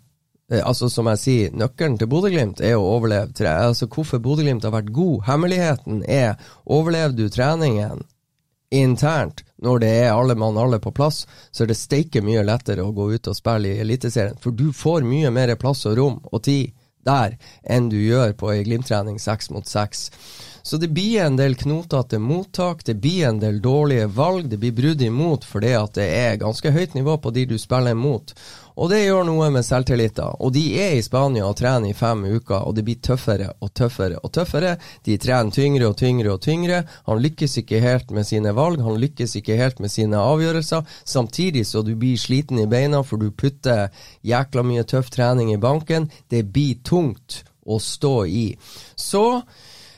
altså 0.48 0.90
Som 0.90 1.10
jeg 1.12 1.20
sier, 1.20 1.56
nøkkelen 1.56 1.98
til 2.00 2.08
Bodø-Glimt 2.08 2.62
er 2.64 2.78
å 2.78 2.86
overleve 2.96 3.34
tre. 3.36 3.52
Altså 3.68 3.90
Hvorfor 3.92 4.22
Bodø-Glimt 4.24 4.64
har 4.64 4.76
vært 4.76 4.94
god. 4.96 5.26
Hemmeligheten 5.28 6.04
er 6.08 6.38
overlever 6.64 7.18
du 7.18 7.28
treningen 7.30 8.06
internt 8.72 9.44
når 9.64 9.80
det 9.80 9.92
er 10.02 10.12
alle 10.12 10.36
mann 10.36 10.58
alle 10.60 10.80
på 10.80 10.92
plass, 10.92 11.26
så 11.52 11.64
er 11.64 11.72
det 11.72 11.78
steike 11.80 12.22
mye 12.22 12.44
lettere 12.46 12.84
å 12.84 12.92
gå 12.96 13.10
ut 13.16 13.30
og 13.32 13.38
spille 13.38 13.72
i 13.72 13.80
Eliteserien. 13.82 14.38
For 14.44 14.52
du 14.52 14.72
får 14.76 15.08
mye 15.08 15.32
mer 15.34 15.56
plass 15.60 15.86
og 15.90 15.98
rom 15.98 16.20
og 16.32 16.44
tid 16.48 16.76
der 17.08 17.38
enn 17.64 17.88
du 17.90 17.98
gjør 17.98 18.34
på 18.38 18.52
ei 18.52 18.66
Glimt-trening 18.68 19.20
seks 19.24 19.50
mot 19.56 19.68
seks. 19.68 20.10
Så 20.68 20.76
det 20.78 20.90
blir 20.92 21.22
en 21.24 21.38
del 21.40 21.56
knotete 21.56 22.20
mottak, 22.20 22.84
det 22.84 22.98
blir 23.00 23.30
en 23.30 23.40
del 23.40 23.62
dårlige 23.64 24.10
valg, 24.12 24.50
det 24.52 24.60
blir 24.60 24.76
brudd 24.76 25.02
imot 25.02 25.48
fordi 25.48 25.72
at 25.80 25.96
det 25.96 26.08
er 26.12 26.42
ganske 26.42 26.74
høyt 26.76 26.98
nivå 26.98 27.16
på 27.24 27.32
de 27.32 27.46
du 27.48 27.56
spiller 27.62 27.96
imot. 27.96 28.36
Og 28.78 28.92
det 28.92 29.00
gjør 29.02 29.26
noe 29.26 29.48
med 29.54 29.66
selvtilliten. 29.66 30.38
Og 30.44 30.52
de 30.54 30.64
er 30.78 30.98
i 30.98 31.04
Spania 31.06 31.48
og 31.48 31.56
trener 31.58 31.90
i 31.90 31.98
fem 31.98 32.24
uker, 32.28 32.62
og 32.62 32.76
det 32.78 32.84
blir 32.86 33.00
tøffere 33.02 33.50
og 33.58 33.72
tøffere 33.74 34.20
og 34.22 34.32
tøffere. 34.38 34.76
De 35.06 35.18
trener 35.22 35.54
tyngre 35.54 35.90
og 35.90 35.98
tyngre 35.98 36.36
og 36.36 36.44
tyngre. 36.46 36.84
Han 37.10 37.24
lykkes 37.24 37.58
ikke 37.64 37.82
helt 37.82 38.14
med 38.14 38.28
sine 38.30 38.54
valg, 38.58 38.84
han 38.86 39.02
lykkes 39.02 39.36
ikke 39.42 39.58
helt 39.58 39.82
med 39.82 39.94
sine 39.94 40.22
avgjørelser. 40.22 40.86
Samtidig 41.06 41.66
så 41.66 41.82
du 41.82 41.96
blir 41.98 42.22
sliten 42.22 42.62
i 42.62 42.70
beina, 42.70 43.02
for 43.02 43.18
du 43.18 43.32
putter 43.34 43.90
jækla 44.22 44.66
mye 44.68 44.86
tøff 44.86 45.10
trening 45.14 45.54
i 45.56 45.62
banken. 45.62 46.12
Det 46.30 46.46
blir 46.46 46.84
tungt 46.86 47.42
å 47.68 47.80
stå 47.82 48.16
i. 48.30 48.48
Så 48.96 49.42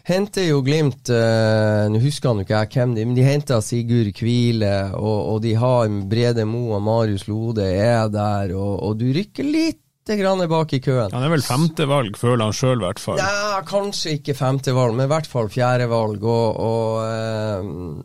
henter 0.09 0.47
jo 0.49 0.61
Glimt 0.65 1.11
uh, 1.13 1.85
Nå 1.91 2.01
husker 2.03 2.31
han 2.31 2.41
jo 2.41 2.47
ikke 2.47 2.63
jeg 2.63 2.71
hvem 2.75 2.95
de 2.97 3.05
men 3.07 3.17
de 3.17 3.25
henter 3.25 3.61
Sigurd 3.65 4.11
Kvile, 4.17 4.73
og, 4.97 5.19
og, 5.35 5.37
de 5.45 5.53
har 5.59 5.91
Brede 6.09 6.45
Mo 6.49 6.71
og 6.77 6.83
Marius 6.85 7.27
Lode 7.29 7.67
er 7.69 8.09
der, 8.13 8.55
og, 8.57 8.73
og 8.89 8.97
du 8.99 9.07
rykker 9.15 9.47
litt 9.47 9.83
grann 10.17 10.41
bak 10.49 10.71
i 10.73 10.79
køen. 10.81 11.11
Han 11.13 11.25
er 11.25 11.29
vel 11.35 11.43
femtevalg, 11.45 12.15
føler 12.17 12.47
han 12.47 12.55
sjøl 12.55 12.79
i 12.79 12.85
hvert 12.87 13.01
fall. 13.03 13.19
Ja, 13.21 13.59
kanskje 13.67 14.15
ikke 14.17 14.33
femtevalg, 14.33 14.95
men 14.97 15.05
i 15.05 15.11
hvert 15.11 15.29
fall 15.29 15.51
fjerdevalg. 15.53 16.23
Og, 16.25 16.57
og 16.65 16.97
uh, 17.05 17.99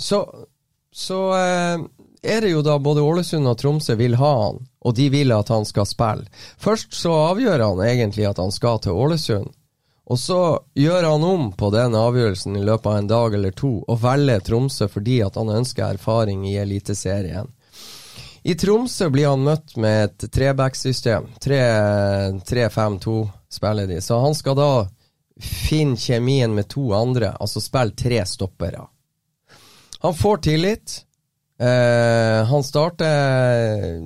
så, 0.00 0.22
så 0.88 1.18
uh, 1.34 1.84
er 2.24 2.40
det 2.40 2.54
jo 2.54 2.62
da 2.64 2.78
både 2.80 3.04
Ålesund 3.04 3.50
og 3.50 3.58
Tromsø 3.60 3.98
vil 4.00 4.16
ha 4.20 4.32
han, 4.46 4.62
og 4.84 4.96
de 4.96 5.10
vil 5.12 5.34
at 5.36 5.52
han 5.52 5.68
skal 5.68 5.88
spille. 5.88 6.24
Først 6.60 6.96
så 6.96 7.12
avgjør 7.34 7.66
han 7.66 7.84
egentlig 7.84 8.26
at 8.30 8.40
han 8.40 8.54
skal 8.54 8.80
til 8.84 8.96
Ålesund. 8.96 9.52
Og 10.04 10.18
så 10.20 10.40
gjør 10.76 11.06
han 11.08 11.22
om 11.24 11.52
på 11.56 11.70
den 11.72 11.94
avgjørelsen 11.96 12.56
i 12.58 12.64
løpet 12.64 12.86
av 12.90 12.96
en 12.98 13.08
dag 13.08 13.34
eller 13.34 13.54
to, 13.56 13.78
og 13.88 14.00
velger 14.02 14.42
Tromsø 14.44 14.88
fordi 14.92 15.22
at 15.24 15.38
han 15.40 15.52
ønsker 15.54 15.94
erfaring 15.94 16.44
i 16.48 16.58
Eliteserien. 16.60 17.48
I 18.44 18.54
Tromsø 18.60 19.08
blir 19.08 19.30
han 19.30 19.46
møtt 19.46 19.78
med 19.80 20.04
et 20.04 20.26
trebacksystem. 20.32 21.30
3-5-2 21.40 23.14
spiller 23.48 23.88
de. 23.88 24.02
Så 24.04 24.18
han 24.20 24.36
skal 24.36 24.58
da 24.58 24.68
finne 25.40 25.96
kjemien 25.96 26.52
med 26.52 26.68
to 26.68 26.90
andre, 26.92 27.32
altså 27.40 27.62
spille 27.64 27.96
tre 27.96 28.20
stoppere. 28.28 28.84
Han 30.04 30.14
får 30.14 30.36
tillit. 30.44 30.98
Eh, 31.56 32.44
han 32.44 32.64
starter 32.66 34.02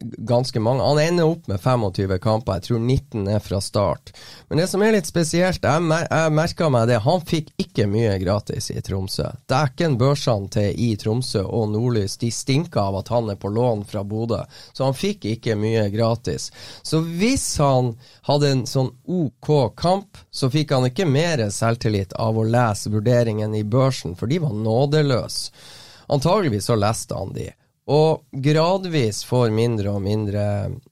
ganske 0.00 0.60
mange. 0.60 0.82
Han 0.82 0.98
ender 0.98 1.24
opp 1.24 1.46
med 1.48 1.60
25 1.60 2.18
kamper, 2.22 2.58
jeg 2.58 2.66
tror 2.68 2.80
19 2.80 3.28
er 3.28 3.40
fra 3.42 3.60
start. 3.60 4.12
Men 4.48 4.60
det 4.60 4.68
som 4.70 4.82
er 4.82 4.94
litt 4.96 5.08
spesielt, 5.08 5.64
jeg, 5.64 5.82
mer 5.82 6.06
jeg 6.10 6.34
merka 6.36 6.68
meg 6.72 6.88
det, 6.90 7.00
han 7.04 7.24
fikk 7.26 7.52
ikke 7.62 7.88
mye 7.90 8.16
gratis 8.22 8.70
i 8.74 8.80
Tromsø. 8.84 9.28
Dæken-børsene 9.50 10.52
til 10.52 10.82
i 10.86 10.90
Tromsø 11.00 11.44
og 11.44 11.70
Nordlys 11.72 12.18
de 12.22 12.30
stinker 12.34 12.82
av 12.82 13.00
at 13.02 13.12
han 13.14 13.30
er 13.32 13.40
på 13.40 13.50
lån 13.52 13.86
fra 13.88 14.04
Bodø, 14.06 14.42
så 14.72 14.88
han 14.88 14.96
fikk 14.96 15.28
ikke 15.36 15.58
mye 15.60 15.88
gratis. 15.94 16.50
Så 16.82 17.00
hvis 17.04 17.48
han 17.62 17.94
hadde 18.28 18.52
en 18.52 18.66
sånn 18.68 18.92
OK 19.04 19.52
kamp, 19.78 20.20
så 20.30 20.50
fikk 20.52 20.74
han 20.76 20.88
ikke 20.90 21.08
mer 21.08 21.46
selvtillit 21.50 22.14
av 22.20 22.38
å 22.38 22.46
lese 22.46 22.92
vurderingen 22.92 23.54
i 23.54 23.64
børsen, 23.64 24.16
for 24.18 24.30
de 24.30 24.40
var 24.42 24.54
nådeløse. 24.54 25.52
Antageligvis 26.06 26.68
så 26.68 26.76
leste 26.78 27.14
han 27.18 27.32
de. 27.34 27.48
Og 27.86 28.26
gradvis 28.42 29.22
får 29.28 29.52
mindre 29.54 29.94
og 29.94 30.02
mindre 30.02 30.44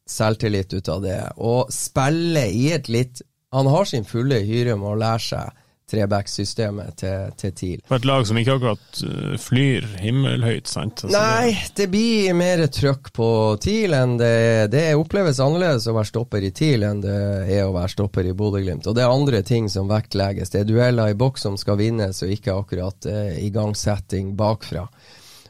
selvtillit 0.07 0.77
ut 0.77 0.89
av 0.93 1.03
det. 1.03 1.21
Og 1.43 1.73
spiller 1.75 2.51
i 2.51 2.71
et 2.77 2.91
litt 2.93 3.23
Han 3.55 3.69
har 3.71 3.85
sin 3.87 4.07
fulle 4.07 4.41
hyre 4.43 4.75
med 4.75 4.89
å 4.91 4.99
lære 4.99 5.23
seg 5.23 5.61
trebacksystemet 5.91 6.97
til, 6.97 7.33
til 7.39 7.53
TIL. 7.53 7.83
For 7.89 8.01
et 8.01 8.07
lag 8.09 8.25
som 8.27 8.39
ikke 8.41 8.57
akkurat 8.57 9.01
eh, 9.05 9.35
flyr 9.41 9.87
himmelhøyt, 10.01 10.69
sant? 10.71 11.05
Altså 11.05 11.21
Nei, 11.21 11.53
det 11.77 11.89
blir 11.93 12.33
mer 12.39 12.65
trøkk 12.73 13.11
på 13.15 13.29
TIL 13.63 13.95
enn 13.97 14.17
det 14.21 14.73
Det 14.73 14.85
oppleves 14.97 15.43
annerledes 15.45 15.89
å 15.91 15.97
være 15.97 16.11
stopper 16.11 16.47
i 16.47 16.53
TIL 16.57 16.87
enn 16.89 17.03
det 17.05 17.19
er 17.59 17.67
å 17.67 17.75
være 17.77 17.93
stopper 17.93 18.31
i 18.31 18.35
Bodø-Glimt. 18.37 18.89
Og 18.89 18.97
det 18.97 19.05
er 19.05 19.13
andre 19.13 19.43
ting 19.47 19.69
som 19.73 19.91
vektlegges. 19.91 20.55
Det 20.55 20.65
er 20.65 20.71
dueller 20.71 21.13
i 21.13 21.19
boks 21.19 21.45
som 21.47 21.59
skal 21.61 21.79
vinnes, 21.81 22.23
og 22.25 22.33
ikke 22.33 22.57
akkurat 22.57 23.11
eh, 23.11 23.37
igangsetting 23.45 24.33
bakfra. 24.41 24.87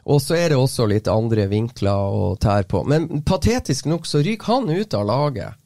Og 0.05 0.21
så 0.21 0.37
er 0.37 0.53
det 0.53 0.61
også 0.61 0.85
litt 0.89 1.09
andre 1.09 1.47
vinkler 1.49 2.13
å 2.13 2.33
tære 2.37 2.67
på. 2.69 2.83
Men 2.85 3.23
patetisk 3.25 3.87
nok 3.89 4.05
så 4.05 4.21
ryker 4.25 4.53
han 4.53 4.69
ut 4.69 4.93
av 4.93 5.07
laget 5.09 5.61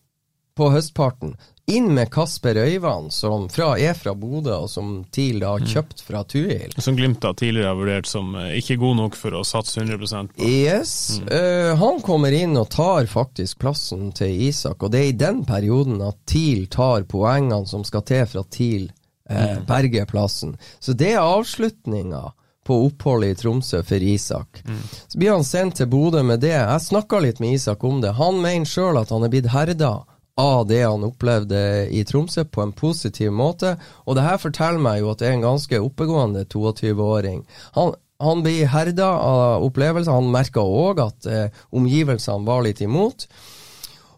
på 0.59 0.69
høstparten. 0.71 1.35
Inn 1.69 1.91
med 1.93 2.09
Kasper 2.11 2.57
Øyvand, 2.57 3.13
som 3.13 3.45
fra, 3.49 3.75
er 3.77 3.93
fra 3.93 4.15
Bodø, 4.17 4.55
og 4.63 4.69
som 4.71 5.03
TIL 5.13 5.43
har 5.45 5.61
mm. 5.61 5.67
kjøpt 5.69 6.01
fra 6.01 6.23
Tuil. 6.25 6.73
Som 6.81 6.97
Glimt 6.97 7.21
da 7.21 7.29
tidligere 7.37 7.69
har 7.69 7.77
vurdert 7.77 8.09
som 8.09 8.31
eh, 8.39 8.55
ikke 8.57 8.79
god 8.81 8.97
nok 8.97 9.19
for 9.19 9.37
å 9.37 9.43
satse 9.45 9.77
100 9.83 10.31
på. 10.31 10.47
Yes. 10.49 10.93
Mm. 11.21 11.29
Uh, 11.29 11.69
han 11.83 12.01
kommer 12.01 12.33
inn 12.33 12.57
og 12.57 12.71
tar 12.73 13.05
faktisk 13.11 13.59
plassen 13.61 14.09
til 14.17 14.33
Isak, 14.49 14.81
og 14.81 14.95
det 14.95 15.03
er 15.03 15.11
i 15.11 15.19
den 15.19 15.43
perioden 15.45 16.01
at 16.07 16.17
TIL 16.31 16.65
tar 16.73 17.05
poengene 17.11 17.69
som 17.69 17.85
skal 17.85 18.07
til 18.09 18.25
for 18.25 18.41
at 18.41 18.51
TIL 18.55 18.89
uh, 19.29 19.61
berger 19.69 20.09
plassen. 20.09 20.57
Så 20.81 20.97
det 20.97 21.13
er 21.13 21.21
avslutninga 21.21 22.31
på 22.68 22.78
oppholdet 22.86 23.34
i 23.34 23.39
Tromsø 23.39 23.82
for 23.84 24.03
Isak. 24.03 24.62
Mm. 24.68 24.82
Så 25.07 25.18
blir 25.18 25.32
han 25.32 25.43
sendt 25.47 25.80
til 25.80 25.89
Bodø 25.89 26.24
med 26.24 26.41
det. 26.43 26.55
Jeg 26.55 26.86
snakka 26.86 27.22
litt 27.24 27.39
med 27.39 27.57
Isak 27.57 27.84
om 27.84 28.01
det. 28.03 28.16
Han 28.20 28.41
mener 28.43 28.70
sjøl 28.70 28.99
at 29.01 29.14
han 29.14 29.26
er 29.26 29.34
blitt 29.34 29.51
herda 29.53 29.93
av 30.39 30.68
det 30.68 30.84
han 30.86 31.03
opplevde 31.03 31.62
i 31.91 32.03
Tromsø, 32.07 32.45
på 32.45 32.64
en 32.64 32.72
positiv 32.76 33.32
måte. 33.36 33.76
Og 34.07 34.16
det 34.16 34.24
her 34.24 34.39
forteller 34.39 34.80
meg 34.84 35.01
jo 35.01 35.12
at 35.12 35.20
det 35.20 35.28
er 35.30 35.38
en 35.38 35.47
ganske 35.49 35.82
oppegående 35.84 36.45
22-åring. 36.47 37.41
Han, 37.76 37.93
han, 38.24 38.43
blir 38.45 38.70
herda 38.72 39.10
av 39.20 39.66
opplevelser. 39.68 40.16
Han 40.16 40.32
merka 40.32 40.64
òg 40.64 41.03
at 41.03 41.28
eh, 41.28 41.64
omgivelsene 41.76 42.47
var 42.47 42.64
litt 42.68 42.82
imot. 42.86 43.28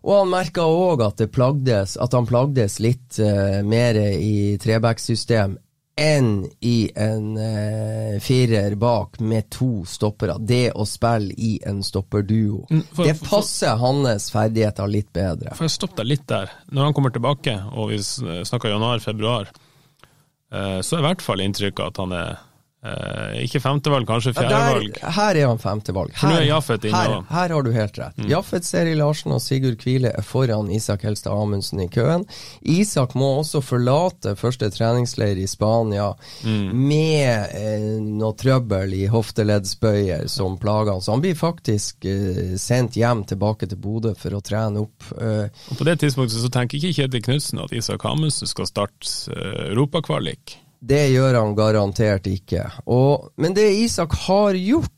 Og 0.01 0.15
han 0.17 0.31
merka 0.33 0.65
òg 0.65 1.01
at, 1.05 1.21
at 1.25 2.15
han 2.17 2.29
plagdes 2.29 2.79
litt 2.81 3.19
eh, 3.21 3.61
mer 3.65 3.97
i 4.13 4.57
trebacksystem 4.61 5.57
enn 5.95 6.45
i 6.59 6.91
en 6.95 7.37
uh, 7.37 8.19
firer 8.23 8.75
bak 8.75 9.19
med 9.19 9.49
to 9.51 9.85
stoppere. 9.87 10.37
Det 10.39 10.71
å 10.71 10.85
spille 10.87 11.35
i 11.37 11.53
en 11.67 11.81
stopperduo. 11.83 12.65
Mm, 12.69 12.83
for, 12.93 13.07
det 13.07 13.17
passer 13.19 13.75
for, 13.75 13.83
hans 13.85 14.29
ferdigheter 14.33 14.91
litt 14.91 15.11
bedre. 15.13 15.55
For 15.57 15.67
jeg 15.67 15.75
stoppe 15.75 16.01
deg 16.01 16.13
litt 16.13 16.27
der. 16.31 16.53
Når 16.71 16.89
han 16.89 16.95
kommer 16.97 17.13
tilbake, 17.13 17.57
og 17.75 17.91
vi 17.91 17.99
snakker 18.01 18.71
januar-februar, 18.71 19.51
uh, 20.55 20.79
så 20.79 20.97
er 20.97 21.03
i 21.03 21.07
hvert 21.09 21.25
fall 21.25 21.43
inntrykket 21.43 21.91
at 21.91 22.01
han 22.01 22.15
er 22.17 22.39
Uh, 22.81 23.35
ikke 23.37 23.59
femtevalg, 23.61 24.07
kanskje 24.09 24.31
fjerdevalg. 24.33 24.95
Ja, 25.03 25.11
her 25.13 25.37
er 25.37 25.51
han 25.51 25.59
femtevalg. 25.61 26.15
Her, 26.17 26.39
her, 26.41 26.87
her, 26.89 27.11
her 27.29 27.51
har 27.53 27.65
du 27.65 27.69
helt 27.75 27.99
rett. 28.01 28.17
Mm. 28.17 28.31
Jaffet 28.31 28.65
Seri 28.65 28.95
Larsen 28.97 29.35
og 29.35 29.41
Sigurd 29.43 29.77
Kvile 29.83 30.09
er 30.17 30.25
foran 30.25 30.71
Isak 30.73 31.05
Helstad 31.05 31.37
Amundsen 31.37 31.83
i 31.83 31.85
køen. 31.93 32.25
Isak 32.65 33.13
må 33.13 33.27
også 33.43 33.61
forlate 33.61 34.33
første 34.39 34.71
treningsleir 34.73 35.37
i 35.37 35.45
Spania 35.49 36.07
mm. 36.41 36.71
med 36.73 37.53
eh, 37.59 37.85
noe 38.01 38.33
trøbbel 38.41 38.97
i 38.97 39.03
hofteleddsbøyer 39.13 40.25
som 40.31 40.57
plager 40.57 40.95
han. 40.95 41.05
Så 41.05 41.13
han 41.13 41.21
blir 41.21 41.37
faktisk 41.37 42.09
eh, 42.09 42.57
sendt 42.57 42.97
hjem 42.97 43.27
tilbake 43.29 43.69
til 43.69 43.77
Bodø 43.77 44.15
for 44.17 44.39
å 44.39 44.41
trene 44.41 44.87
opp. 44.87 45.11
Eh. 45.21 45.53
Og 45.69 45.77
På 45.77 45.85
det 45.85 45.99
tidspunktet 46.01 46.41
så 46.41 46.49
tenker 46.49 46.81
ikke 46.81 46.97
Kjetil 46.97 47.25
Knutsen 47.29 47.61
at 47.61 47.77
Isak 47.77 48.09
Amundsen 48.09 48.49
skal 48.49 48.73
starte 48.73 49.37
eh, 49.37 49.69
europakvalik? 49.69 50.57
Det 50.81 51.03
gjør 51.11 51.37
han 51.37 51.53
garantert 51.55 52.25
ikke. 52.27 52.65
Og, 52.89 53.29
men 53.37 53.53
det 53.53 53.67
Isak 53.83 54.15
har 54.25 54.57
gjort 54.57 54.97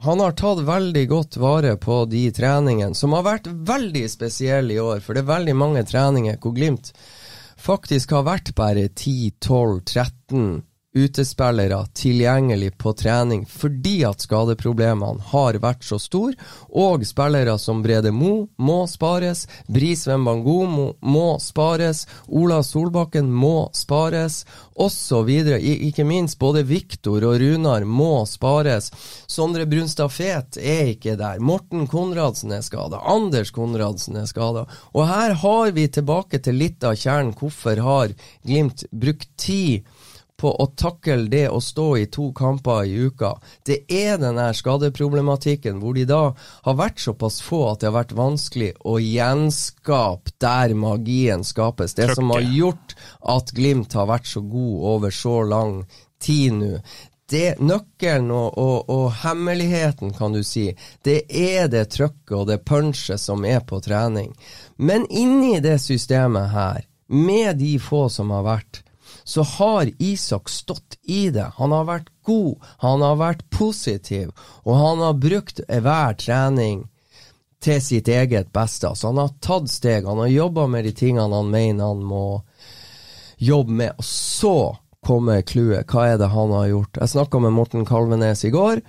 han 0.00 0.20
har 0.22 0.36
tatt 0.38 0.60
veldig 0.62 1.08
godt 1.10 1.36
vare 1.42 1.72
på 1.76 2.04
de 2.06 2.28
treningene, 2.30 2.94
som 2.94 3.16
har 3.16 3.24
vært 3.26 3.48
veldig 3.50 4.04
spesielle 4.10 4.76
i 4.76 4.78
år. 4.78 5.00
For 5.02 5.16
det 5.16 5.24
er 5.24 5.32
veldig 5.32 5.56
mange 5.58 5.82
treninger 5.88 6.38
hvor 6.38 6.54
Glimt 6.54 6.92
faktisk 7.58 8.14
har 8.14 8.22
vært 8.28 8.52
bare 8.54 8.86
10-12-13 8.86 10.60
utespillere 10.94 11.86
tilgjengelig 11.94 12.78
på 12.78 12.92
trening 12.92 13.44
fordi 13.46 14.02
at 14.08 14.22
skadeproblemene 14.24 15.22
har 15.32 15.58
vært 15.62 15.84
så 15.84 15.98
store, 16.00 16.34
og 16.70 17.04
spillere 17.06 17.58
som 17.60 17.82
Brede 17.84 18.12
Mo 18.14 18.48
må 18.56 18.78
spares, 18.88 19.46
Brisveen 19.68 20.24
Bangomo 20.24 20.92
må 21.00 21.26
spares, 21.42 22.06
Ola 22.28 22.62
Solbakken 22.64 23.30
må 23.32 23.68
spares, 23.76 24.44
osv. 24.78 25.28
Ikke 25.58 26.06
minst 26.06 26.38
både 26.38 26.64
Viktor 26.66 27.24
og 27.26 27.38
Runar 27.42 27.84
må 27.84 28.24
spares. 28.30 28.90
Sondre 29.28 29.66
Brunstad 29.68 30.12
Fet 30.14 30.58
er 30.62 30.94
ikke 30.94 31.16
der. 31.18 31.42
Morten 31.42 31.88
Konradsen 31.90 32.54
er 32.54 32.62
skada. 32.64 33.02
Anders 33.10 33.50
Konradsen 33.54 34.16
er 34.20 34.28
skada. 34.30 34.64
Og 34.94 35.08
her 35.10 35.34
har 35.42 35.74
vi 35.76 35.88
tilbake 35.90 36.40
til 36.42 36.60
litt 36.62 36.86
av 36.86 36.96
kjernen. 36.98 37.34
Hvorfor 37.38 37.82
har 37.84 38.14
Glimt 38.46 38.84
brukt 38.94 39.28
tid 39.36 39.86
på 40.38 40.52
å 40.62 40.66
takle 40.78 41.26
det 41.30 41.46
å 41.50 41.58
stå 41.62 41.86
i 41.98 42.06
to 42.14 42.28
kamper 42.36 42.86
i 42.86 42.94
uka. 43.08 43.32
Det 43.66 43.80
er 43.90 44.20
den 44.22 44.38
her 44.38 44.54
skadeproblematikken 44.54 45.80
hvor 45.82 45.98
de 45.98 46.06
da 46.08 46.22
har 46.66 46.78
vært 46.78 47.02
såpass 47.02 47.40
få 47.42 47.64
at 47.72 47.82
det 47.82 47.90
har 47.90 47.98
vært 47.98 48.16
vanskelig 48.18 48.70
å 48.86 48.98
gjenskape 49.02 50.36
der 50.38 50.76
magien 50.78 51.42
skapes. 51.46 51.96
Det 51.98 52.12
som 52.14 52.30
har 52.34 52.46
gjort 52.46 52.94
at 53.34 53.50
Glimt 53.58 53.98
har 53.98 54.10
vært 54.10 54.30
så 54.30 54.44
god 54.46 54.88
over 54.94 55.14
så 55.14 55.40
lang 55.42 55.80
tid 56.22 56.58
nå. 56.60 56.74
Det 57.28 57.58
Nøkkelen 57.60 58.30
og, 58.32 58.54
og, 58.56 58.88
og, 58.88 59.08
hemmeligheten, 59.20 60.14
kan 60.16 60.32
du 60.32 60.40
si, 60.46 60.70
det 61.04 61.26
er 61.28 61.68
det 61.68 61.90
trøkket 61.92 62.36
og 62.38 62.46
det 62.48 62.62
punchet 62.64 63.20
som 63.20 63.44
er 63.44 63.60
på 63.68 63.82
trening. 63.84 64.30
Men 64.80 65.04
inni 65.10 65.58
det 65.60 65.76
systemet 65.84 66.54
her, 66.54 66.86
med 67.08 67.58
de 67.60 67.74
få 67.82 68.06
som 68.12 68.32
har 68.32 68.46
vært, 68.46 68.80
så 69.28 69.42
har 69.42 69.90
Isak 69.98 70.48
stått 70.48 70.98
i 71.02 71.30
det. 71.30 71.50
Han 71.56 71.72
har 71.72 71.84
vært 71.84 72.06
god, 72.24 72.62
han 72.78 73.02
har 73.04 73.18
vært 73.20 73.42
positiv, 73.52 74.30
og 74.64 74.78
han 74.80 75.02
har 75.04 75.18
brukt 75.20 75.60
hver 75.68 76.14
trening 76.16 76.86
til 77.60 77.82
sitt 77.84 78.08
eget 78.08 78.48
beste. 78.56 78.88
Så 78.96 79.10
han 79.10 79.20
har 79.20 79.34
tatt 79.44 79.68
steg, 79.68 80.08
han 80.08 80.22
har 80.22 80.32
jobba 80.32 80.64
med 80.72 80.88
de 80.88 80.94
tingene 80.96 81.28
han 81.28 81.50
mener 81.52 81.90
han 81.90 82.00
må 82.08 82.22
jobbe 83.36 83.76
med. 83.82 84.00
Og 84.00 84.08
så 84.08 84.54
kommer 85.04 85.44
clouet. 85.44 85.84
Hva 85.92 86.06
er 86.14 86.16
det 86.24 86.30
han 86.32 86.54
har 86.56 86.70
gjort? 86.72 86.96
Jeg 86.96 87.12
snakka 87.12 87.42
med 87.44 87.56
Morten 87.58 87.84
Kalvenes 87.84 88.46
i 88.48 88.52
går. 88.54 88.80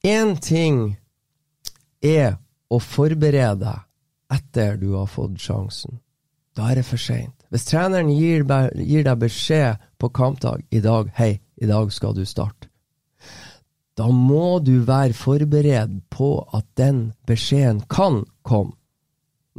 Én 0.00 0.32
ting 0.40 0.96
er 2.00 2.38
å 2.72 2.80
forberede 2.80 3.76
etter 4.32 4.80
du 4.80 4.94
har 4.94 5.12
fått 5.12 5.36
sjansen. 5.44 6.00
Da 6.56 6.70
er 6.72 6.80
det 6.80 6.88
for 6.88 7.04
seint. 7.04 7.36
Hvis 7.50 7.66
treneren 7.66 8.12
gir, 8.14 8.44
gir, 8.78 9.04
deg 9.04 9.16
beskjed 9.18 9.80
på 9.98 10.10
kampdag 10.14 10.62
i 10.70 10.82
dag 10.84 11.10
hei, 11.18 11.40
i 11.60 11.66
dag 11.66 11.90
skal 11.92 12.14
du 12.14 12.22
starte, 12.26 12.68
da 13.98 14.06
må 14.14 14.60
du 14.64 14.78
være 14.86 15.12
forberedt 15.18 15.98
på 16.14 16.30
at 16.56 16.64
den 16.78 17.10
beskjeden 17.28 17.82
kan 17.90 18.22
komme. 18.46 18.72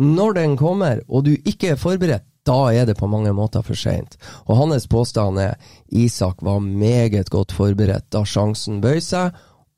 Når 0.02 0.34
den 0.40 0.56
kommer, 0.58 1.04
og 1.12 1.28
du 1.28 1.36
ikke 1.36 1.74
er 1.74 1.82
forberedt, 1.82 2.26
da 2.48 2.72
er 2.74 2.88
det 2.90 2.96
på 2.98 3.10
mange 3.12 3.34
måter 3.38 3.62
for 3.62 3.78
seint. 3.78 4.16
Og 4.48 4.58
hans 4.58 4.88
påstand 4.90 5.38
er 5.38 5.60
Isak 5.94 6.42
var 6.42 6.64
meget 6.64 7.30
godt 7.30 7.54
forberedt 7.54 8.08
da 8.10 8.24
sjansen 8.26 8.80
bøy 8.82 8.98
seg, 9.04 9.36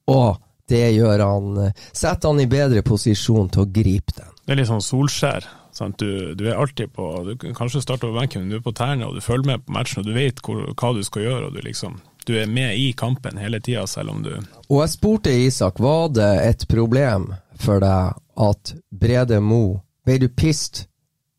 og 0.08 0.38
det 0.72 0.94
gjør 0.96 1.26
han 1.26 1.58
setter 1.92 2.30
han 2.30 2.40
i 2.40 2.48
bedre 2.48 2.86
posisjon 2.86 3.52
til 3.52 3.66
å 3.66 3.72
gripe 3.74 4.16
den. 4.16 4.32
Det 4.46 4.56
er 4.56 4.62
litt 4.62 4.72
sånn 4.72 4.86
Solskjær. 4.86 5.50
Sant? 5.84 6.00
Du, 6.00 6.34
du, 6.40 6.48
er 6.48 6.58
alltid 6.58 6.94
på 6.96 7.12
Du 7.28 7.36
kan 7.40 7.56
kanskje 7.58 7.84
starte 7.84 8.08
over 8.08 8.24
benken, 8.24 8.46
men 8.46 8.54
du 8.54 8.58
er 8.58 8.66
på 8.66 8.76
tærne 8.76 9.08
og 9.10 9.20
du 9.20 9.22
følger 9.24 9.52
med 9.52 9.68
på 9.68 9.76
matchen 9.76 10.02
og 10.02 10.10
du 10.10 10.16
vet 10.16 10.42
hvor, 10.44 10.66
hva 10.72 10.96
du 10.96 11.04
skal 11.06 11.28
gjøre. 11.28 11.46
og 11.50 11.54
du 11.54 11.62
liksom 11.66 12.02
du 12.24 12.38
er 12.40 12.48
med 12.48 12.78
i 12.80 12.94
kampen 12.96 13.36
hele 13.38 13.60
tida, 13.60 13.82
selv 13.88 14.14
om 14.14 14.22
du 14.24 14.32
Og 14.70 14.78
jeg 14.80 14.90
spurte 14.94 15.34
Isak, 15.36 15.80
var 15.80 16.08
det 16.16 16.32
et 16.46 16.68
problem 16.72 17.34
for 17.60 17.84
deg 17.84 18.16
at 18.48 18.76
Brede 18.92 19.42
Mo 19.44 19.82
Ble 20.04 20.18
du 20.20 20.30
pissed 20.32 20.86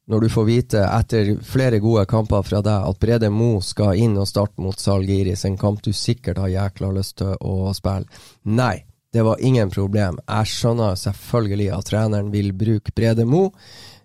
når 0.04 0.20
du 0.20 0.28
får 0.28 0.44
vite, 0.44 0.80
etter 0.84 1.30
flere 1.48 1.78
gode 1.80 2.04
kamper 2.04 2.42
fra 2.44 2.60
deg, 2.60 2.88
at 2.90 2.98
Brede 3.00 3.30
Mo 3.32 3.62
skal 3.64 3.96
inn 3.96 4.18
og 4.20 4.28
starte 4.28 4.60
mot 4.60 4.76
Salgiris, 4.76 5.46
en 5.48 5.56
kamp 5.56 5.80
du 5.84 5.94
sikkert 5.96 6.42
har 6.42 6.52
jækla 6.52 6.90
lyst 6.92 7.16
til 7.22 7.32
å 7.40 7.72
spille? 7.72 8.04
Nei, 8.44 8.84
det 9.16 9.24
var 9.24 9.40
ingen 9.40 9.72
problem. 9.72 10.18
Jeg 10.28 10.50
skjønner 10.52 11.00
selvfølgelig 11.00 11.70
at 11.72 11.88
treneren 11.88 12.28
vil 12.34 12.52
bruke 12.52 12.92
Brede 12.92 13.24
Mo 13.24 13.46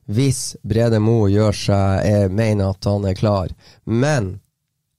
hvis 0.09 0.55
Brede 0.65 0.97
Mo 0.99 1.27
gjør 1.29 1.53
seg, 1.53 2.05
jeg 2.07 2.31
mener 2.33 2.73
at 2.73 2.85
han 2.89 3.05
er 3.05 3.17
klar. 3.17 3.51
Men 3.85 4.39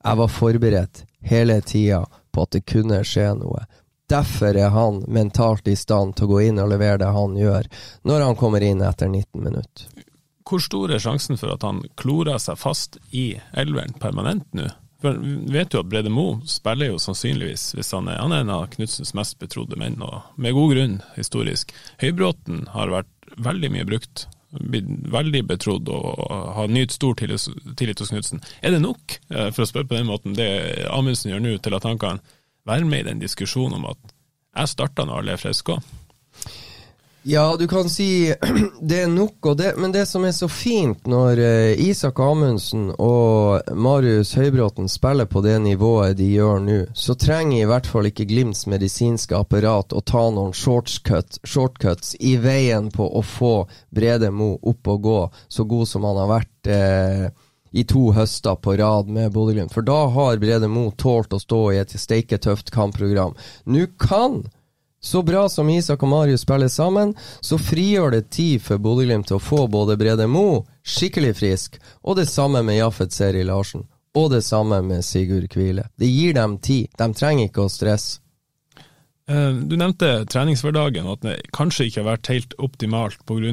jeg 0.05 0.21
var 0.21 0.31
forberedt 0.31 1.05
hele 1.27 1.59
tida 1.67 2.05
på 2.31 2.45
at 2.47 2.55
det 2.55 2.67
kunne 2.71 3.03
skje 3.05 3.33
noe. 3.41 3.65
Derfor 4.11 4.57
er 4.59 4.71
han 4.75 5.03
mentalt 5.11 5.69
i 5.71 5.77
stand 5.79 6.17
til 6.19 6.29
å 6.29 6.31
gå 6.33 6.45
inn 6.47 6.63
og 6.63 6.71
levere 6.73 7.03
det 7.03 7.11
han 7.15 7.35
gjør, 7.39 7.67
når 8.07 8.25
han 8.27 8.39
kommer 8.39 8.63
inn 8.67 8.83
etter 8.87 9.11
19 9.11 9.43
minutter. 9.43 10.07
Hvor 10.47 10.63
stor 10.63 10.91
er 10.91 11.03
sjansen 11.03 11.39
for 11.39 11.55
at 11.55 11.67
han 11.67 11.83
klorer 11.99 12.39
seg 12.43 12.59
fast 12.59 12.99
i 13.11 13.33
elveren 13.59 13.95
permanent 14.03 14.49
nå? 14.55 14.67
For 15.01 15.17
vet 15.51 15.73
jo 15.73 15.81
at 15.81 15.91
Brede 15.91 16.11
Mo 16.13 16.41
spiller 16.47 16.91
jo 16.91 16.99
sannsynligvis, 17.01 17.71
hvis 17.75 17.95
han 17.97 18.11
er, 18.11 18.19
han 18.21 18.35
er 18.35 18.43
en 18.45 18.53
av 18.53 18.67
Knutsens 18.75 19.15
mest 19.17 19.39
betrodde 19.41 19.79
menn, 19.81 20.03
og 20.03 20.27
med 20.37 20.55
god 20.55 20.75
grunn 20.75 20.99
historisk. 21.15 21.73
Høybråten 22.03 22.67
har 22.75 22.93
vært 22.93 23.33
veldig 23.41 23.71
mye 23.73 23.89
brukt, 23.89 24.27
blitt 24.51 24.89
veldig 25.13 25.45
betrodd 25.47 25.89
og 25.93 26.25
har 26.57 26.71
nytt 26.73 26.95
stor 26.95 27.15
tillit 27.19 28.03
hos 28.03 28.11
Knutsen. 28.11 28.43
Er 28.63 28.75
det 28.75 28.83
nok, 28.83 29.19
eh, 29.31 29.51
for 29.51 29.65
å 29.65 29.69
spørre 29.71 29.89
på 29.89 29.99
den 29.99 30.11
måten, 30.11 30.35
det 30.35 30.87
Amundsen 30.91 31.31
gjør 31.31 31.45
nå, 31.45 31.57
til 31.63 31.77
at 31.77 31.87
han 31.87 31.99
kan 31.99 32.21
være 32.67 32.85
med 32.85 33.05
i 33.05 33.11
den 33.11 33.23
diskusjonen 33.23 33.79
om 33.79 33.91
at 33.93 34.15
jeg 34.57 34.73
starta 34.75 35.07
når 35.07 35.23
alle 35.23 35.37
er 35.37 35.43
friske 35.43 35.77
òg? 35.77 36.00
Ja, 37.23 37.57
du 37.59 37.69
kan 37.69 37.89
si 37.91 38.35
det 38.81 39.03
er 39.03 39.09
nok, 39.09 39.57
det, 39.57 39.75
men 39.77 39.93
det 39.93 40.07
som 40.09 40.25
er 40.25 40.33
så 40.33 40.49
fint 40.49 41.05
når 41.07 41.41
uh, 41.43 41.81
Isak 41.85 42.21
Amundsen 42.25 42.87
og 42.97 43.75
Marius 43.77 44.33
Høybråten 44.39 44.89
spiller 44.89 45.29
på 45.29 45.43
det 45.45 45.59
nivået 45.61 46.17
de 46.17 46.31
gjør 46.33 46.63
nå, 46.65 46.79
så 46.97 47.13
trenger 47.21 47.59
i 47.59 47.67
hvert 47.69 47.91
fall 47.91 48.09
ikke 48.09 48.25
Glimts 48.31 48.65
medisinske 48.73 49.37
apparat 49.37 49.93
å 49.93 50.01
ta 50.01 50.23
noen 50.33 50.57
shortcuts, 50.57 51.43
shortcuts 51.45 52.15
i 52.25 52.39
veien 52.41 52.89
på 52.95 53.05
å 53.05 53.21
få 53.21 53.55
Brede 53.93 54.31
Mo 54.33 54.55
opp 54.57 54.89
og 54.89 55.05
gå, 55.05 55.21
så 55.49 55.67
god 55.69 55.91
som 55.93 56.07
han 56.09 56.23
har 56.23 56.31
vært 56.39 56.71
uh, 56.73 57.27
i 57.71 57.85
to 57.85 58.07
høster 58.17 58.57
på 58.57 58.79
rad 58.81 59.13
med 59.13 59.35
Bodø-Glimt. 59.35 59.75
For 59.77 59.85
da 59.87 60.07
har 60.11 60.41
Brede 60.41 60.73
Mo 60.73 60.89
tålt 60.97 61.37
å 61.37 61.43
stå 61.43 61.61
i 61.75 61.83
et 61.83 61.93
steiketøft 62.01 62.73
kampprogram. 62.75 63.37
Nå 63.69 63.85
kan 64.01 64.41
så 65.03 65.23
bra 65.23 65.47
som 65.49 65.69
Isak 65.73 66.03
og 66.05 66.13
Marius 66.13 66.45
spiller 66.45 66.69
sammen, 66.69 67.15
så 67.41 67.59
frigjør 67.59 68.13
det 68.17 68.31
tid 68.37 68.61
for 68.63 68.83
Bodø-Glimt 68.83 69.31
til 69.31 69.39
å 69.39 69.43
få 69.43 69.65
både 69.73 69.97
Brede 70.01 70.27
Mo 70.29 70.67
skikkelig 70.85 71.35
frisk, 71.41 71.79
og 72.05 72.19
det 72.21 72.29
samme 72.29 72.63
med 72.67 72.81
Jaffet 72.81 73.15
Seri 73.17 73.45
Larsen. 73.47 73.87
Og 74.19 74.33
det 74.33 74.43
samme 74.43 74.81
med 74.83 75.05
Sigurd 75.07 75.47
Kvile. 75.53 75.85
Det 75.97 76.09
gir 76.11 76.35
dem 76.35 76.59
tid. 76.59 76.91
De 76.99 77.07
trenger 77.15 77.47
ikke 77.47 77.63
å 77.63 77.71
stresse. 77.71 78.19
Eh, 79.31 79.53
du 79.55 79.77
nevnte 79.79 80.25
treningshverdagen, 80.27 81.07
og 81.07 81.21
at 81.21 81.27
det 81.29 81.35
kanskje 81.55 81.87
ikke 81.87 82.01
har 82.03 82.09
vært 82.09 82.31
helt 82.33 82.57
optimalt 82.59 83.21
pga. 83.29 83.53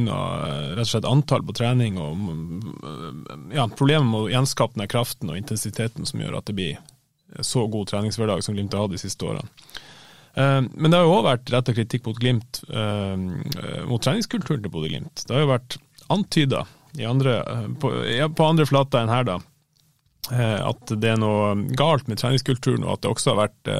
Eh, 0.73 0.95
antall 1.05 1.45
på 1.45 1.55
trening 1.59 1.99
og 2.01 2.23
eh, 2.41 3.59
ja, 3.59 3.67
problemet 3.69 4.09
med 4.09 4.23
å 4.23 4.31
gjenskape 4.33 4.79
den 4.79 4.89
kraften 4.89 5.29
og 5.29 5.37
intensiteten 5.37 6.09
som 6.09 6.23
gjør 6.23 6.39
at 6.39 6.49
det 6.49 6.57
blir 6.57 6.79
så 7.45 7.67
god 7.69 7.91
treningshverdag 7.91 8.41
som 8.41 8.55
Glimt 8.55 8.73
har 8.73 8.87
hatt 8.87 8.95
de 8.95 9.03
siste 9.03 9.27
årene. 9.27 9.45
Eh, 10.37 10.61
men 10.71 10.91
det 10.91 10.99
har 10.99 11.07
jo 11.07 11.17
òg 11.17 11.25
vært 11.25 11.51
retta 11.53 11.73
kritikk 11.73 12.07
mot 12.07 12.19
Glimt, 12.21 12.61
eh, 12.69 13.17
mot 13.89 14.03
treningskulturen 14.03 14.61
til 14.61 14.73
Bodø-Glimt. 14.73 15.25
Det 15.25 15.33
har 15.33 15.45
jo 15.45 15.53
vært 15.55 15.77
antyda 16.13 16.65
på, 17.81 17.91
ja, 18.09 18.29
på, 18.29 18.45
andre 18.45 18.65
flater 18.65 19.03
enn 19.03 19.11
her, 19.11 19.25
da, 19.27 19.37
eh, 20.31 20.59
at 20.69 20.93
det 20.93 21.13
er 21.13 21.19
noe 21.21 21.55
galt 21.77 22.07
med 22.07 22.21
treningskulturen, 22.21 22.85
og 22.85 22.97
at 22.97 23.03
det 23.03 23.11
også 23.11 23.33
har 23.33 23.47
vært 23.47 23.71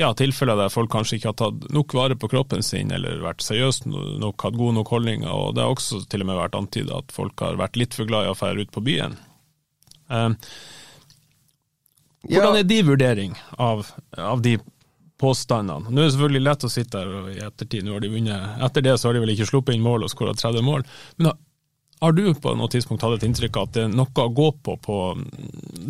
ja, 0.00 0.10
tilfeller 0.16 0.56
der 0.56 0.72
folk 0.72 0.88
kanskje 0.92 1.18
ikke 1.18 1.28
har 1.28 1.36
tatt 1.36 1.64
nok 1.76 1.92
vare 1.92 2.16
på 2.16 2.28
kroppen 2.32 2.64
sin, 2.64 2.92
eller 2.92 3.20
vært 3.20 3.44
seriøse 3.44 3.88
nok, 3.88 4.40
hatt 4.40 4.56
gode 4.56 4.78
nok 4.78 4.88
holdninger. 4.88 5.28
Og 5.28 5.54
det 5.56 5.64
har 5.64 5.74
også 5.74 6.00
til 6.08 6.24
og 6.24 6.30
med 6.30 6.40
vært 6.40 6.56
antyda 6.56 7.02
at 7.02 7.12
folk 7.12 7.40
har 7.44 7.60
vært 7.60 7.76
litt 7.76 7.96
for 7.96 8.08
glad 8.08 8.24
i 8.24 8.32
å 8.32 8.36
dra 8.38 8.56
ut 8.56 8.72
på 8.72 8.84
byen. 8.86 9.18
Hvordan 12.24 12.56
er 12.56 12.64
de 12.68 12.80
vurdering 12.88 13.36
av, 13.60 13.84
av 14.16 14.40
de 14.44 14.56
påstandene. 15.20 15.90
Nå 15.90 16.00
er 16.00 16.08
det 16.08 16.16
selvfølgelig 16.16 16.46
lett 16.46 16.66
å 16.66 16.72
sitte 16.72 17.04
her 17.04 17.30
i 17.34 17.38
ettertid, 17.44 17.84
nå 17.84 17.94
har 17.96 18.02
de 18.04 18.12
vunnet. 18.14 18.58
Etter 18.66 18.86
det 18.86 18.96
så 18.98 19.10
har 19.10 19.16
de 19.16 19.22
vel 19.24 19.36
ikke 19.36 19.48
sluppet 19.52 19.76
inn 19.76 19.84
mål 19.84 20.06
og 20.06 20.12
skåra 20.12 20.34
30 20.36 20.66
mål. 20.66 20.84
Men 21.20 21.32
har 22.00 22.12
du 22.12 22.34
på 22.34 22.52
noe 22.56 22.72
tidspunkt 22.72 23.02
hatt 23.04 23.18
et 23.18 23.26
inntrykk 23.28 23.56
av 23.60 23.66
at 23.66 23.74
det 23.74 23.82
er 23.84 23.90
noe 23.92 24.22
å 24.24 24.30
gå 24.32 24.46
på 24.64 24.76
på 24.80 24.94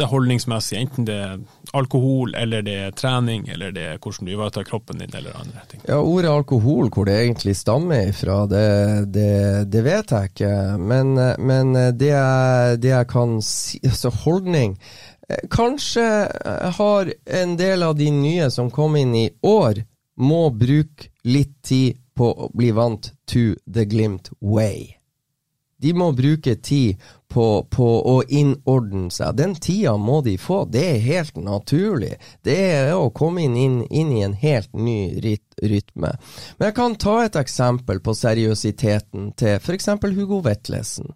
det 0.01 0.09
holdningsmessige, 0.11 0.81
enten 0.83 1.07
det 1.07 1.19
er 1.23 1.37
alkohol, 1.77 2.33
eller 2.35 2.65
det 2.67 2.75
er 2.87 2.97
trening, 2.99 3.45
eller 3.53 3.71
det 3.75 3.85
er 3.93 4.01
hvordan 4.03 4.27
du 4.27 4.33
ivaretar 4.33 4.67
kroppen 4.67 4.99
din, 4.99 5.13
eller 5.15 5.37
andre 5.39 5.63
ting? 5.71 5.85
Ja, 5.87 6.01
Ordet 6.01 6.33
alkohol, 6.33 6.91
hvor 6.91 7.07
det 7.07 7.15
egentlig 7.21 7.55
stammer 7.61 8.11
ifra, 8.11 8.41
det, 8.51 8.65
det, 9.15 9.31
det 9.71 9.85
vet 9.87 10.15
jeg 10.17 10.33
ikke. 10.33 10.53
Men, 10.83 11.15
men 11.39 11.73
det, 11.79 12.11
jeg, 12.11 12.81
det, 12.83 12.91
jeg, 12.91 13.11
kan 13.11 13.39
si 13.45 13.79
Altså, 13.87 14.11
holdning 14.25 14.75
Kanskje 15.51 16.07
har 16.79 17.13
en 17.25 17.57
del 17.57 17.83
av 17.83 17.97
de 17.99 18.11
nye 18.15 18.51
som 18.51 18.71
kom 18.71 18.97
inn 18.97 19.15
i 19.15 19.27
år, 19.47 19.85
må 20.21 20.51
bruke 20.51 21.11
litt 21.25 21.63
tid 21.65 22.01
på 22.17 22.33
å 22.33 22.51
bli 22.55 22.71
vant 22.77 23.13
to 23.25 23.55
the 23.65 23.87
Glimt 23.89 24.29
way. 24.41 25.01
De 25.81 25.95
må 25.97 26.11
bruke 26.13 26.55
tid 26.61 27.01
på, 27.29 27.45
på, 27.71 27.87
å 28.13 28.17
innordne 28.29 29.09
seg. 29.15 29.37
Den 29.39 29.55
tida 29.57 29.95
må 29.97 30.19
de 30.27 30.35
få. 30.39 30.65
Det 30.69 30.83
er 30.91 31.07
helt 31.07 31.39
naturlig. 31.41 32.19
Det 32.45 32.57
er 32.75 32.91
å 32.93 33.09
komme 33.17 33.47
inn, 33.47 33.57
inn, 33.57 33.79
inn 33.89 34.11
i 34.13 34.21
en 34.27 34.37
helt 34.37 34.75
ny 34.77 34.99
rytme. 35.23 36.13
Men 36.59 36.69
jeg 36.69 36.77
kan 36.77 36.99
ta 37.01 37.17
et 37.25 37.39
eksempel 37.41 38.03
på 38.05 38.13
seriøsiteten 38.19 39.33
til 39.41 39.57
f.eks. 39.57 39.89
Hugo 40.05 40.43
Vetlesen. 40.45 41.15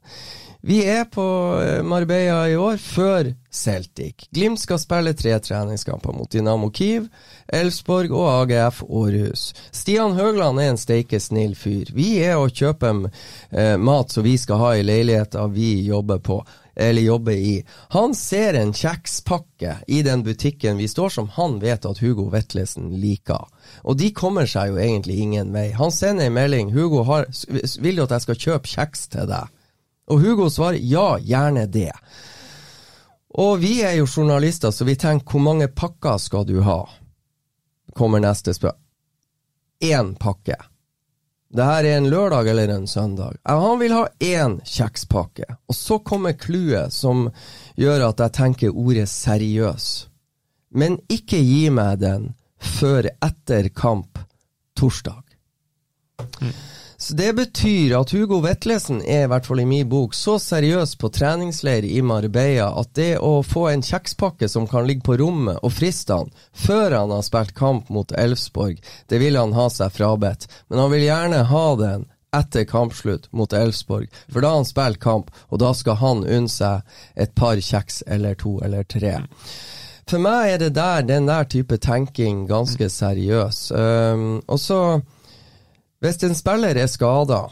Vi 0.66 0.78
er 0.88 1.04
på 1.04 1.24
eh, 1.60 1.82
Marbella 1.84 2.48
i 2.48 2.56
år, 2.56 2.78
før 2.80 3.34
Celtic. 3.52 4.30
Glimt 4.32 4.62
skal 4.62 4.78
spille 4.80 5.12
tre 5.12 5.34
treningskamper 5.36 6.14
mot 6.16 6.30
Dynamo 6.32 6.70
Kiev, 6.72 7.10
Elfsborg 7.52 8.14
og 8.16 8.28
AGF 8.30 8.78
Århus. 8.88 9.42
Stian 9.76 10.14
Høgland 10.16 10.62
er 10.62 10.70
en 10.72 10.80
steike 10.80 11.18
snill 11.20 11.52
fyr. 11.52 11.90
Vi 11.92 12.14
er 12.24 12.38
og 12.40 12.56
kjøper 12.56 13.10
eh, 13.52 13.76
mat 13.76 14.14
som 14.14 14.24
vi 14.24 14.38
skal 14.40 14.62
ha 14.62 14.70
i 14.78 14.86
leiligheta 14.86 15.44
vi 15.52 15.82
jobber 15.84 16.22
på 16.24 16.38
eller 16.74 17.04
jobber 17.04 17.36
i. 17.36 17.58
Han 17.92 18.16
ser 18.16 18.56
en 18.56 18.72
kjekspakke 18.72 19.74
i 19.86 20.00
den 20.02 20.24
butikken 20.24 20.80
vi 20.80 20.88
står 20.88 21.12
som 21.12 21.28
han 21.36 21.58
vet 21.60 21.84
at 21.84 22.00
Hugo 22.00 22.30
Vetlesen 22.32 22.88
liker. 23.02 23.44
Og 23.84 24.00
de 24.00 24.08
kommer 24.16 24.48
seg 24.48 24.72
jo 24.72 24.80
egentlig 24.80 25.20
ingen 25.26 25.52
vei. 25.52 25.74
Han 25.76 25.92
sender 25.92 26.32
en 26.32 26.38
melding. 26.40 26.72
'Hugo, 26.72 27.04
har, 27.04 27.28
vil 27.84 28.00
du 28.00 28.06
at 28.06 28.16
jeg 28.16 28.26
skal 28.26 28.40
kjøpe 28.46 28.72
kjeks 28.78 29.06
til 29.12 29.28
deg?' 29.28 29.52
Og 30.10 30.20
Hugo 30.20 30.50
svarer 30.50 30.80
ja, 30.80 31.18
gjerne 31.18 31.66
det. 31.66 31.92
Og 33.34 33.58
vi 33.58 33.80
er 33.82 33.96
jo 33.98 34.06
journalister, 34.06 34.70
så 34.70 34.84
vi 34.84 34.96
tenker 34.96 35.32
hvor 35.32 35.42
mange 35.42 35.68
pakker 35.68 36.20
skal 36.22 36.46
du 36.46 36.60
ha? 36.62 36.84
Kommer 37.94 38.22
neste 38.22 38.54
spørsmål. 38.54 38.80
Én 39.84 40.14
pakke. 40.16 40.56
Det 41.54 41.64
her 41.64 41.84
er 41.84 41.96
en 41.96 42.08
lørdag 42.10 42.48
eller 42.50 42.68
en 42.68 42.86
søndag. 42.86 43.36
Han 43.44 43.78
vil 43.78 43.92
ha 43.92 44.06
én 44.18 44.56
kjekspakke. 44.64 45.44
Og 45.68 45.74
så 45.74 45.98
kommer 45.98 46.32
clouet 46.32 46.92
som 46.92 47.28
gjør 47.78 48.08
at 48.08 48.22
jeg 48.24 48.34
tenker 48.38 48.74
ordet 48.74 49.06
seriøs. 49.10 49.86
Men 50.74 50.98
ikke 51.10 51.38
gi 51.38 51.68
meg 51.70 52.00
den 52.02 52.32
før 52.58 53.06
etter 53.22 53.68
kamp 53.70 54.18
torsdag. 54.78 55.22
Mm. 56.40 56.54
Så 57.04 57.14
Det 57.14 57.32
betyr 57.32 57.92
at 57.98 58.10
Hugo 58.16 58.38
Vetlesen 58.40 59.02
er, 59.04 59.26
i 59.26 59.28
hvert 59.28 59.44
fall 59.44 59.60
i 59.60 59.66
min 59.68 59.88
bok, 59.92 60.14
så 60.16 60.38
seriøs 60.40 60.94
på 60.96 61.10
treningsleir 61.12 61.84
i 61.84 61.98
Marbella 62.00 62.70
at 62.80 62.94
det 62.96 63.18
å 63.20 63.42
få 63.44 63.66
en 63.68 63.82
kjekspakke 63.84 64.48
som 64.48 64.64
kan 64.70 64.86
ligge 64.88 65.04
på 65.04 65.18
rommet 65.20 65.60
og 65.60 65.74
friste 65.76 66.16
han 66.16 66.32
før 66.56 66.96
han 66.96 67.12
har 67.12 67.26
spilt 67.26 67.52
kamp 67.58 67.90
mot 67.92 68.14
Elfsborg, 68.16 68.80
det 69.12 69.20
vil 69.20 69.36
han 69.36 69.52
ha 69.52 69.66
seg 69.68 69.92
frabedt. 69.92 70.48
Men 70.72 70.80
han 70.80 70.94
vil 70.94 71.04
gjerne 71.04 71.42
ha 71.50 71.66
den 71.82 72.06
etter 72.40 72.64
kampslutt 72.72 73.28
mot 73.36 73.52
Elfsborg. 73.52 74.08
For 74.32 74.40
da 74.40 74.54
har 74.54 74.62
han 74.62 74.72
spilt 74.72 75.02
kamp, 75.04 75.28
og 75.52 75.60
da 75.60 75.74
skal 75.76 76.00
han 76.00 76.24
unne 76.24 76.48
seg 76.48 76.88
et 77.20 77.36
par 77.36 77.60
kjeks 77.60 78.00
eller 78.08 78.40
to 78.40 78.56
eller 78.64 78.88
tre. 78.88 79.18
For 80.08 80.24
meg 80.24 80.54
er 80.54 80.64
det 80.64 80.72
der, 80.80 81.04
den 81.04 81.28
der 81.28 81.44
type 81.52 81.76
tenking 81.84 82.46
ganske 82.48 82.88
seriøs. 82.88 83.60
Um, 83.76 84.40
og 84.48 84.56
så, 84.60 84.80
hvis 86.04 86.24
en 86.26 86.36
spiller 86.36 86.76
er 86.76 86.90
skada, 86.90 87.46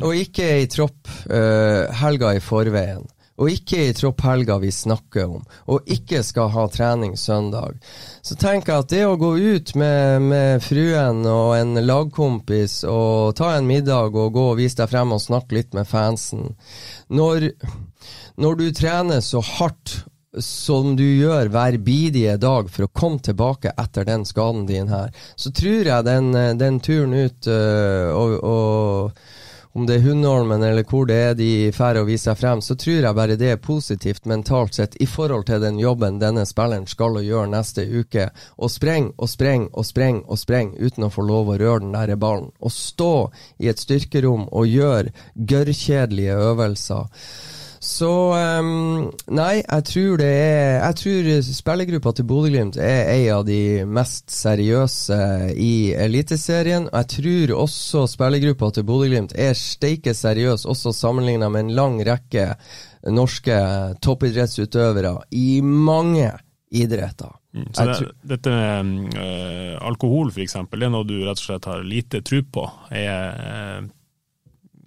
og 0.00 0.14
ikke 0.16 0.46
er 0.46 0.62
i 0.62 0.70
tropp 0.70 1.10
uh, 1.28 1.90
helga 2.00 2.36
i 2.36 2.40
forveien, 2.40 3.04
og 3.42 3.48
ikke 3.50 3.78
er 3.80 3.90
i 3.90 3.96
tropp 3.96 4.22
helga 4.24 4.58
vi 4.62 4.70
snakker 4.72 5.30
om, 5.38 5.42
og 5.72 5.88
ikke 5.90 6.20
skal 6.24 6.50
ha 6.54 6.66
trening 6.70 7.16
søndag, 7.18 7.78
så 8.22 8.36
tenker 8.38 8.72
jeg 8.72 8.84
at 8.84 8.92
det 8.92 9.02
å 9.08 9.18
gå 9.20 9.32
ut 9.40 9.74
med, 9.80 10.28
med 10.30 10.64
fruen 10.64 11.24
og 11.26 11.56
en 11.56 11.80
lagkompis 11.82 12.82
og 12.88 13.34
ta 13.40 13.56
en 13.56 13.68
middag 13.68 14.14
og 14.14 14.36
gå 14.36 14.46
og 14.52 14.60
vise 14.60 14.78
deg 14.78 14.92
frem 14.92 15.16
og 15.16 15.24
snakke 15.24 15.58
litt 15.58 15.74
med 15.76 15.88
fansen 15.88 16.54
Når, 17.12 17.50
når 18.40 18.60
du 18.60 18.66
trener 18.76 19.24
så 19.24 19.42
hardt 19.44 20.02
som 20.40 20.96
du 20.96 21.04
gjør 21.04 21.50
hver 21.52 21.76
bidige 21.84 22.38
dag 22.40 22.70
for 22.72 22.86
å 22.86 22.92
komme 22.92 23.20
tilbake 23.20 23.74
etter 23.76 24.08
den 24.08 24.24
skaden 24.28 24.64
din 24.66 24.88
her, 24.88 25.12
så 25.36 25.52
tror 25.52 25.92
jeg 25.92 26.08
den, 26.08 26.34
eh, 26.34 26.54
den 26.56 26.80
turen 26.80 27.12
ut 27.12 27.48
øh, 27.52 28.08
og, 28.16 28.36
og 28.42 29.22
om 29.72 29.86
det 29.88 29.94
er 29.94 30.04
Hundholmen 30.04 30.62
eller 30.62 30.84
hvor 30.84 31.06
det 31.08 31.16
er 31.16 31.36
de 31.36 31.70
drar 31.72 31.96
og 32.02 32.10
viser 32.10 32.32
seg 32.32 32.40
frem, 32.42 32.60
så 32.60 32.76
tror 32.76 33.06
jeg 33.06 33.16
bare 33.16 33.38
det 33.40 33.54
er 33.54 33.62
positivt 33.62 34.28
mentalt 34.28 34.76
sett 34.76 34.98
i 35.00 35.06
forhold 35.08 35.46
til 35.48 35.62
den 35.64 35.78
jobben 35.80 36.18
denne 36.20 36.44
spilleren 36.48 36.84
skal 36.90 37.16
gjøre 37.24 37.48
neste 37.54 37.86
uke. 37.88 38.28
Og 38.60 38.68
spreng 38.72 39.08
og 39.16 39.30
spreng 39.32 39.70
og 39.72 39.88
spreng 39.88 40.20
og 40.26 40.40
spreng 40.40 40.74
uten 40.76 41.08
å 41.08 41.12
få 41.12 41.24
lov 41.24 41.54
å 41.54 41.56
røre 41.56 41.80
den 41.86 41.96
der 41.96 42.12
ballen. 42.20 42.50
Og 42.60 42.72
stå 42.72 43.14
i 43.64 43.72
et 43.72 43.80
styrkerom 43.80 44.44
og 44.52 44.68
gjøre 44.68 45.16
gørrkjedelige 45.40 46.36
øvelser. 46.52 47.08
Så 47.92 48.10
um, 48.32 49.10
nei, 49.36 49.60
jeg 49.60 49.84
tror 49.88 50.20
det 50.20 50.28
er 50.28 50.78
Jeg 50.78 50.96
tror 51.00 51.28
spillergruppa 51.44 52.12
til 52.16 52.26
Bodø-Glimt 52.30 52.78
er 52.80 53.10
ei 53.12 53.26
av 53.32 53.44
de 53.48 53.84
mest 53.84 54.32
seriøse 54.32 55.18
i 55.60 55.92
Eliteserien. 55.92 56.88
Og 56.88 56.96
jeg 57.02 57.10
tror 57.16 57.54
også 57.66 58.06
spillergruppa 58.14 58.72
til 58.72 58.86
Bodø-Glimt 58.88 59.36
er 59.36 59.58
steike 59.58 60.16
seriøs, 60.16 60.64
også 60.64 60.94
sammenligna 60.96 61.50
med 61.52 61.66
en 61.66 61.76
lang 61.76 62.00
rekke 62.06 62.52
norske 63.12 63.58
toppidrettsutøvere 64.02 65.16
i 65.36 65.60
mange 65.62 66.30
idretter. 66.72 67.34
Mm, 67.52 67.66
så 67.76 67.84
det, 67.90 68.12
dette 68.24 68.52
med 68.52 69.16
øh, 69.20 69.74
alkohol, 69.84 70.30
f.eks., 70.32 70.56
det 70.72 70.86
er 70.86 70.92
noe 70.94 71.04
du 71.04 71.18
rett 71.26 71.36
og 71.36 71.44
slett 71.44 71.68
har 71.68 71.82
lite 71.84 72.22
tro 72.24 72.40
på? 72.54 72.70
Er 72.96 73.10
Eh, 73.12 73.82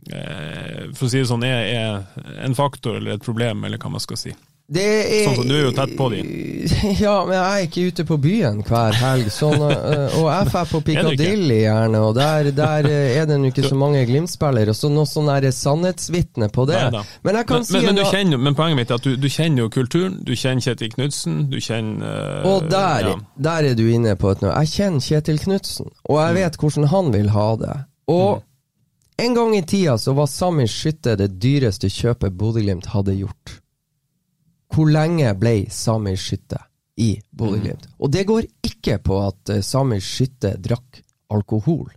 for 0.05 1.07
å 1.07 1.09
si 1.09 1.21
det 1.21 1.29
sånn, 1.29 1.45
er, 1.47 1.71
er 1.73 2.43
en 2.45 2.57
faktor 2.57 2.99
eller 2.99 3.17
et 3.17 3.25
problem, 3.25 3.65
eller 3.65 3.81
hva 3.81 3.95
man 3.95 4.03
skal 4.03 4.19
si. 4.21 4.35
Er, 4.65 5.27
sånn 5.27 5.35
som 5.37 5.45
du 5.45 5.53
er 5.53 5.67
jo 5.67 5.73
tett 5.77 5.91
på 5.93 6.07
de. 6.09 6.23
Ja, 7.03 7.19
men 7.27 7.35
jeg 7.35 7.43
er 7.45 7.65
ikke 7.67 7.81
ute 7.85 8.05
på 8.09 8.15
byen 8.17 8.63
hver 8.65 8.95
helg. 8.97 9.27
Sånn, 9.33 9.61
og 9.61 10.25
jeg 10.25 10.47
drar 10.49 10.65
på 10.71 10.81
Piccadilly 10.87 11.59
gjerne, 11.61 12.01
og 12.01 12.15
der, 12.17 12.49
der 12.55 12.89
er 12.89 13.27
det 13.29 13.37
jo 13.37 13.51
ikke 13.51 13.67
så 13.67 13.77
mange 13.77 14.01
Glimt-spillere. 14.09 14.73
Så 14.73 14.89
noe 14.89 15.05
sånn 15.09 15.29
sannhetsvitne 15.29 16.49
på 16.53 16.65
det. 16.69 16.81
Men 17.21 17.39
jeg 17.41 17.49
kan 17.51 17.61
men, 17.61 17.67
si 17.69 17.77
men, 17.77 17.87
men, 17.91 18.01
en, 18.01 18.09
kjenner, 18.09 18.41
men, 18.41 18.57
poenget 18.57 18.81
mitt 18.81 18.95
er 18.95 18.97
at 18.97 19.05
du, 19.05 19.13
du, 19.21 19.29
kjenner 19.29 19.67
jo 19.67 19.69
kulturen. 19.77 20.17
Du 20.25 20.33
kjenner 20.33 20.65
Kjetil 20.65 20.91
Knutsen, 20.95 21.37
du 21.53 21.59
kjenner 21.61 22.41
uh, 22.41 22.49
Og 22.49 22.65
der, 22.71 23.11
ja. 23.11 23.15
der 23.51 23.69
er 23.69 23.77
du 23.77 23.85
inne 23.85 24.17
på 24.17 24.33
et 24.33 24.41
nå. 24.41 24.49
Jeg 24.49 24.73
kjenner 24.73 25.05
Kjetil 25.05 25.41
Knutsen, 25.45 25.93
og 26.09 26.21
jeg 26.23 26.39
vet 26.41 26.59
hvordan 26.61 26.89
han 26.89 27.13
vil 27.13 27.31
ha 27.37 27.47
det. 27.61 27.79
Og 28.09 28.27
Mm. 28.41 28.51
En 29.17 29.33
gang 29.33 29.55
i 29.55 29.63
tida 29.63 29.97
så 29.97 30.13
var 30.13 30.27
Sami 30.27 30.67
Skytte 30.67 31.15
det 31.19 31.35
dyreste 31.41 31.89
kjøpet 31.91 32.35
Bodø-Glimt 32.35 32.89
hadde 32.91 33.15
gjort. 33.15 33.59
Hvor 34.73 34.91
lenge 34.91 35.31
ble 35.39 35.55
Sami 35.71 36.15
Skytte 36.19 36.59
i 36.99 37.13
Bodø-Glimt? 37.31 37.87
Og 37.99 38.11
det 38.11 38.25
går 38.27 38.47
ikke 38.65 38.99
på 39.03 39.21
at 39.23 39.53
eh, 39.53 39.63
Sami 39.63 40.01
Skytte 40.03 40.55
drakk 40.59 41.01
alkohol. 41.31 41.87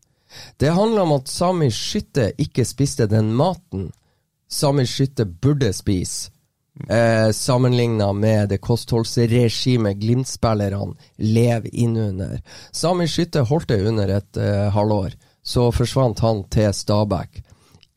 Det 0.57 0.71
handler 0.77 1.03
om 1.03 1.16
at 1.19 1.29
Sami 1.29 1.71
Skytte 1.75 2.33
ikke 2.39 2.66
spiste 2.69 3.09
den 3.11 3.33
maten 3.35 3.89
Sami 4.49 4.87
Skytte 4.87 5.27
burde 5.27 5.73
spise. 5.73 6.31
Eh, 6.89 7.31
Sammenligna 7.35 8.12
med 8.12 8.49
det 8.49 8.61
kostholdsregimet 8.62 9.97
Glimt-spillerne 9.99 10.95
lever 11.16 11.75
innunder. 11.75 12.39
Sami 12.73 13.09
Skytte 13.09 13.43
holdt 13.49 13.69
det 13.69 13.83
under 13.89 14.09
et 14.09 14.37
eh, 14.37 14.69
halvår. 14.73 15.16
Så 15.49 15.70
forsvant 15.72 16.20
han 16.20 16.42
til 16.53 16.74
Stabæk. 16.76 17.42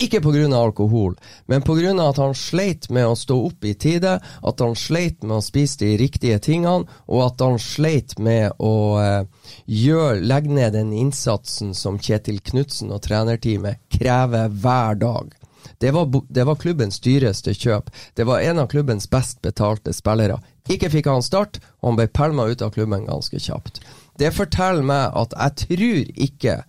Ikke 0.01 0.21
pga. 0.21 0.47
alkohol, 0.57 1.15
men 1.45 1.61
pga. 1.61 1.91
at 2.09 2.17
han 2.17 2.33
sleit 2.33 2.89
med 2.89 3.05
å 3.05 3.15
stå 3.15 3.35
opp 3.45 3.65
i 3.65 3.73
tide, 3.73 4.19
at 4.19 4.59
han 4.63 4.75
sleit 4.75 5.21
med 5.21 5.37
å 5.37 5.45
spise 5.45 5.83
de 5.83 5.97
riktige 5.97 6.39
tingene, 6.39 6.87
og 7.07 7.25
at 7.25 7.43
han 7.43 7.59
sleit 7.59 8.17
med 8.17 8.55
å 8.57 8.97
eh, 9.01 9.27
gjør, 9.65 10.23
legge 10.25 10.49
ned 10.49 10.73
den 10.73 10.93
innsatsen 10.93 11.75
som 11.77 11.99
Kjetil 11.99 12.41
Knutsen 12.41 12.89
og 12.91 13.03
trenerteamet 13.05 13.83
krever 13.93 14.49
hver 14.49 14.97
dag. 14.97 15.37
Det 15.77 15.91
var, 15.93 16.09
det 16.29 16.43
var 16.45 16.57
klubbens 16.61 16.99
dyreste 17.01 17.53
kjøp. 17.53 17.89
Det 18.17 18.25
var 18.25 18.41
en 18.41 18.59
av 18.63 18.67
klubbens 18.73 19.09
best 19.09 19.41
betalte 19.41 19.93
spillere. 19.93 20.39
Ikke 20.69 20.89
fikk 20.93 21.09
han 21.09 21.25
start, 21.25 21.59
og 21.81 21.91
han 21.91 21.97
ble 21.99 22.09
pælma 22.09 22.49
ut 22.49 22.61
av 22.61 22.73
klubben 22.73 23.05
ganske 23.05 23.37
kjapt. 23.41 23.81
Det 24.17 24.33
forteller 24.33 24.85
meg 24.85 25.13
at 25.17 25.33
jeg 25.37 25.57
tror 25.65 26.11
ikke 26.25 26.61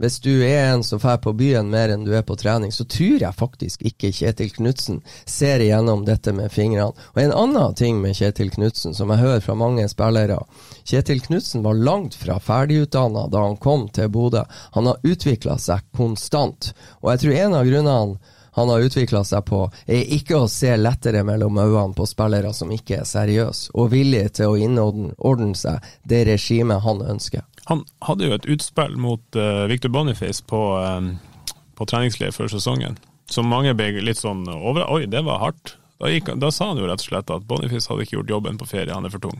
hvis 0.00 0.16
du 0.24 0.32
er 0.40 0.70
en 0.70 0.82
som 0.84 1.00
drar 1.02 1.18
på 1.20 1.34
byen 1.36 1.68
mer 1.68 1.92
enn 1.92 2.06
du 2.06 2.14
er 2.16 2.24
på 2.24 2.36
trening, 2.40 2.72
så 2.72 2.86
tror 2.88 3.20
jeg 3.20 3.36
faktisk 3.36 3.82
ikke 3.84 4.12
Kjetil 4.16 4.48
Knutsen 4.54 5.02
ser 5.28 5.60
igjennom 5.60 6.06
dette 6.08 6.32
med 6.32 6.48
fingrene. 6.54 6.94
Og 7.12 7.20
en 7.20 7.34
annen 7.36 7.76
ting 7.76 8.00
med 8.00 8.16
Kjetil 8.16 8.48
Knutsen, 8.54 8.96
som 8.96 9.12
jeg 9.12 9.20
hører 9.20 9.44
fra 9.44 9.58
mange 9.60 9.84
spillere 9.92 10.40
Kjetil 10.88 11.20
Knutsen 11.26 11.66
var 11.66 11.76
langt 11.76 12.16
fra 12.16 12.38
ferdigutdanna 12.40 13.26
da 13.28 13.44
han 13.44 13.60
kom 13.60 13.88
til 13.92 14.08
Bodø. 14.08 14.46
Han 14.72 14.88
har 14.88 15.04
utvikla 15.04 15.58
seg 15.60 15.84
konstant, 15.96 16.72
og 17.04 17.12
jeg 17.12 17.24
tror 17.24 17.40
en 17.44 17.58
av 17.60 17.68
grunnene 17.68 18.36
han 18.56 18.68
har 18.68 18.86
utvikla 18.86 19.22
seg 19.26 19.44
på, 19.48 19.62
er 19.86 20.14
ikke 20.16 20.42
å 20.42 20.50
se 20.50 20.72
lettere 20.76 21.22
mellom 21.26 21.58
øynene 21.60 21.96
på 21.96 22.06
spillere 22.08 22.52
som 22.56 22.72
ikke 22.74 23.00
er 23.00 23.08
seriøse, 23.08 23.70
og 23.74 23.92
villige 23.94 24.34
til 24.40 24.52
å 24.52 24.58
innordne 24.58 25.54
seg 25.58 25.84
det 26.08 26.24
regimet 26.28 26.82
han 26.86 27.04
ønsker. 27.14 27.44
Han 27.70 27.84
hadde 28.06 28.26
jo 28.26 28.36
et 28.36 28.48
utspill 28.50 28.96
mot 28.98 29.38
uh, 29.38 29.66
Victor 29.70 29.92
Boniface 29.94 30.42
på, 30.46 30.62
uh, 30.80 31.54
på 31.78 31.86
treningsleir 31.90 32.34
før 32.34 32.50
sesongen, 32.50 32.98
som 33.30 33.50
mange 33.50 33.76
ble 33.78 33.92
litt 34.02 34.18
sånn 34.18 34.42
over 34.50 34.88
Oi, 34.90 35.04
det 35.06 35.22
var 35.26 35.42
hardt. 35.44 35.76
Da, 36.00 36.08
gikk, 36.10 36.32
da 36.40 36.48
sa 36.50 36.70
han 36.70 36.80
jo 36.80 36.88
rett 36.88 37.02
og 37.04 37.10
slett 37.10 37.30
at 37.30 37.46
Boniface 37.46 37.90
hadde 37.90 38.06
ikke 38.06 38.16
gjort 38.18 38.34
jobben 38.34 38.58
på 38.58 38.68
ferie, 38.70 38.94
han 38.94 39.06
er 39.06 39.12
for 39.12 39.22
tung. 39.22 39.38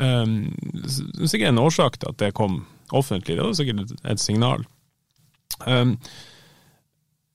Um, 0.00 0.50
sikkert 0.88 1.52
en 1.52 1.62
årsak 1.62 1.98
til 2.00 2.10
at 2.10 2.18
det 2.20 2.32
kom 2.36 2.64
offentlig, 2.92 3.36
det 3.38 3.44
var 3.44 3.56
sikkert 3.56 3.84
et, 3.84 3.92
et 4.12 4.20
signal. 4.20 4.64
Um, 5.64 5.96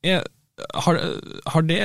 er, 0.05 0.25
har, 0.73 0.99
har 1.45 1.67
det, 1.67 1.79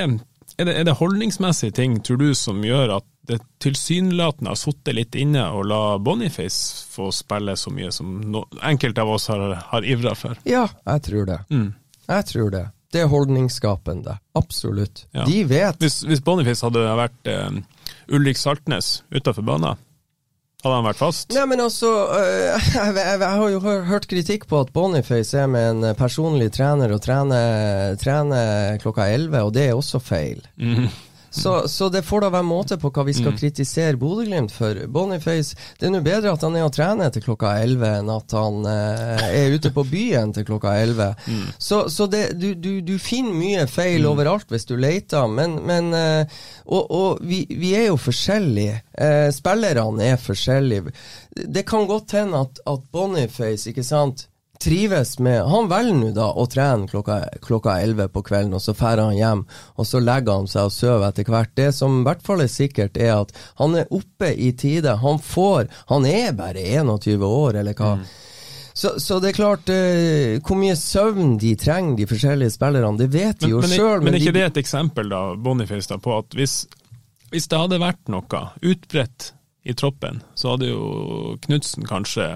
er 0.57 0.65
det 0.65 0.77
Er 0.77 0.85
det 0.85 0.97
holdningsmessige 0.99 1.71
ting, 1.71 1.99
tror 2.05 2.17
du, 2.17 2.33
som 2.37 2.63
gjør 2.63 2.97
at 2.99 3.05
det 3.27 3.39
tilsynelatende 3.63 4.51
har 4.51 4.59
sittet 4.59 4.95
litt 4.97 5.15
inne 5.15 5.45
og 5.55 5.65
la 5.71 5.97
Boniface 5.97 6.83
få 6.91 7.07
spille 7.15 7.55
så 7.57 7.71
mye 7.71 7.91
som 7.95 8.17
no, 8.31 8.43
enkelte 8.61 9.01
av 9.01 9.13
oss 9.15 9.29
har, 9.31 9.41
har 9.71 9.87
ivra 9.87 10.13
for? 10.19 10.37
Ja, 10.43 10.67
jeg 10.85 11.05
tror 11.07 11.25
det. 11.29 11.39
Mm. 11.49 11.69
Jeg 12.09 12.25
tror 12.29 12.51
det. 12.51 12.65
Det 12.93 13.01
er 13.01 13.09
holdningsskapende. 13.09 14.17
Absolutt. 14.37 15.07
Ja. 15.15 15.23
De 15.25 15.39
vet 15.49 15.79
Hvis, 15.81 16.03
hvis 16.05 16.21
Boniface 16.21 16.61
hadde 16.67 16.83
vært 16.99 17.31
eh, 17.31 17.55
Ulrik 18.13 18.37
Saltnes 18.37 18.99
utafor 19.09 19.47
banen, 19.47 19.79
hadde 20.63 20.79
han 20.79 20.87
vært 20.87 21.01
fast? 21.01 21.31
Nei, 21.35 21.45
men 21.51 21.63
altså 21.63 21.91
øh, 22.17 22.67
jeg, 22.77 22.93
jeg, 22.97 23.19
jeg 23.19 23.31
har 23.41 23.55
jo 23.55 23.63
hørt 23.89 24.07
kritikk 24.11 24.47
på 24.49 24.63
at 24.63 24.73
Boniface 24.75 25.37
er 25.37 25.49
med 25.51 25.69
en 25.71 25.95
personlig 25.99 26.51
trener 26.55 26.93
og 26.95 27.01
trener, 27.03 27.97
trener 28.01 28.77
klokka 28.83 29.09
11, 29.11 29.41
og 29.43 29.53
det 29.55 29.67
er 29.69 29.75
også 29.77 30.01
feil. 30.03 30.43
Mhm. 30.59 30.87
Så, 31.33 31.67
så 31.67 31.89
det 31.89 32.03
får 32.05 32.21
da 32.21 32.29
være 32.35 32.45
måte 32.45 32.77
på 32.77 32.91
hva 32.93 33.03
vi 33.07 33.15
skal 33.17 33.33
kritisere 33.33 33.97
Bodø-Glimt 33.97 34.53
for. 34.53 34.77
Boniface, 34.93 35.57
det 35.79 35.87
er 35.87 35.93
nå 35.95 36.01
bedre 36.05 36.33
at 36.35 36.43
han 36.45 36.57
er 36.59 36.67
og 36.67 36.73
trener 36.75 37.09
til 37.13 37.23
klokka 37.25 37.55
11 37.63 37.87
enn 37.89 38.11
at 38.13 38.35
han 38.37 38.67
eh, 38.69 39.23
er 39.41 39.55
ute 39.57 39.71
på 39.73 39.85
byen 39.89 40.33
til 40.35 40.45
klokka 40.45 40.75
11. 40.83 41.09
Så, 41.63 41.87
så 41.89 42.05
det, 42.11 42.21
du, 42.37 42.51
du, 42.59 42.81
du 42.85 42.93
finner 43.01 43.33
mye 43.33 43.63
feil 43.71 44.05
overalt 44.05 44.51
hvis 44.51 44.67
du 44.69 44.75
leter, 44.77 45.25
men, 45.31 45.55
men 45.65 45.93
eh, 45.97 46.41
Og, 46.65 46.91
og 46.91 47.23
vi, 47.25 47.43
vi 47.49 47.73
er 47.77 47.87
jo 47.87 47.97
forskjellige. 47.99 48.81
Eh, 48.93 49.29
spillerne 49.33 50.05
er 50.13 50.21
forskjellige. 50.21 50.93
Det 51.33 51.65
kan 51.67 51.87
godt 51.89 52.13
hende 52.17 52.43
at, 52.45 52.61
at 52.69 52.85
Boniface, 52.93 53.69
ikke 53.71 53.85
sant 53.87 54.27
trives 54.63 55.17
med 55.23 55.43
Han 55.51 55.67
velger 55.71 55.97
nå 55.99 56.09
da 56.15 56.29
å 56.39 56.45
trene 56.49 56.87
klokka, 56.89 57.19
klokka 57.43 57.77
11 57.83 58.09
på 58.13 58.23
kvelden, 58.25 58.55
og 58.57 58.63
så 58.63 58.75
drar 58.77 59.03
han 59.03 59.17
hjem, 59.17 59.45
og 59.75 59.87
så 59.87 60.01
legger 60.03 60.41
han 60.41 60.49
seg 60.51 60.69
og 60.69 60.75
sover 60.75 61.07
etter 61.09 61.29
hvert. 61.29 61.53
Det 61.59 61.69
som 61.75 61.99
i 61.99 62.03
hvert 62.07 62.23
fall 62.25 62.43
er 62.45 62.51
sikkert, 62.51 62.97
er 62.97 63.15
at 63.19 63.33
han 63.61 63.75
er 63.79 63.91
oppe 63.93 64.31
i 64.33 64.53
tide. 64.57 64.97
Han 65.03 65.19
får 65.19 65.67
Han 65.91 66.05
er 66.07 66.31
bare 66.37 66.63
21 66.63 67.25
år, 67.27 67.59
eller 67.61 67.77
hva. 67.77 67.97
Så, 68.73 68.95
så 68.99 69.19
det 69.21 69.29
er 69.29 69.37
klart, 69.37 69.69
eh, 69.69 70.39
hvor 70.41 70.57
mye 70.57 70.73
søvn 70.79 71.35
de 71.41 71.53
trenger, 71.61 71.97
de 71.99 72.07
forskjellige 72.09 72.55
spillerne, 72.55 72.97
det 72.97 73.11
vet 73.13 73.37
de 73.43 73.45
Men, 73.45 73.51
jo 73.51 73.61
men, 73.61 73.75
sjøl. 73.75 74.01
men 74.01 74.15
er 74.15 74.23
ikke 74.23 74.33
det 74.39 74.45
et 74.47 74.59
eksempel, 74.63 75.11
da, 75.13 75.21
Boniface, 75.37 75.85
da, 75.91 75.99
på 76.01 76.15
at 76.17 76.33
hvis, 76.33 76.63
hvis 77.29 77.47
det 77.51 77.59
hadde 77.61 77.81
vært 77.83 78.09
noe 78.09 78.41
utbredt 78.65 79.29
i 79.69 79.75
troppen, 79.77 80.23
så 80.35 80.55
hadde 80.55 80.71
jo 80.71 81.37
Knutsen 81.45 81.85
kanskje 81.87 82.27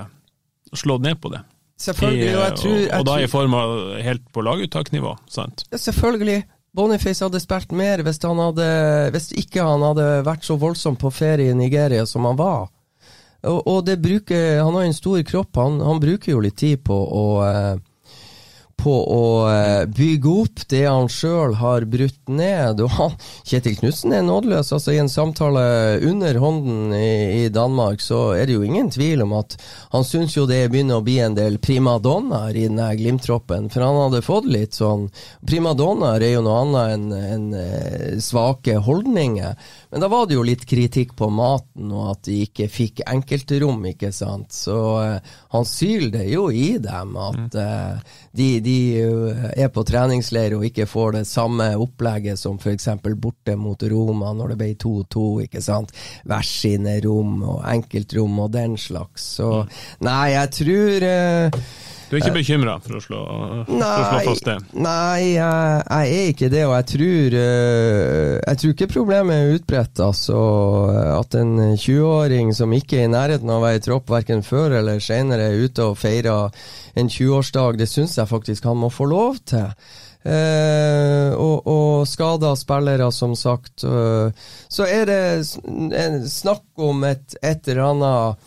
slått 0.77 1.07
ned 1.07 1.17
på 1.23 1.33
det. 1.33 1.41
Selvfølgelig, 1.77 2.29
og 2.33 2.41
jeg 2.41 2.53
tror, 2.57 2.77
jeg 2.77 2.99
og 2.99 3.05
da 3.05 3.15
i 3.21 3.27
form 3.29 3.53
av 3.53 3.73
helt 4.01 4.23
på 4.33 4.43
laguttaknivå, 4.45 5.11
sant? 5.29 5.65
Ja, 5.69 5.77
selvfølgelig. 5.77 6.39
Boniface 6.77 7.25
hadde 7.25 7.41
spilt 7.41 7.73
mer 7.73 8.01
hvis, 8.05 8.19
han 8.25 8.41
hadde, 8.41 8.65
hvis 9.13 9.31
ikke 9.37 9.65
han 9.65 9.85
hadde 9.85 10.07
vært 10.25 10.45
så 10.45 10.57
voldsom 10.61 10.97
på 10.99 11.11
ferie 11.13 11.53
i 11.53 11.57
Nigeria 11.57 12.05
som 12.09 12.25
han 12.29 12.37
var. 12.37 12.67
Og, 13.47 13.59
og 13.61 13.85
det 13.85 13.99
bruker, 14.01 14.59
Han 14.65 14.73
har 14.73 14.87
en 14.87 14.97
stor 14.97 15.21
kropp, 15.23 15.55
han, 15.55 15.79
han 15.85 16.01
bruker 16.01 16.33
jo 16.33 16.41
litt 16.41 16.57
tid 16.57 16.81
på 16.85 16.97
å 16.97 17.25
eh, 17.45 17.77
på 18.77 18.93
å 18.93 19.25
eh, 19.49 19.85
bygge 19.89 20.33
opp 20.43 20.63
det 20.71 20.83
han 20.85 21.09
sjøl 21.11 21.55
har 21.59 21.85
brutt 21.89 22.29
ned. 22.29 22.81
Og 22.85 23.15
Kjetil 23.47 23.77
Knutsen 23.79 24.13
er 24.15 24.25
nådeløs. 24.25 24.71
altså 24.75 24.93
I 24.93 25.01
en 25.01 25.11
samtale 25.11 25.63
under 26.07 26.39
hånden 26.41 26.93
i, 26.95 27.43
i 27.43 27.49
Danmark 27.53 28.03
så 28.03 28.31
er 28.37 28.47
det 28.47 28.57
jo 28.57 28.65
ingen 28.65 28.91
tvil 28.93 29.25
om 29.25 29.35
at 29.39 29.57
han 29.93 30.05
syns 30.07 30.37
jo 30.37 30.45
det 30.49 30.67
begynner 30.71 31.01
å 31.01 31.05
bli 31.05 31.17
en 31.23 31.37
del 31.37 31.59
primadonnaer 31.63 32.55
i 32.55 32.67
denne 32.69 32.89
Glimt-troppen. 32.97 33.71
For 33.73 33.85
han 33.85 33.99
hadde 34.05 34.23
fått 34.25 34.47
litt 34.49 34.77
sånn 34.77 35.07
Primadonnaer 35.47 36.23
er 36.23 36.35
jo 36.35 36.45
noe 36.45 36.61
annet 36.63 36.93
enn 36.93 37.07
en, 37.17 37.47
eh, 37.57 38.17
svake 38.23 38.77
holdninger. 38.83 39.57
Men 39.89 40.03
da 40.03 40.07
var 40.11 40.25
det 40.27 40.35
jo 40.35 40.43
litt 40.43 40.65
kritikk 40.67 41.13
på 41.17 41.29
maten, 41.31 41.91
og 41.95 42.11
at 42.11 42.25
de 42.27 42.41
ikke 42.43 42.67
fikk 42.71 43.01
enkeltrom, 43.07 43.85
ikke 43.93 44.11
sant. 44.15 44.51
Så 44.55 44.77
uh, 44.99 45.35
han 45.53 45.67
syler 45.67 46.11
det 46.17 46.25
jo 46.31 46.47
i 46.51 46.75
dem 46.83 47.15
at 47.21 47.55
uh, 47.55 48.15
de, 48.37 48.49
de 48.63 48.77
eh, 49.01 49.45
er 49.63 49.71
på 49.73 49.81
treningsleir 49.87 50.57
og 50.57 50.65
ikke 50.67 50.85
får 50.89 51.15
det 51.15 51.23
samme 51.29 51.69
opplegget 51.79 52.39
som 52.39 52.59
f.eks. 52.59 52.89
borte 53.17 53.55
mot 53.57 53.81
Roma 53.89 54.33
når 54.35 54.53
det 54.53 54.59
ble 54.59 54.69
2-2, 54.83 55.27
ikke 55.47 55.63
sant. 55.63 55.95
Hvert 56.27 56.51
sine 56.51 56.97
rom 57.05 57.39
og 57.47 57.63
enkeltrom 57.65 58.43
og 58.43 58.51
den 58.53 58.77
slags. 58.81 59.31
Så 59.39 59.51
nei, 60.05 60.33
jeg 60.35 60.53
tror 60.59 61.07
Du 62.07 62.15
er 62.15 62.21
ikke 62.21 62.37
bekymra 62.37 62.77
for, 62.79 62.95
å 62.95 63.01
slå- 63.03 63.23
for 63.67 63.81
å 63.83 64.03
slå 64.07 64.19
fast 64.29 64.45
det? 64.47 64.53
Nei, 64.79 65.33
jeg, 65.33 65.81
jeg 65.89 66.13
er 66.21 66.29
ikke 66.31 66.49
det, 66.53 66.61
og 66.69 66.73
jeg 66.77 66.87
tror 66.93 67.35
eh, 67.41 68.33
Jeg 68.47 68.61
tror 68.61 68.73
ikke 68.75 68.89
problemet 68.93 69.35
er 69.41 69.55
utbredt. 69.57 69.99
Altså, 70.05 70.39
at 71.17 71.35
en 71.41 71.53
20-åring 71.75 72.53
som 72.55 72.71
ikke 72.77 73.01
er 73.01 73.09
i 73.09 73.11
nærheten 73.11 73.51
av 73.51 73.59
å 73.59 73.65
være 73.67 73.81
i 73.81 73.85
tropp 73.89 74.09
verken 74.15 74.43
før 74.47 74.77
eller 74.79 75.03
senere, 75.03 75.49
er 75.51 75.67
ute 75.67 75.89
og 75.91 75.99
feirer 75.99 76.47
en 76.97 77.11
20-årsdag, 77.11 77.77
det 77.83 77.89
syns 77.91 78.15
jeg 78.17 78.31
faktisk 78.31 78.69
han 78.71 78.79
må 78.85 78.89
få 78.93 79.09
lov 79.11 79.41
til. 79.51 79.67
Eh, 80.27 81.31
og, 81.39 81.67
og 81.71 82.07
skada 82.09 82.53
spillere, 82.59 83.11
som 83.15 83.35
sagt. 83.37 83.83
eh, 83.87 84.31
så 84.71 84.87
er 84.87 85.05
det 85.11 85.21
snakk 86.31 86.63
om 86.87 87.03
et, 87.07 87.35
et 87.41 87.67
eller 87.71 87.83
annet 87.91 88.46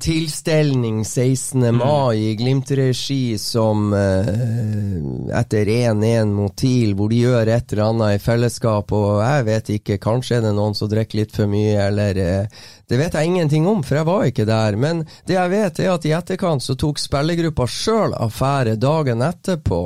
tilstelning 0.00 1.04
16. 1.04 1.76
mai 1.76 2.16
i 2.16 2.34
Glimt-regi 2.34 3.38
som 3.38 3.92
eh, 3.94 5.38
etter 5.38 5.66
1-1 5.66 6.24
mot 6.24 6.56
TIL, 6.56 6.94
hvor 6.94 7.10
de 7.10 7.18
gjør 7.24 7.50
et 7.50 7.72
eller 7.72 7.88
annet 7.88 8.16
i 8.16 8.22
fellesskap, 8.22 8.92
og 8.94 9.22
jeg 9.24 9.46
vet 9.48 9.72
ikke, 9.78 9.98
kanskje 10.02 10.38
er 10.38 10.46
det 10.46 10.54
noen 10.54 10.76
som 10.78 10.90
drikker 10.90 11.22
litt 11.22 11.34
for 11.34 11.50
mye, 11.50 11.74
eller 11.88 12.22
eh, 12.22 12.62
Det 12.86 13.00
vet 13.00 13.18
jeg 13.18 13.26
ingenting 13.26 13.66
om, 13.66 13.82
for 13.82 13.98
jeg 13.98 14.06
var 14.06 14.28
ikke 14.28 14.46
der. 14.46 14.76
Men 14.78 15.02
det 15.26 15.34
jeg 15.34 15.50
vet, 15.50 15.80
er 15.82 15.90
at 15.96 16.06
i 16.06 16.14
etterkant 16.14 16.62
så 16.62 16.78
tok 16.78 17.02
spillergruppa 17.02 17.66
sjøl 17.66 18.14
affære 18.14 18.76
dagen 18.78 19.24
etterpå. 19.26 19.80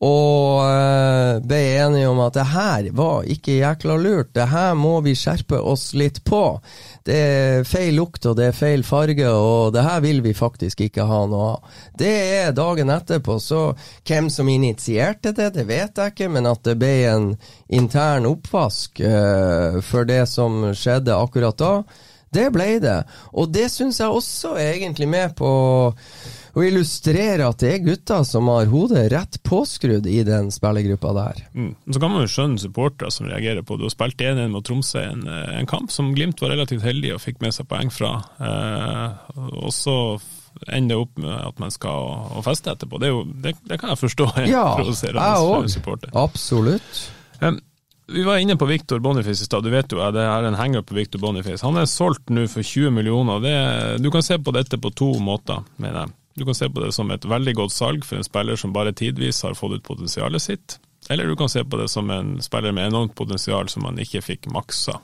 Og 0.00 0.62
eh, 0.64 1.38
ble 1.44 1.58
enige 1.76 2.08
om 2.08 2.22
at 2.24 2.38
det 2.38 2.46
her 2.54 2.86
var 2.96 3.26
ikke 3.28 3.58
jækla 3.58 3.96
lurt, 4.00 4.30
det 4.32 4.48
her 4.48 4.72
må 4.72 4.94
vi 5.04 5.12
skjerpe 5.12 5.60
oss 5.60 5.90
litt 5.92 6.22
på. 6.24 6.44
Det 7.06 7.16
er 7.16 7.64
feil 7.68 7.96
lukt 7.96 8.26
og 8.28 8.36
det 8.38 8.50
er 8.50 8.56
feil 8.56 8.84
farge, 8.84 9.28
og 9.28 9.72
det 9.74 9.84
her 9.86 10.02
vil 10.04 10.20
vi 10.24 10.34
faktisk 10.36 10.82
ikke 10.84 11.06
ha 11.08 11.22
noe 11.30 11.46
av. 11.54 11.78
Det 11.96 12.12
er 12.40 12.52
dagen 12.56 12.92
etterpå, 12.92 13.38
så 13.40 13.62
hvem 14.08 14.28
som 14.32 14.50
initierte 14.52 15.32
det, 15.36 15.52
det 15.56 15.66
vet 15.70 15.96
jeg 15.96 16.14
ikke, 16.14 16.30
men 16.32 16.48
at 16.50 16.62
det 16.66 16.76
ble 16.80 16.92
en 17.08 17.32
intern 17.72 18.28
oppvask 18.28 19.00
uh, 19.00 19.80
for 19.84 20.08
det 20.08 20.26
som 20.28 20.70
skjedde 20.76 21.16
akkurat 21.16 21.58
da, 21.60 21.74
det 22.30 22.50
ble 22.54 22.76
det. 22.82 23.00
Og 23.34 23.50
det 23.50 23.66
syns 23.72 23.98
jeg 24.02 24.12
også 24.12 24.54
er 24.60 24.76
egentlig 24.76 25.08
med 25.10 25.34
på 25.38 25.50
å 26.60 26.66
illustrere 26.66 27.48
at 27.48 27.62
det 27.62 27.72
er 27.74 27.84
gutter 27.84 28.24
som 28.28 28.48
har 28.52 28.70
hodet 28.70 29.06
rett 29.12 29.38
påskrudd 29.46 30.08
i 30.10 30.20
den 30.26 30.50
spillergruppa 30.54 31.14
der. 31.16 31.44
Mm. 31.54 31.72
Så 31.88 32.02
kan 32.02 32.12
man 32.12 32.26
jo 32.26 32.32
skjønne 32.32 32.62
supportere 32.62 33.12
som 33.14 33.28
reagerer 33.30 33.64
på 33.64 33.76
det. 33.76 33.84
Du 33.84 33.88
har 33.88 33.94
spilt 33.94 34.26
1-1 34.26 34.52
mot 34.52 34.66
Tromsø, 34.66 35.02
en, 35.02 35.24
en 35.28 35.70
kamp 35.70 35.92
som 35.94 36.12
Glimt 36.16 36.42
var 36.42 36.54
relativt 36.54 36.84
heldig 36.86 37.14
og 37.16 37.24
fikk 37.24 37.40
med 37.44 37.56
seg 37.56 37.68
poeng 37.70 37.92
fra. 37.94 38.18
Eh, 38.40 39.40
og 39.62 39.72
så 39.74 39.96
ender 40.66 40.94
det 40.94 41.00
opp 41.00 41.18
med 41.22 41.32
at 41.32 41.58
man 41.62 41.72
skal 41.72 42.44
feste 42.44 42.74
etterpå. 42.74 43.00
Det, 43.00 43.10
jo, 43.12 43.24
det, 43.24 43.56
det 43.64 43.80
kan 43.80 43.94
jeg 43.94 44.02
forstå 44.04 44.28
er 44.42 44.52
Ja, 44.52 44.68
provoserende 44.78 45.32
jeg 45.64 45.74
supporter. 45.76 46.14
Absolutt. 46.18 47.02
Um, 47.40 47.60
vi 48.10 48.24
var 48.26 48.40
inne 48.42 48.56
på 48.58 48.66
Victor 48.66 48.98
Boniface 48.98 49.44
i 49.44 49.46
stad, 49.46 49.62
du 49.62 49.70
vet 49.70 49.92
jo 49.92 50.00
det 50.12 50.22
er 50.26 50.46
en 50.48 50.58
henger 50.58 50.82
på 50.82 50.96
Victor 50.96 51.22
Boniface. 51.22 51.62
Han 51.62 51.78
er 51.78 51.86
solgt 51.86 52.32
nå 52.34 52.48
for 52.50 52.66
20 52.66 52.90
millioner. 52.94 53.38
Det, 53.44 53.54
du 54.02 54.10
kan 54.10 54.24
se 54.26 54.38
på 54.42 54.54
dette 54.56 54.80
på 54.82 54.90
to 54.90 55.12
måter, 55.22 55.62
mener 55.78 56.02
jeg. 56.02 56.16
Du 56.34 56.44
kan 56.44 56.54
se 56.54 56.70
på 56.70 56.80
det 56.80 56.92
som 56.94 57.10
et 57.10 57.24
veldig 57.26 57.54
godt 57.58 57.74
salg 57.74 58.06
for 58.06 58.20
en 58.20 58.26
spiller 58.26 58.56
som 58.56 58.72
bare 58.72 58.94
tidvis 58.96 59.42
har 59.42 59.58
fått 59.58 59.78
ut 59.78 59.86
potensialet 59.86 60.42
sitt, 60.42 60.78
eller 61.10 61.26
du 61.26 61.36
kan 61.36 61.48
se 61.48 61.64
på 61.64 61.80
det 61.80 61.88
som 61.90 62.10
en 62.10 62.36
spiller 62.42 62.72
med 62.72 62.92
enormt 62.92 63.14
potensial 63.18 63.68
som 63.68 63.82
man 63.88 63.98
ikke 63.98 64.22
fikk 64.22 64.50
maksa. 64.54 65.00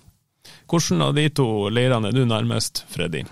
Hvordan 0.71 1.03
av 1.03 1.15
de 1.17 1.29
to 1.35 1.47
leirene 1.71 2.11
er 2.11 2.15
du 2.15 2.25
nærmest, 2.27 2.85
Freddy? 2.93 3.25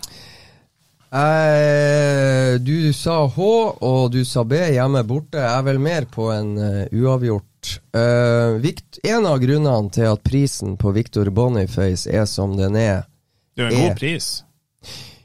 Eh, 1.14 2.54
du 2.58 2.92
sa 2.92 3.20
H, 3.30 3.50
og 3.86 4.10
du 4.10 4.24
sa 4.26 4.42
B 4.44 4.58
hjemme 4.74 5.04
borte. 5.06 5.38
Er 5.38 5.62
vel 5.62 5.78
mer 5.78 6.08
på 6.10 6.30
en 6.34 6.56
eh, 6.58 6.88
uavgjort. 6.90 7.76
Eh, 7.94 8.56
Vikt, 8.64 8.98
en 9.06 9.28
av 9.30 9.38
grunnene 9.42 9.92
til 9.94 10.10
at 10.10 10.24
prisen 10.26 10.74
på 10.80 10.90
Victor 10.96 11.30
Boniface 11.30 12.10
er 12.10 12.26
som 12.26 12.56
den 12.58 12.74
er 12.76 13.06
Det 13.54 13.68
er 13.68 13.70
en 13.70 13.86
god 13.86 14.00
pris. 14.00 14.32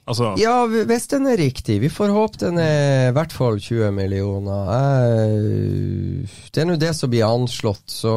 Altså, 0.10 0.32
Ja, 0.42 0.64
hvis 0.66 1.08
den 1.12 1.28
er 1.30 1.38
riktig. 1.38 1.80
Vi 1.84 1.90
får 1.94 2.14
håpe 2.16 2.40
den 2.42 2.58
er 2.62 3.10
i 3.10 3.14
hvert 3.14 3.34
fall 3.36 3.60
20 3.62 3.92
millioner. 3.94 4.72
Jeg, 4.74 6.30
det 6.54 6.64
er 6.64 6.70
nå 6.70 6.78
det 6.82 6.96
som 6.98 7.12
blir 7.12 7.28
anslått, 7.28 7.86
så 7.94 8.14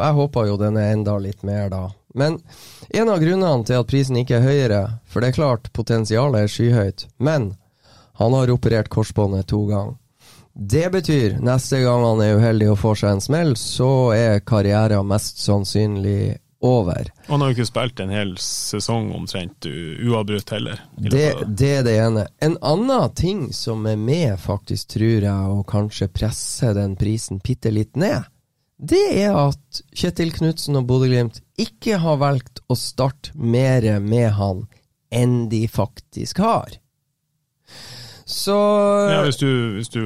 jeg 0.00 0.16
håper 0.18 0.50
jo 0.50 0.56
den 0.60 0.78
er 0.80 0.96
enda 0.96 1.14
litt 1.22 1.46
mer, 1.46 1.68
da. 1.70 1.84
Men 2.16 2.40
en 2.96 3.12
av 3.12 3.20
grunnene 3.20 3.66
til 3.68 3.78
at 3.78 3.90
prisen 3.90 4.18
ikke 4.18 4.40
er 4.40 4.48
høyere, 4.48 4.82
for 5.06 5.22
det 5.22 5.30
er 5.30 5.38
klart 5.38 5.70
potensialet 5.76 6.46
er 6.46 6.50
skyhøyt, 6.50 7.06
men 7.22 7.52
han 8.16 8.34
har 8.34 8.50
operert 8.50 8.88
korsbåndet 8.90 9.46
to 9.52 9.66
ganger. 9.68 9.94
Det 10.56 10.86
betyr 10.88 11.36
neste 11.44 11.82
gang 11.84 12.00
han 12.00 12.22
er 12.24 12.38
uheldig 12.40 12.70
og 12.72 12.78
får 12.80 13.02
seg 13.02 13.10
en 13.12 13.20
smell, 13.20 13.50
så 13.60 13.90
er 14.16 14.40
karrieren 14.40 15.04
mest 15.06 15.42
sannsynlig 15.44 16.38
over. 16.66 17.10
han 17.26 17.42
har 17.42 17.50
jo 17.50 17.56
ikke 17.56 17.68
spilt 17.68 18.00
en 18.02 18.12
hel 18.14 18.34
sesong 18.42 19.10
omtrent 19.16 19.66
uavbrutt 19.66 20.52
heller. 20.54 20.82
Det, 20.96 21.32
det. 21.46 21.72
er 21.80 21.84
det 21.86 21.96
ene. 22.02 22.26
En 22.42 22.56
annen 22.60 23.12
ting 23.18 23.48
som 23.56 23.86
er 23.86 23.98
med, 24.00 24.36
faktisk, 24.42 24.94
tror 24.96 25.26
jeg, 25.28 25.52
å 25.56 25.66
kanskje 25.66 26.10
presse 26.12 26.72
den 26.76 26.96
prisen 27.00 27.42
bitte 27.44 27.72
litt 27.74 27.96
ned, 27.96 28.26
det 28.76 29.04
er 29.22 29.36
at 29.40 29.82
Kjetil 29.96 30.34
Knutsen 30.36 30.76
og 30.76 30.88
Bodø-Glimt 30.88 31.40
ikke 31.60 31.96
har 32.02 32.18
valgt 32.20 32.60
å 32.68 32.76
starte 32.76 33.32
mer 33.32 33.86
med 34.04 34.34
han 34.36 34.66
enn 35.14 35.46
de 35.48 35.64
faktisk 35.70 36.42
har. 36.44 36.76
Så 38.26 38.56
Ja, 39.10 39.22
hvis 39.22 39.38
du, 39.38 39.48
hvis 39.78 39.88
du, 39.88 40.02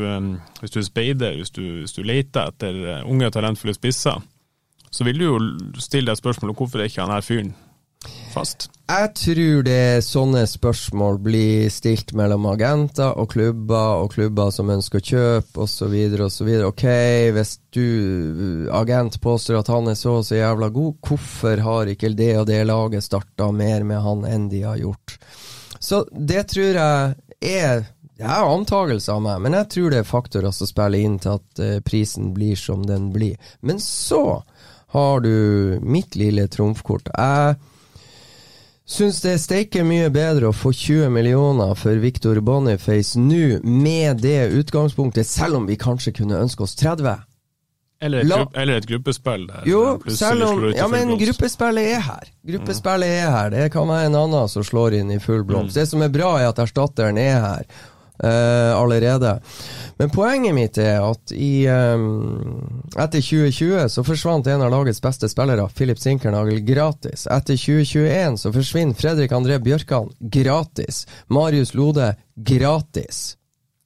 hvis 0.61 0.71
du 0.71 0.79
er 0.79 0.85
speider, 0.85 1.37
hvis 1.41 1.51
du, 1.51 1.63
hvis 1.81 1.97
du 1.97 2.03
leter 2.05 2.53
etter 2.53 2.77
uh, 2.85 3.09
unge, 3.09 3.31
talentfulle 3.33 3.75
spisser, 3.75 4.21
så 4.91 5.07
vil 5.07 5.19
du 5.19 5.27
jo 5.27 5.41
stille 5.81 6.11
deg 6.11 6.21
spørsmål 6.21 6.55
hvorfor 6.59 6.83
er 6.83 6.91
ikke 6.91 7.05
han 7.05 7.15
her 7.15 7.27
fyren 7.27 7.53
fast? 8.33 8.69
Jeg 8.91 9.11
tror 9.19 9.65
det 9.67 9.75
er 9.77 10.05
sånne 10.05 10.43
spørsmål 10.49 11.21
blir 11.23 11.69
stilt 11.73 12.15
mellom 12.19 12.49
agenter 12.51 13.15
og 13.21 13.31
klubber, 13.35 14.03
og 14.03 14.15
klubber 14.15 14.51
som 14.55 14.73
ønsker 14.73 15.01
å 15.01 15.07
kjøpe 15.11 15.65
osv. 15.67 15.95
osv. 16.27 16.51
Ok, 16.67 16.85
hvis 17.37 17.55
du, 17.75 18.67
agent, 18.75 19.21
påstår 19.23 19.61
at 19.61 19.71
han 19.71 19.93
er 19.93 19.99
så 19.99 20.19
og 20.21 20.27
så 20.27 20.41
jævla 20.41 20.71
god, 20.75 20.99
hvorfor 21.07 21.65
har 21.67 21.93
ikke 21.93 22.13
det 22.19 22.33
og 22.41 22.49
det 22.51 22.65
laget 22.67 23.07
starta 23.07 23.51
mer 23.55 23.87
med 23.87 24.03
han 24.03 24.27
enn 24.29 24.51
de 24.51 24.65
har 24.67 24.81
gjort? 24.81 25.19
Så 25.81 26.05
det 26.11 26.49
tror 26.53 26.77
jeg 26.77 27.17
er 27.41 27.89
det 28.21 28.29
er 28.29 28.45
antakelser 28.45 29.15
av 29.17 29.23
meg, 29.25 29.39
men 29.41 29.55
jeg 29.57 29.69
tror 29.73 29.93
det 29.93 30.03
er 30.03 30.09
faktorer 30.09 30.53
som 30.53 30.69
spiller 30.69 31.01
inn 31.01 31.15
til 31.25 31.39
at 31.39 31.61
eh, 31.65 31.79
prisen 31.81 32.35
blir 32.37 32.59
som 32.61 32.83
den 32.85 33.07
blir. 33.15 33.39
Men 33.65 33.81
så 33.81 34.43
har 34.95 35.21
du 35.25 35.79
mitt 35.83 36.17
lille 36.19 36.49
trumfkort. 36.51 37.09
Jeg 37.17 37.57
Syns 38.91 39.21
det 39.23 39.37
er 39.37 39.39
steike 39.39 39.83
mye 39.87 40.09
bedre 40.11 40.49
å 40.51 40.55
få 40.57 40.73
20 40.75 41.13
millioner 41.15 41.77
for 41.79 41.95
Victor 42.03 42.41
Boniface 42.43 43.15
nå, 43.23 43.61
med 43.63 44.19
det 44.25 44.49
utgangspunktet, 44.59 45.29
selv 45.31 45.61
om 45.61 45.69
vi 45.69 45.77
kanskje 45.79 46.11
kunne 46.17 46.41
ønske 46.43 46.65
oss 46.67 46.75
30. 46.81 47.21
Eller 48.03 48.25
et, 48.25 48.27
La- 48.27 48.41
grupp, 48.41 48.57
eller 48.59 48.81
et 48.81 48.89
gruppespill 48.89 49.45
der 49.47 49.69
Jo, 49.69 49.83
selv 50.11 50.43
om 50.49 50.65
Ja, 50.75 50.89
men 50.91 51.13
gruppespillet 51.21 51.91
er 51.93 52.03
her. 52.03 52.31
Gruppespillet 52.51 53.15
er 53.21 53.31
her. 53.31 53.51
Det 53.55 53.69
kan 53.77 53.87
være 53.93 54.09
en 54.11 54.19
annen 54.25 54.49
som 54.51 54.65
slår 54.67 54.97
inn 54.99 55.13
i 55.15 55.21
full 55.23 55.45
blomst. 55.47 55.77
Det 55.79 55.87
som 55.87 56.03
er 56.03 56.11
bra, 56.11 56.33
er 56.41 56.49
at 56.51 56.59
erstatteren 56.65 57.21
er 57.21 57.39
her 57.45 57.67
eh, 58.25 58.73
allerede. 58.77 59.39
Men 59.99 60.11
poenget 60.11 60.55
mitt 60.57 60.79
er 60.81 61.03
at 61.05 61.33
i 61.37 61.67
um, 61.69 62.63
Etter 62.97 63.21
2020 63.21 63.89
så 63.93 64.05
forsvant 64.05 64.49
en 64.49 64.65
av 64.65 64.73
lagets 64.73 65.03
beste 65.05 65.29
spillere, 65.29 65.69
Filip 65.77 66.01
Sinkernagel, 66.01 66.63
gratis. 66.65 67.27
Etter 67.29 67.59
2021 67.61 68.41
så 68.45 68.53
forsvinner 68.55 68.97
Fredrik 68.97 69.35
André 69.37 69.61
Bjørkan 69.63 70.09
gratis. 70.21 71.05
Marius 71.29 71.75
Lode 71.75 72.15
gratis. 72.37 73.37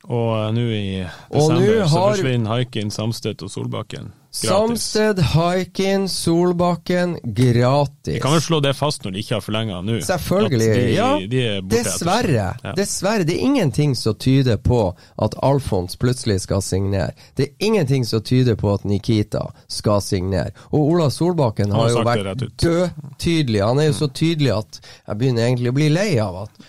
Og 0.05 0.53
nå 0.53 0.67
i 0.69 0.85
desember 1.33 1.87
så 1.89 2.05
forsvinner 2.11 2.53
Haikin, 2.53 2.93
Samstedt 2.93 3.43
og 3.43 3.51
Solbakken. 3.51 4.13
Samsted, 4.35 5.21
Haikin, 5.35 6.09
Solbakken 6.09 7.19
gratis. 7.23 8.15
Vi 8.15 8.21
kan 8.21 8.35
vel 8.35 8.43
slå 8.43 8.61
det 8.61 8.75
fast 8.75 9.05
når 9.05 9.15
de 9.15 9.23
ikke 9.23 9.37
har 9.37 9.45
forlenga 9.45 9.81
nå. 9.87 10.01
Selvfølgelig. 10.03 10.71
De, 10.75 10.89
ja, 10.97 11.11
de 11.31 11.45
er 11.47 11.63
dessverre. 11.71 12.49
Ja. 12.63 12.75
Dessverre. 12.75 13.25
Det 13.29 13.37
er 13.39 13.47
ingenting 13.47 13.95
som 13.97 14.19
tyder 14.19 14.59
på 14.59 14.81
at 15.23 15.39
Alfons 15.43 15.97
plutselig 16.01 16.41
skal 16.45 16.63
signere. 16.67 17.15
Det 17.39 17.49
er 17.49 17.69
ingenting 17.71 18.07
som 18.07 18.23
tyder 18.27 18.59
på 18.59 18.75
at 18.75 18.85
Nikita 18.89 19.47
skal 19.71 20.03
signere. 20.03 20.51
Og 20.75 20.81
Ola 20.83 21.11
Solbakken 21.15 21.71
har 21.71 21.85
har 21.85 21.95
jo 21.95 22.05
vært 22.07 22.43
død 22.43 22.91
tydelig 23.19 23.45
dødtydelig. 23.45 23.63
Han 23.67 23.79
er 23.79 23.91
jo 23.91 23.99
så 23.99 24.09
tydelig 24.09 24.53
at 24.55 24.81
jeg 25.07 25.19
begynner 25.19 25.47
egentlig 25.49 25.71
å 25.73 25.77
bli 25.77 25.91
lei 25.93 26.11
av 26.23 26.45
at 26.47 26.65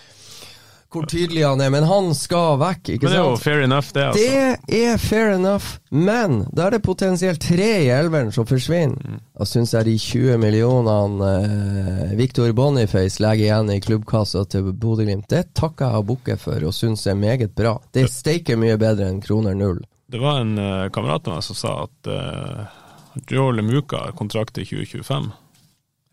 hvor 0.92 1.06
tydelig 1.10 1.42
han 1.44 1.60
er, 1.60 1.70
men 1.74 1.86
han 1.88 2.12
skal 2.16 2.58
vekk, 2.60 2.92
ikke 2.94 3.06
Men 3.06 3.12
det 3.12 3.18
er 3.18 3.26
jo 3.26 3.40
fair 3.40 3.64
enough, 3.64 3.88
det, 3.94 4.04
altså. 4.10 4.26
Det 4.70 4.80
er 4.82 5.00
fair 5.02 5.32
enough, 5.34 5.76
men 5.90 6.38
da 6.54 6.66
er 6.66 6.76
det 6.76 6.82
potensielt 6.86 7.42
tre 7.42 7.68
i 7.84 7.90
elveren 7.92 8.32
som 8.34 8.46
forsvinner. 8.48 8.96
Mm. 8.96 9.18
Da 9.36 9.48
syns 9.48 9.74
jeg 9.74 9.88
de 9.88 9.96
20 10.00 10.38
millionene 10.42 11.32
eh, 11.42 12.14
Victor 12.18 12.54
Boniface 12.56 13.22
legger 13.22 13.48
igjen 13.48 13.74
i 13.74 13.80
klubbkassa 13.84 14.46
til 14.52 14.70
Bodø-Glimt, 14.72 15.28
det 15.32 15.50
takker 15.58 15.90
jeg 15.90 16.04
og 16.04 16.08
bukker 16.12 16.40
for 16.40 16.68
og 16.68 16.74
syns 16.76 17.06
er 17.10 17.18
meget 17.18 17.56
bra. 17.58 17.76
Det 17.92 18.06
er 18.06 18.12
steike 18.12 18.56
mye 18.60 18.78
bedre 18.80 19.10
enn 19.10 19.20
kroner 19.24 19.58
null. 19.58 19.82
Det 20.06 20.22
var 20.22 20.44
en 20.44 20.54
uh, 20.60 20.86
kamerat 20.94 21.26
av 21.26 21.36
meg 21.36 21.44
som 21.44 21.58
sa 21.58 21.74
at 21.82 22.10
uh, 22.12 23.26
Joel 23.26 23.58
Lemuka 23.58 24.04
har 24.04 24.14
kontrakt 24.18 24.58
i 24.62 24.66
2025. 24.68 25.32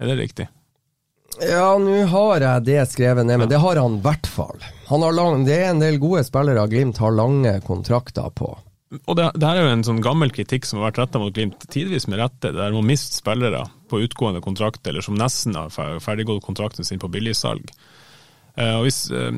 Er 0.02 0.10
det 0.10 0.18
riktig? 0.18 0.50
Ja, 1.42 1.78
nå 1.82 2.04
har 2.12 2.44
jeg 2.44 2.66
det 2.68 2.84
skrevet 2.92 3.26
ned, 3.26 3.40
men 3.42 3.50
det 3.50 3.62
har 3.64 3.80
han 3.82 3.98
i 3.98 4.04
hvert 4.04 4.28
fall. 4.30 4.60
Det 5.48 5.56
er 5.56 5.72
en 5.72 5.82
del 5.82 5.98
gode 6.02 6.22
spillere 6.28 6.68
Glimt 6.70 7.00
har 7.02 7.16
lange 7.16 7.56
kontrakter 7.66 8.30
på. 8.36 8.52
Og 9.10 9.16
det, 9.18 9.32
det 9.42 9.48
her 9.48 9.58
er 9.58 9.66
jo 9.66 9.74
en 9.74 9.86
sånn 9.88 10.04
gammel 10.06 10.30
kritikk 10.34 10.68
som 10.70 10.80
har 10.80 10.92
vært 10.92 11.00
retta 11.02 11.22
mot 11.22 11.34
Glimt, 11.34 11.66
tidvis 11.74 12.06
med 12.12 12.22
rette, 12.22 12.52
der 12.54 12.76
man 12.76 12.86
mister 12.86 13.18
spillere 13.24 13.64
på 13.90 14.04
utgående 14.06 14.44
kontrakt, 14.46 14.86
eller 14.88 15.02
som 15.02 15.18
nesten 15.18 15.58
har 15.58 15.74
fer- 15.74 16.00
ferdiggått 16.04 16.46
kontrakten 16.46 16.86
sin 16.86 17.02
på 17.02 17.10
billigsalg. 17.10 17.72
Uh, 18.54 18.84
hvis, 18.86 19.08
uh, 19.10 19.34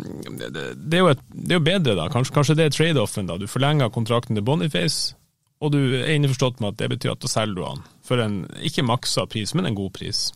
det, 0.51 0.99
er 0.99 1.13
et, 1.13 1.21
det 1.31 1.55
er 1.55 1.61
jo 1.61 1.63
bedre, 1.63 1.95
da. 1.95 2.09
Kanskje, 2.11 2.35
kanskje 2.35 2.57
det 2.59 2.65
er 2.67 2.75
trade-offen. 2.75 3.29
da. 3.29 3.37
Du 3.39 3.47
forlenger 3.47 3.93
kontrakten 3.95 4.35
til 4.35 4.43
Boniface, 4.43 5.15
og 5.63 5.71
du 5.71 5.79
er 6.01 6.11
innforstått 6.17 6.59
med 6.59 6.73
at 6.73 6.81
det 6.81 6.91
betyr 6.97 7.13
at 7.13 7.23
da 7.23 7.31
selger 7.31 7.55
du 7.55 7.63
han 7.63 7.85
for 8.05 8.19
en 8.19 8.41
ikke 8.59 8.83
maksa 8.83 9.23
pris, 9.31 9.55
men 9.55 9.69
en 9.69 9.77
god 9.77 9.93
pris. 9.95 10.27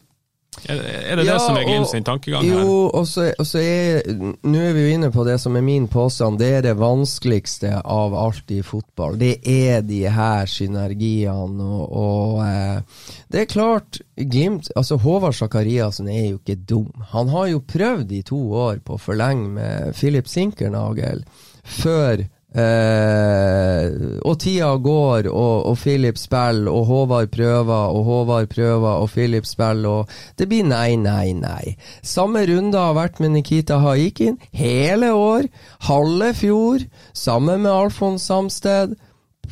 Er, 0.65 0.79
er 0.81 1.19
det 1.19 1.27
det 1.27 1.35
som 1.39 1.55
er 1.55 1.63
Glimt 1.67 1.89
sin 1.91 2.03
tankegang 2.03 2.43
her? 2.43 2.61
Jo, 2.65 2.87
og 2.89 3.05
så 3.07 3.27
og 3.39 3.45
så 3.47 3.61
er 3.61 4.07
Nå 4.17 4.59
er 4.59 4.73
vi 4.75 4.85
jo 4.87 4.95
inne 4.97 5.11
på 5.13 5.23
det 5.27 5.37
som 5.41 5.55
er 5.55 5.63
min 5.63 5.85
påstand. 5.91 6.39
Det 6.41 6.49
er 6.57 6.65
det 6.65 6.73
vanskeligste 6.79 7.75
av 7.79 8.15
alt 8.17 8.51
i 8.51 8.59
fotball. 8.65 9.19
Det 9.21 9.37
er 9.45 9.83
de 9.85 10.01
her 10.09 10.49
synergiene 10.49 11.63
og, 11.63 11.85
og 12.01 12.41
eh, 12.47 13.05
Det 13.31 13.43
er 13.43 13.51
klart, 13.53 14.01
Glimt 14.17 14.71
Altså, 14.75 14.97
Håvard 14.99 15.37
Sakariassen 15.37 16.09
er 16.09 16.31
jo 16.31 16.41
ikke 16.41 16.57
dum. 16.57 16.89
Han 17.13 17.29
har 17.29 17.53
jo 17.53 17.63
prøvd 17.63 18.11
i 18.17 18.23
to 18.25 18.41
år 18.65 18.81
på 18.83 18.97
å 18.97 19.01
forlenge 19.01 19.53
med 19.59 19.95
Philip 19.95 20.27
Sinkernagel 20.27 21.23
før 21.63 22.25
Eh, 22.49 23.83
og 24.25 24.39
tida 24.41 24.71
går, 24.81 25.27
og, 25.29 25.67
og 25.69 25.75
Philip 25.77 26.17
spiller, 26.17 26.71
og 26.71 26.87
Håvard 26.89 27.29
prøver, 27.33 27.93
og 27.93 28.07
Håvard 28.07 28.49
prøver, 28.49 29.03
og 29.03 29.09
Philip 29.13 29.45
spiller, 29.45 29.89
og 30.01 30.09
det 30.39 30.47
blir 30.49 30.65
nei, 30.65 30.95
nei, 30.97 31.33
nei. 31.37 31.75
Samme 32.01 32.41
runde 32.49 32.81
har 32.81 32.97
vært 32.97 33.21
med 33.21 33.35
Nikita 33.35 33.77
Haikin 33.83 34.39
hele 34.55 35.13
år, 35.13 35.45
halve 35.91 36.33
fjor, 36.33 36.87
sammen 37.13 37.67
med 37.67 37.71
Alfons 37.71 38.25
Samsted. 38.25 38.97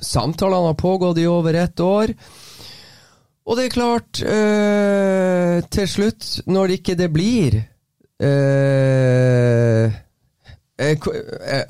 Samtalene 0.01 0.71
har 0.71 0.81
pågått 0.81 1.21
i 1.21 1.29
over 1.29 1.53
ett 1.57 1.79
år. 1.79 2.13
Og 3.47 3.55
det 3.55 3.67
er 3.67 3.77
klart, 3.77 4.19
eh, 4.25 5.61
til 5.71 5.87
slutt, 5.87 6.41
når 6.49 6.67
det 6.67 6.81
ikke 6.81 6.97
det 6.99 7.11
blir 7.13 7.61
eh, 8.19 9.93
jeg 10.77 11.01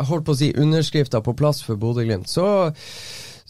holdt 0.10 0.28
på 0.28 0.36
å 0.36 0.40
si 0.40 0.52
underskrifter 0.58 1.24
på 1.24 1.36
plass 1.38 1.64
for 1.64 1.80
Bodø-Glimt, 1.80 2.30
så 2.30 2.68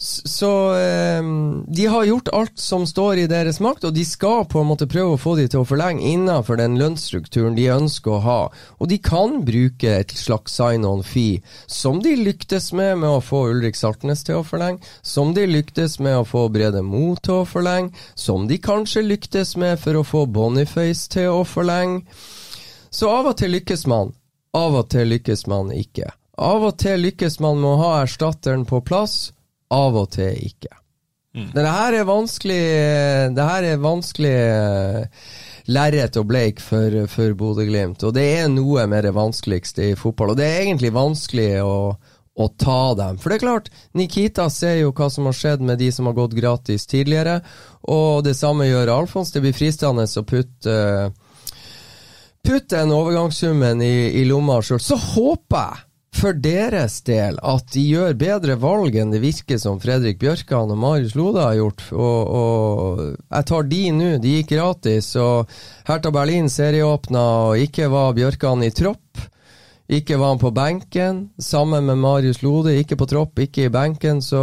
så 0.00 0.74
eh, 0.78 1.22
De 1.66 1.86
har 1.86 2.04
gjort 2.04 2.28
alt 2.28 2.58
som 2.58 2.84
står 2.86 3.16
i 3.18 3.26
deres 3.26 3.58
makt, 3.60 3.88
og 3.88 3.96
de 3.96 4.04
skal 4.06 4.44
på 4.46 4.60
en 4.62 4.68
måte 4.70 4.86
prøve 4.86 5.16
å 5.16 5.18
få 5.18 5.32
de 5.34 5.48
til 5.50 5.64
å 5.64 5.66
forlenge 5.66 6.06
innenfor 6.06 6.60
den 6.60 6.76
lønnsstrukturen 6.78 7.56
de 7.58 7.66
ønsker 7.74 8.14
å 8.14 8.20
ha. 8.22 8.38
Og 8.78 8.92
de 8.92 9.00
kan 9.02 9.40
bruke 9.42 9.96
et 9.98 10.14
slags 10.14 10.54
sign-on 10.54 11.02
fee, 11.02 11.42
som 11.66 11.98
de 12.04 12.14
lyktes 12.14 12.70
med 12.70 13.00
med 13.02 13.10
å 13.10 13.24
få 13.24 13.48
Ulrik 13.50 13.74
Saltnes 13.74 14.22
til 14.22 14.38
å 14.38 14.46
forlenge, 14.46 14.86
som 15.02 15.34
de 15.34 15.48
lyktes 15.50 15.98
med 15.98 16.20
å 16.20 16.28
få 16.28 16.46
Brede 16.54 16.84
Mo 16.86 17.16
til 17.18 17.42
å 17.42 17.48
forlenge, 17.48 17.90
som 18.14 18.46
de 18.46 18.60
kanskje 18.62 19.02
lyktes 19.02 19.56
med 19.58 19.82
for 19.82 19.98
å 19.98 20.06
få 20.06 20.28
Boniface 20.30 21.10
til 21.10 21.40
å 21.40 21.42
forlenge. 21.42 22.06
Så 22.94 23.10
av 23.10 23.26
og 23.32 23.40
til 23.42 23.50
lykkes 23.52 23.82
man, 23.90 24.14
av 24.56 24.78
og 24.80 24.88
til 24.92 25.10
lykkes 25.12 25.46
man 25.50 25.72
ikke. 25.74 26.10
Av 26.38 26.64
og 26.68 26.76
til 26.80 27.02
lykkes 27.02 27.40
man 27.44 27.58
med 27.60 27.72
å 27.74 27.80
ha 27.82 27.94
erstatteren 28.04 28.64
på 28.68 28.80
plass, 28.86 29.32
av 29.74 29.96
og 29.98 30.12
til 30.14 30.36
ikke. 30.48 30.72
Men 31.38 31.62
det 31.62 31.70
her 31.70 31.94
er 31.94 32.06
vanskelig 32.08 32.62
Det 33.36 33.44
her 33.46 33.66
er 33.68 33.82
vanskelig 33.82 34.32
eh, 34.32 35.26
lerret 35.68 36.16
og 36.16 36.24
bleik 36.30 36.62
for, 36.64 36.94
for 37.12 37.34
Bodø-Glimt, 37.36 38.00
og 38.08 38.14
det 38.16 38.24
er 38.38 38.46
noe 38.48 38.86
med 38.88 39.04
det 39.04 39.12
vanskeligste 39.12 39.90
i 39.90 39.98
fotball. 40.00 40.32
Og 40.32 40.38
det 40.40 40.46
er 40.48 40.62
egentlig 40.62 40.94
vanskelig 40.96 41.50
å, 41.60 41.92
å 42.32 42.46
ta 42.56 42.94
dem. 42.96 43.18
For 43.20 43.28
det 43.28 43.36
er 43.36 43.44
klart, 43.44 43.68
Nikita 43.92 44.48
ser 44.48 44.78
jo 44.80 44.94
hva 44.96 45.10
som 45.12 45.28
har 45.28 45.36
skjedd 45.36 45.66
med 45.68 45.76
de 45.82 45.90
som 45.92 46.08
har 46.08 46.16
gått 46.16 46.38
gratis 46.38 46.88
tidligere, 46.88 47.42
og 47.84 48.24
det 48.24 48.32
samme 48.40 48.64
gjør 48.70 48.94
Alfons. 48.96 49.34
Det 49.34 49.44
blir 49.44 49.56
fristende 49.56 50.08
å 50.08 50.24
putte 50.24 50.78
putte 52.48 52.78
den 52.78 52.94
overgangssummen 52.96 53.82
i, 53.84 53.94
i 54.20 54.24
lomma 54.24 54.62
sjøl. 54.64 54.80
Så 54.80 54.96
håper 54.96 55.60
jeg 55.60 55.84
for 56.18 56.34
deres 56.34 56.96
del 57.06 57.36
at 57.46 57.68
de 57.74 57.82
gjør 57.92 58.14
bedre 58.18 58.56
valg 58.58 58.96
enn 58.98 59.12
det 59.12 59.20
virker 59.22 59.60
som 59.60 59.76
Fredrik 59.82 60.18
Bjørkan 60.22 60.72
og 60.72 60.78
Marius 60.80 61.14
Lode 61.18 61.44
har 61.44 61.58
gjort. 61.58 61.84
Og, 61.92 62.30
og 62.40 63.02
jeg 63.04 63.48
tar 63.50 63.68
de 63.68 63.82
nå, 63.94 64.12
de 64.22 64.36
gikk 64.38 64.54
gratis. 64.56 65.10
Og 65.20 65.50
Hertha 65.88 66.12
Berlin 66.14 66.48
serieåpna, 66.52 67.24
og 67.50 67.66
ikke 67.66 67.90
var 67.92 68.16
Bjørkan 68.16 68.64
i 68.64 68.72
tropp. 68.74 69.26
Ikke 69.88 70.18
var 70.20 70.34
han 70.34 70.40
på 70.40 70.52
benken. 70.56 71.20
Sammen 71.40 71.84
med 71.88 72.00
Marius 72.00 72.40
Lode, 72.44 72.74
ikke 72.80 72.96
på 73.00 73.08
tropp, 73.08 73.38
ikke 73.44 73.68
i 73.68 73.72
benken, 73.72 74.24
så 74.24 74.40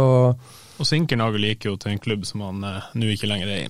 Og 0.76 0.86
Sinkernagel 0.86 1.50
gikk 1.50 1.70
jo 1.70 1.74
til 1.80 1.94
en 1.94 2.02
klubb 2.02 2.26
som 2.28 2.42
han 2.44 2.64
eh, 2.68 2.88
nå 3.00 3.10
ikke 3.14 3.30
lenger 3.30 3.50
er 3.50 3.66
i. 3.66 3.68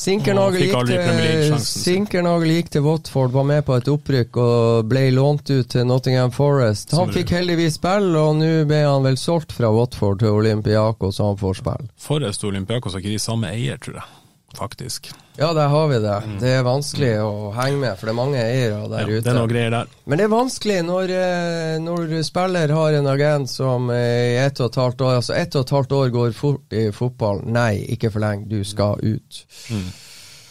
Sinkernagel 0.00 0.62
gikk, 0.64 0.76
til, 0.88 1.56
Sinkernagel 1.60 2.54
gikk 2.54 2.70
til 2.72 2.84
Watford, 2.86 3.34
var 3.34 3.44
med 3.50 3.66
på 3.66 3.76
et 3.76 3.90
opprykk 3.92 4.38
og 4.40 4.88
ble 4.88 5.02
lånt 5.12 5.50
ut 5.52 5.68
til 5.68 5.84
Nottingham 5.88 6.32
Forest. 6.32 6.94
Han 6.96 7.12
fikk 7.12 7.34
heldigvis 7.36 7.76
spille, 7.76 8.14
og 8.16 8.38
nå 8.40 8.64
ble 8.70 8.80
han 8.86 9.04
vel 9.04 9.20
solgt 9.20 9.52
fra 9.56 9.68
Watford 9.74 10.22
til 10.22 10.38
Olympiakos, 10.40 11.20
og 11.20 11.34
han 11.34 11.42
får 11.42 11.60
spille. 11.60 11.92
Forrest 12.00 12.46
og 12.46 12.54
Olympiakos 12.54 12.96
har 12.96 13.04
ikke 13.04 13.18
de 13.18 13.22
samme 13.28 13.52
eier, 13.52 13.76
tror 13.82 14.00
jeg. 14.00 14.19
Faktisk. 14.58 15.10
Ja, 15.38 15.52
der 15.56 15.68
har 15.72 15.86
vi 15.88 15.98
det. 16.02 16.14
Det 16.40 16.50
er 16.58 16.64
vanskelig 16.66 17.10
å 17.22 17.52
henge 17.54 17.78
med, 17.80 17.94
for 17.96 18.08
det 18.08 18.12
er 18.12 18.16
mange 18.18 18.40
eiere 18.42 18.80
der 18.90 19.06
Mm. 19.06 19.10
Ja, 19.12 19.16
ute. 19.16 19.24
det 19.24 19.30
er 19.30 19.38
noe 19.38 19.48
greier 19.48 19.70
der. 19.70 19.86
Men 20.04 20.18
det 20.18 20.24
er 20.26 20.32
vanskelig 20.34 20.78
når, 20.84 21.12
eh, 21.16 21.78
når 21.80 22.22
spiller 22.26 22.74
har 22.74 22.92
en 22.98 23.06
agent 23.06 23.48
som 23.48 23.90
eh, 23.94 24.34
i 24.34 24.36
ett 24.42 24.60
og 24.60 24.66
et 24.72 24.80
halvt 24.82 25.00
år 25.06 25.14
Altså 25.20 25.34
ett 25.38 25.54
og 25.56 25.64
et 25.64 25.70
halvt 25.76 25.92
år 25.92 26.10
går 26.10 26.32
fort 26.36 26.72
i 26.76 26.90
fotball. 26.92 27.40
Nei, 27.46 27.84
ikke 27.94 28.10
for 28.10 28.20
lenge. 28.20 28.48
Du 28.50 28.64
skal 28.64 28.98
ut. 29.00 29.44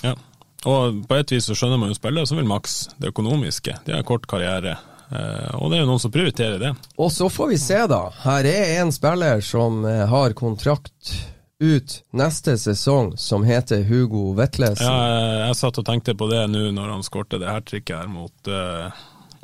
Ja. 0.02 0.16
Og 0.66 1.04
på 1.08 1.16
et 1.20 1.32
vis 1.32 1.46
så 1.48 1.56
skjønner 1.56 1.80
man 1.80 1.92
jo 1.92 1.96
spillere 2.00 2.28
som 2.28 2.40
vil 2.40 2.48
maks 2.50 2.90
det 3.00 3.12
økonomiske. 3.14 3.78
De 3.86 3.94
har 3.94 4.04
kort 4.08 4.26
karriere. 4.28 4.78
Uh, 5.10 5.56
og 5.58 5.72
det 5.72 5.80
er 5.80 5.84
jo 5.86 5.90
noen 5.90 6.02
som 6.04 6.12
prioriterer 6.14 6.60
det. 6.62 6.72
Og 7.02 7.12
så 7.12 7.30
får 7.32 7.48
vi 7.50 7.58
se, 7.58 7.80
da. 7.90 8.02
Her 8.24 8.46
er 8.46 8.76
en 8.82 8.92
spiller 8.94 9.42
som 9.42 9.84
har 9.84 10.36
kontrakt 10.38 11.14
ut 11.60 12.04
neste 12.12 12.58
sesong, 12.58 13.18
som 13.18 13.44
heter 13.44 13.84
Hugo 13.84 14.34
Vetlesen. 14.34 14.86
Ja, 14.86 15.48
jeg, 15.48 15.56
satt 15.60 15.80
og 15.82 15.88
tenkte 15.88 16.16
på 16.16 16.30
det 16.32 16.46
nå 16.48 16.70
når 16.76 16.94
han 16.96 17.04
skårte 17.04 17.40
det 17.42 17.50
her 17.52 17.66
trikket 17.68 17.98
her 18.00 18.12
mot, 18.12 18.48
uh, 18.48 18.88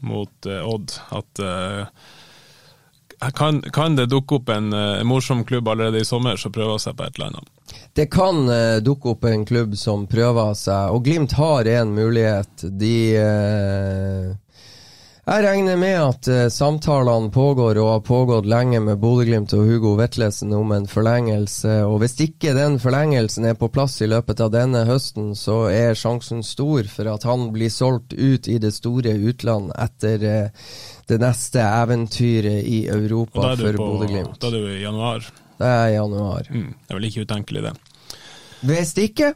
mot 0.06 0.48
uh, 0.48 0.62
Odd, 0.64 0.96
at 1.12 1.44
uh, 1.44 1.84
kan, 3.36 3.60
kan, 3.76 3.98
det 4.00 4.08
dukke 4.12 4.40
opp 4.40 4.50
en 4.54 4.72
morsom 5.08 5.44
klubb 5.48 5.68
allerede 5.72 6.04
i 6.04 6.08
sommer 6.08 6.40
som 6.40 6.52
prøver 6.56 6.80
seg 6.84 6.96
på 6.96 7.06
et 7.06 7.20
eller 7.20 7.34
annet? 7.34 7.52
Det 7.96 8.06
kan 8.12 8.42
dukke 8.84 9.14
opp 9.16 9.24
en 9.28 9.46
klubb 9.48 9.76
som 9.80 10.04
prøver 10.08 10.52
seg, 10.60 10.92
og 10.92 11.04
Glimt 11.08 11.34
har 11.40 11.68
en 11.78 11.94
mulighet. 11.96 12.68
De 12.80 12.98
jeg 15.26 15.42
regner 15.42 15.78
med 15.82 15.96
at 15.98 16.28
uh, 16.30 16.42
samtalene 16.54 17.32
pågår 17.34 17.80
og 17.82 17.88
har 17.90 18.02
pågått 18.06 18.46
lenge 18.46 18.78
med 18.86 19.00
Bodø-Glimt 19.02 19.56
og 19.58 19.64
Hugo 19.66 19.96
Vetlesen 19.98 20.54
om 20.54 20.70
en 20.76 20.86
forlengelse. 20.86 21.80
og 21.88 21.98
Hvis 22.04 22.14
ikke 22.28 22.54
den 22.54 22.78
forlengelsen 22.82 23.48
er 23.50 23.58
på 23.58 23.72
plass 23.74 23.98
i 24.06 24.10
løpet 24.12 24.44
av 24.46 24.52
denne 24.54 24.84
høsten, 24.86 25.34
så 25.34 25.64
er 25.72 25.98
sjansen 25.98 26.46
stor 26.46 26.86
for 26.92 27.10
at 27.16 27.26
han 27.26 27.50
blir 27.56 27.74
solgt 27.74 28.14
ut 28.14 28.46
i 28.48 28.60
det 28.62 28.76
store 28.78 29.16
utland 29.18 29.74
etter 29.74 30.28
uh, 30.30 30.70
det 31.10 31.20
neste 31.22 31.66
eventyret 31.66 32.62
i 32.62 32.86
Europa 32.94 33.56
for 33.58 33.82
Bodø-Glimt. 33.82 34.38
Da 34.38 34.54
er 34.54 34.58
det 34.60 34.62
jo 34.62 34.78
i 34.78 34.86
januar. 34.86 35.26
Det 35.58 35.74
er 35.74 35.90
januar. 35.96 36.48
Mm, 36.52 36.72
det 36.86 36.94
er 36.94 37.00
vel 37.00 37.10
ikke 37.10 37.26
utenkelig, 37.26 37.66
det. 37.66 37.76
Hvis 38.66 38.94
ikke, 39.02 39.34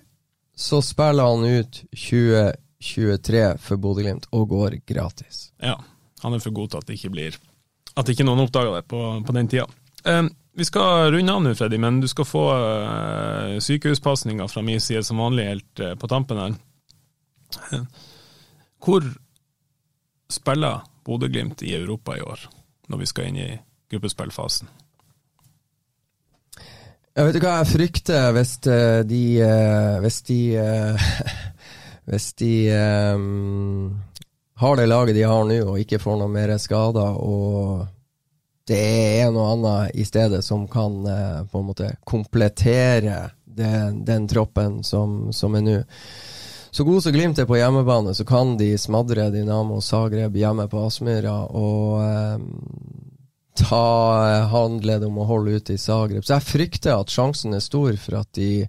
så 0.53 0.81
spiller 0.85 1.33
han 1.33 1.45
ut 1.49 1.85
2020. 1.95 2.57
23 2.79 3.57
for 3.59 3.77
Bodø-Glimt 3.77 4.29
og 4.31 4.49
går 4.49 4.79
gratis. 4.87 5.49
Ja, 5.59 5.75
han 6.23 6.33
er 6.33 6.43
for 6.43 6.55
god 6.55 6.71
til 6.71 6.81
at 6.81 6.87
det 6.87 6.99
ikke 6.99 7.13
blir 7.15 7.39
At 7.99 8.09
ikke 8.09 8.23
noen 8.23 8.45
oppdager 8.45 8.77
det 8.77 8.87
på, 8.87 8.99
på 9.25 9.35
den 9.35 9.49
tida. 9.51 9.65
Um, 10.05 10.29
vi 10.55 10.65
skal 10.67 11.11
runde 11.11 11.33
av 11.33 11.41
nå, 11.43 11.53
Freddy, 11.55 11.79
men 11.81 11.99
du 11.99 12.07
skal 12.07 12.27
få 12.27 12.43
uh, 12.55 13.57
sykehuspasninga 13.59 14.47
fra 14.47 14.63
min 14.63 14.79
side 14.79 15.03
som 15.03 15.19
vanlig 15.19 15.47
helt 15.49 15.83
uh, 15.83 15.95
på 15.99 16.07
tampen 16.07 16.39
her. 16.39 16.55
Uh, 17.73 17.83
hvor 18.85 19.03
spiller 20.31 20.85
Bodø-Glimt 21.03 21.63
i 21.67 21.75
Europa 21.75 22.15
i 22.15 22.23
år, 22.23 22.45
når 22.87 23.03
vi 23.03 23.09
skal 23.09 23.27
inn 23.27 23.41
i 23.41 23.49
gruppespillfasen? 23.91 24.69
Jeg 27.17 27.25
vet 27.25 27.35
du 27.35 27.43
hva 27.43 27.57
jeg 27.57 27.71
frykter 27.73 28.29
hvis 28.31 28.51
de, 28.63 29.23
hvis 29.99 30.21
de 30.29 30.37
hvis 32.09 32.33
de 32.41 32.53
um, 33.13 33.99
har 34.59 34.75
det 34.75 34.89
laget 34.89 35.15
de 35.15 35.27
har 35.29 35.45
nå, 35.45 35.59
og 35.61 35.79
ikke 35.79 36.01
får 36.01 36.19
noe 36.19 36.31
mer 36.33 36.55
skader, 36.57 37.19
og 37.21 37.85
det 38.69 38.79
er 38.79 39.27
en 39.27 39.37
og 39.37 39.51
annen 39.53 39.93
i 39.97 40.05
stedet 40.05 40.41
som 40.45 40.67
kan 40.69 40.99
uh, 41.05 41.45
på 41.49 41.61
en 41.61 41.69
måte 41.69 41.93
komplettere 42.07 43.29
den, 43.45 44.03
den 44.05 44.27
troppen 44.29 44.81
som, 44.83 45.29
som 45.33 45.57
er 45.57 45.65
nå. 45.65 45.77
Så 46.71 46.85
god 46.85 47.01
som 47.01 47.13
Glimt 47.13 47.39
er 47.41 47.47
på 47.49 47.57
hjemmebane, 47.57 48.13
så 48.13 48.25
kan 48.29 48.57
de 48.57 48.75
smadre 48.77 49.31
Dynamo 49.33 49.79
Zagreb 49.81 50.35
hjemme 50.37 50.67
på 50.69 50.83
Aspmyra 50.85 51.37
og 51.57 52.01
um, 52.03 52.49
ta 53.57 54.47
handlet 54.49 55.03
om 55.05 55.17
å 55.19 55.27
holde 55.29 55.57
ut 55.57 55.69
i 55.73 55.77
Zagreb. 55.81 56.25
Så 56.25 56.37
jeg 56.37 56.47
frykter 56.47 56.95
at 56.95 57.13
sjansen 57.13 57.57
er 57.57 57.63
stor 57.63 57.97
for 58.01 58.21
at 58.21 58.29
de 58.37 58.67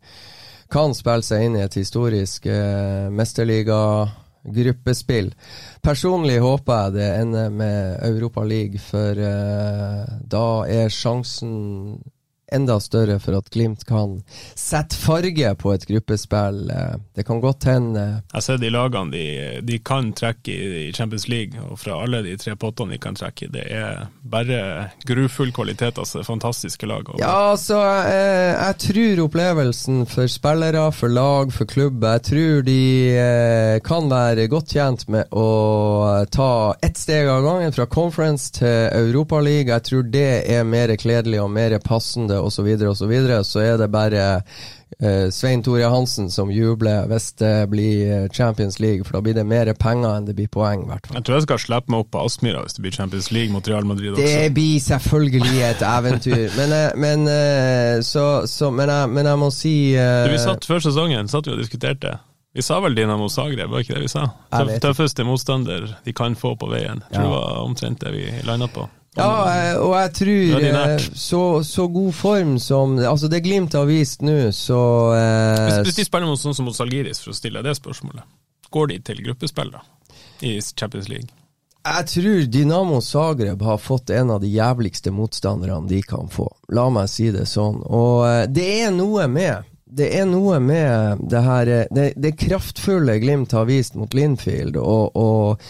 kan 0.71 0.95
spille 0.97 1.23
seg 1.27 1.45
inn 1.47 1.57
i 1.59 1.63
et 1.65 1.75
historisk 1.79 2.47
eh, 2.51 3.11
mesterliga-gruppespill. 3.15 5.35
Personlig 5.83 6.39
håper 6.43 6.75
jeg 6.85 6.93
det 6.99 7.19
ender 7.19 7.51
med 7.51 7.99
Europa 8.07 8.45
League, 8.47 8.79
for 8.83 9.11
eh, 9.19 10.05
da 10.31 10.65
er 10.71 10.89
sjansen 10.95 11.99
enda 12.53 12.81
større 12.81 13.19
for 13.23 13.39
at 13.39 13.51
Glimt 13.51 13.85
kan 13.89 14.21
sette 14.59 14.99
farge 14.99 15.55
på 15.59 15.73
et 15.75 15.87
gruppespill. 15.89 16.71
Eh, 16.71 16.97
det 17.15 17.27
kan 17.27 17.41
godt 17.43 17.67
hende 17.69 18.23
Jeg 18.33 18.43
ser 18.45 18.61
de 18.61 18.71
lagene 18.73 19.13
de, 19.13 19.25
de, 19.67 19.79
kan 19.85 20.13
trekke 20.17 20.55
i 20.55 20.93
Champions 20.93 21.29
League, 21.29 21.59
og 21.71 21.79
fra 21.81 21.99
alle 22.05 22.23
de 22.27 22.37
tre 22.41 22.55
pottene 22.61 22.95
de 22.95 23.01
kan 23.03 23.17
trekke 23.19 23.47
i, 23.47 23.51
det 23.55 23.65
er 23.75 24.07
bare 24.23 24.91
grufull 25.07 25.53
kvalitet. 25.53 25.99
altså 25.99 26.23
Fantastiske 26.25 26.87
lag. 26.87 27.09
Ja, 27.19 27.51
altså, 27.53 27.79
jeg, 27.81 28.55
jeg, 28.57 28.79
tror 28.87 29.25
opplevelsen 29.25 30.05
for 30.11 30.31
spillere, 30.31 30.85
for 30.93 31.09
lag, 31.09 31.53
for 31.53 31.65
klubb 31.65 32.05
Jeg 32.05 32.23
tror 32.29 32.63
de 32.67 32.81
eh, 33.17 33.77
kan 33.85 34.11
være 34.11 34.49
godt 34.51 34.75
tjent 34.77 35.07
med 35.09 35.33
å 35.33 36.25
ta 36.33 36.75
ett 36.83 36.99
steg 36.99 37.29
av 37.31 37.43
gangen, 37.45 37.73
fra 37.73 37.87
conference 37.87 38.53
til 38.59 38.91
Europaliga. 38.95 39.79
Jeg 39.79 39.89
tror 39.89 40.09
det 40.13 40.29
er 40.51 40.67
mer 40.69 40.93
kledelig 41.01 41.41
og 41.43 41.51
mer 41.55 41.79
passende 41.85 42.40
osv., 42.41 42.69
og 42.89 42.97
så, 42.97 43.09
videre, 43.11 43.43
så 43.45 43.63
er 43.63 43.77
det 43.81 43.91
bare 43.93 44.25
uh, 44.41 45.29
Svein 45.33 45.63
Tore 45.65 45.89
Hansen 45.91 46.31
som 46.33 46.51
jubler 46.53 47.09
hvis 47.11 47.31
det 47.41 47.55
blir 47.73 48.01
eh, 48.07 48.29
Champions 48.35 48.81
League, 48.83 49.05
for 49.05 49.19
da 49.19 49.23
blir 49.25 49.37
det 49.39 49.47
mer 49.49 49.71
penger 49.79 50.17
enn 50.17 50.29
det 50.29 50.37
blir 50.39 50.51
poeng. 50.53 50.87
Hvert 50.89 51.11
Jeg 51.15 51.27
tror 51.27 51.39
jeg 51.39 51.47
skal 51.49 51.63
slippe 51.63 51.93
meg 51.93 52.05
opp 52.05 52.11
på 52.15 52.25
Aspmyra 52.25 52.65
hvis 52.65 52.79
det 52.79 52.85
blir 52.87 52.97
Champions 52.97 53.31
League 53.35 53.55
mot 53.55 53.69
Real 53.69 53.87
Madrid 53.89 54.15
også. 54.15 54.25
Det 54.27 54.55
blir 54.57 54.81
selvfølgelig 54.85 55.63
et 55.69 55.85
eventyr, 55.91 56.47
men, 56.61 56.75
eh, 56.77 56.91
men, 57.07 57.29
så, 58.07 58.27
så, 58.51 58.73
men, 58.75 58.91
jeg, 58.91 59.13
men, 59.15 59.31
jeg, 59.31 59.43
må 59.45 59.53
si 59.55 59.77
uh, 59.97 60.27
Vi 60.31 60.43
satt 60.43 60.69
før 60.69 60.83
sesongen 60.91 61.31
satt 61.31 61.49
vi 61.49 61.57
og 61.57 61.63
diskuterte. 61.63 62.19
Vi 62.53 62.63
sa 62.67 62.81
vel 62.83 62.97
Dinamo 62.99 63.29
Zagreb, 63.31 63.71
var 63.71 63.85
ikke 63.85 63.95
det 63.95 64.09
vi 64.09 64.11
sa? 64.11 64.25
Tøffeste 64.83 65.23
motstander 65.27 65.87
de 66.03 66.15
kan 66.17 66.35
få 66.35 66.57
på 66.59 66.67
veien. 66.73 67.05
Jeg 67.07 67.15
tror 67.15 67.23
ja. 67.23 67.29
det 67.29 67.37
var 67.37 67.61
omtrent 67.63 68.03
det 68.03 68.15
vi 68.17 68.25
landa 68.47 68.67
på. 68.67 68.89
Ja, 69.21 69.33
eh, 69.53 69.75
og 69.81 69.95
jeg 69.97 70.13
tror 70.19 70.67
eh, 70.71 71.09
så, 71.15 71.43
så, 71.67 71.87
god 71.93 72.13
form 72.17 72.55
som 72.63 72.99
Altså, 72.99 73.29
det 73.29 73.43
Glimt 73.45 73.77
har 73.77 73.89
vist 73.89 74.25
nå, 74.25 74.39
så 74.57 74.81
eh, 75.17 75.65
hvis, 75.67 75.81
hvis, 75.91 75.99
de 76.01 76.07
spiller 76.09 76.31
mot 76.31 76.41
sånn 76.41 76.57
som 76.57 76.69
mot 76.69 76.77
Salgiris, 76.77 77.23
for 77.25 77.35
å 77.35 77.37
stille 77.37 77.63
det 77.65 77.77
spørsmålet, 77.79 78.25
går 78.73 78.93
de 78.93 78.99
til 79.11 79.23
gruppespill 79.27 79.75
da, 79.75 79.85
i 80.47 80.57
Champions 80.65 81.11
League? 81.13 81.31
Jeg 81.81 82.07
tror 82.13 82.41
Dynamo 82.53 83.01
Zagreb 83.01 83.63
har 83.65 83.79
fått 83.81 84.11
en 84.13 84.35
av 84.35 84.43
de 84.43 84.51
jævligste 84.53 85.13
motstanderne 85.17 85.89
de 85.89 86.03
kan 86.05 86.29
få. 86.29 86.51
La 86.77 86.91
meg 86.93 87.09
si 87.09 87.31
det 87.33 87.47
sånn. 87.49 87.81
Og 87.89 88.27
eh, 88.29 88.45
det 88.53 88.67
er 88.85 88.95
noe 88.95 89.29
med 89.33 89.69
det 89.91 90.07
er 90.21 90.27
noe 90.29 90.61
med 90.63 91.25
det 91.33 91.41
her 91.43 91.69
Det, 91.91 92.05
det 92.15 92.37
kraftfulle 92.39 93.17
Glimt 93.19 93.51
har 93.57 93.65
vist 93.67 93.97
mot 93.99 94.13
Linfield, 94.15 94.77
og, 94.79 95.17
og 95.19 95.65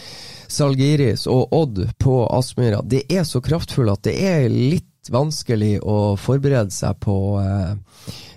Salgiris 0.50 1.26
og 1.30 1.54
Odd 1.56 1.84
på 1.98 2.16
Aspmyra, 2.26 2.82
det 2.84 3.04
er 3.08 3.26
så 3.28 3.42
kraftfulle 3.44 3.94
at 3.96 4.04
det 4.06 4.16
er 4.18 4.48
litt 4.50 4.86
vanskelig 5.10 5.78
å 5.82 6.16
forberede 6.20 6.74
seg 6.74 6.98
på 7.02 7.16
eh, 7.40 7.72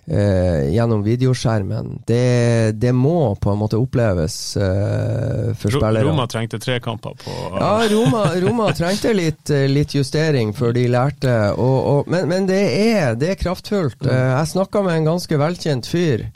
eh, 0.05 0.69
gjennom 0.73 1.03
videoskjermen. 1.03 2.03
Det, 2.07 2.71
det, 2.79 2.93
må 2.95 3.35
på 3.35 3.51
en 3.51 3.59
måte 3.59 3.79
oppleves 3.79 4.37
eh, 4.57 5.51
for 5.59 5.75
spillere. 5.75 6.05
Roma 6.07 6.27
trengte 6.31 6.59
tre 6.63 6.79
kamper 6.83 7.17
på 7.19 7.35
Ja, 7.57 7.75
Roma, 7.91 8.25
Roma 8.43 8.71
trengte 8.77 9.13
litt, 9.15 9.49
eh, 9.49 9.67
litt, 9.71 9.95
justering 9.95 10.53
før 10.57 10.75
de 10.75 10.87
lærte. 10.91 11.37
Og, 11.53 11.77
og, 11.93 12.11
men, 12.11 12.27
men 12.31 12.49
det, 12.49 12.63
er, 12.95 13.19
det, 13.19 13.33
er, 13.33 13.41
kraftfullt. 13.43 14.01
Mm. 14.03 14.11
Eh, 14.11 14.27
jeg 14.37 14.53
snakka 14.55 14.85
med 14.87 14.99
en 14.99 15.13
ganske 15.13 15.41
velkjent 15.45 15.89
fyr 15.89 16.27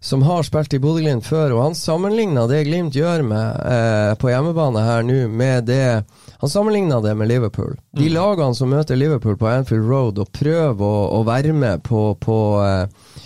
som 0.00 0.22
har 0.22 0.42
spilt 0.46 0.74
i 0.74 0.80
Bodø-Glimt 0.80 1.26
før, 1.26 1.54
og 1.56 1.62
han 1.64 1.76
sammenligna 1.78 2.46
det 2.50 2.64
Glimt 2.68 2.96
gjør 2.96 3.24
med, 3.26 3.60
eh, 3.66 4.12
på 4.20 4.30
hjemmebane 4.30 4.84
her 4.84 5.06
nå, 5.06 5.26
med 5.28 5.66
det 5.70 6.04
Han 6.36 6.50
sammenligna 6.52 7.00
det 7.00 7.14
med 7.16 7.28
Liverpool. 7.28 7.78
De 7.96 8.10
mm. 8.10 8.12
lagene 8.12 8.54
som 8.54 8.68
møter 8.68 8.96
Liverpool 8.96 9.38
på 9.40 9.48
Anfield 9.48 9.88
Road 9.88 10.18
og 10.20 10.32
prøver 10.36 10.84
å, 10.84 11.06
å 11.16 11.22
være 11.24 11.54
med 11.56 11.80
på, 11.82 12.10
på, 12.20 12.36
eh, 12.60 13.22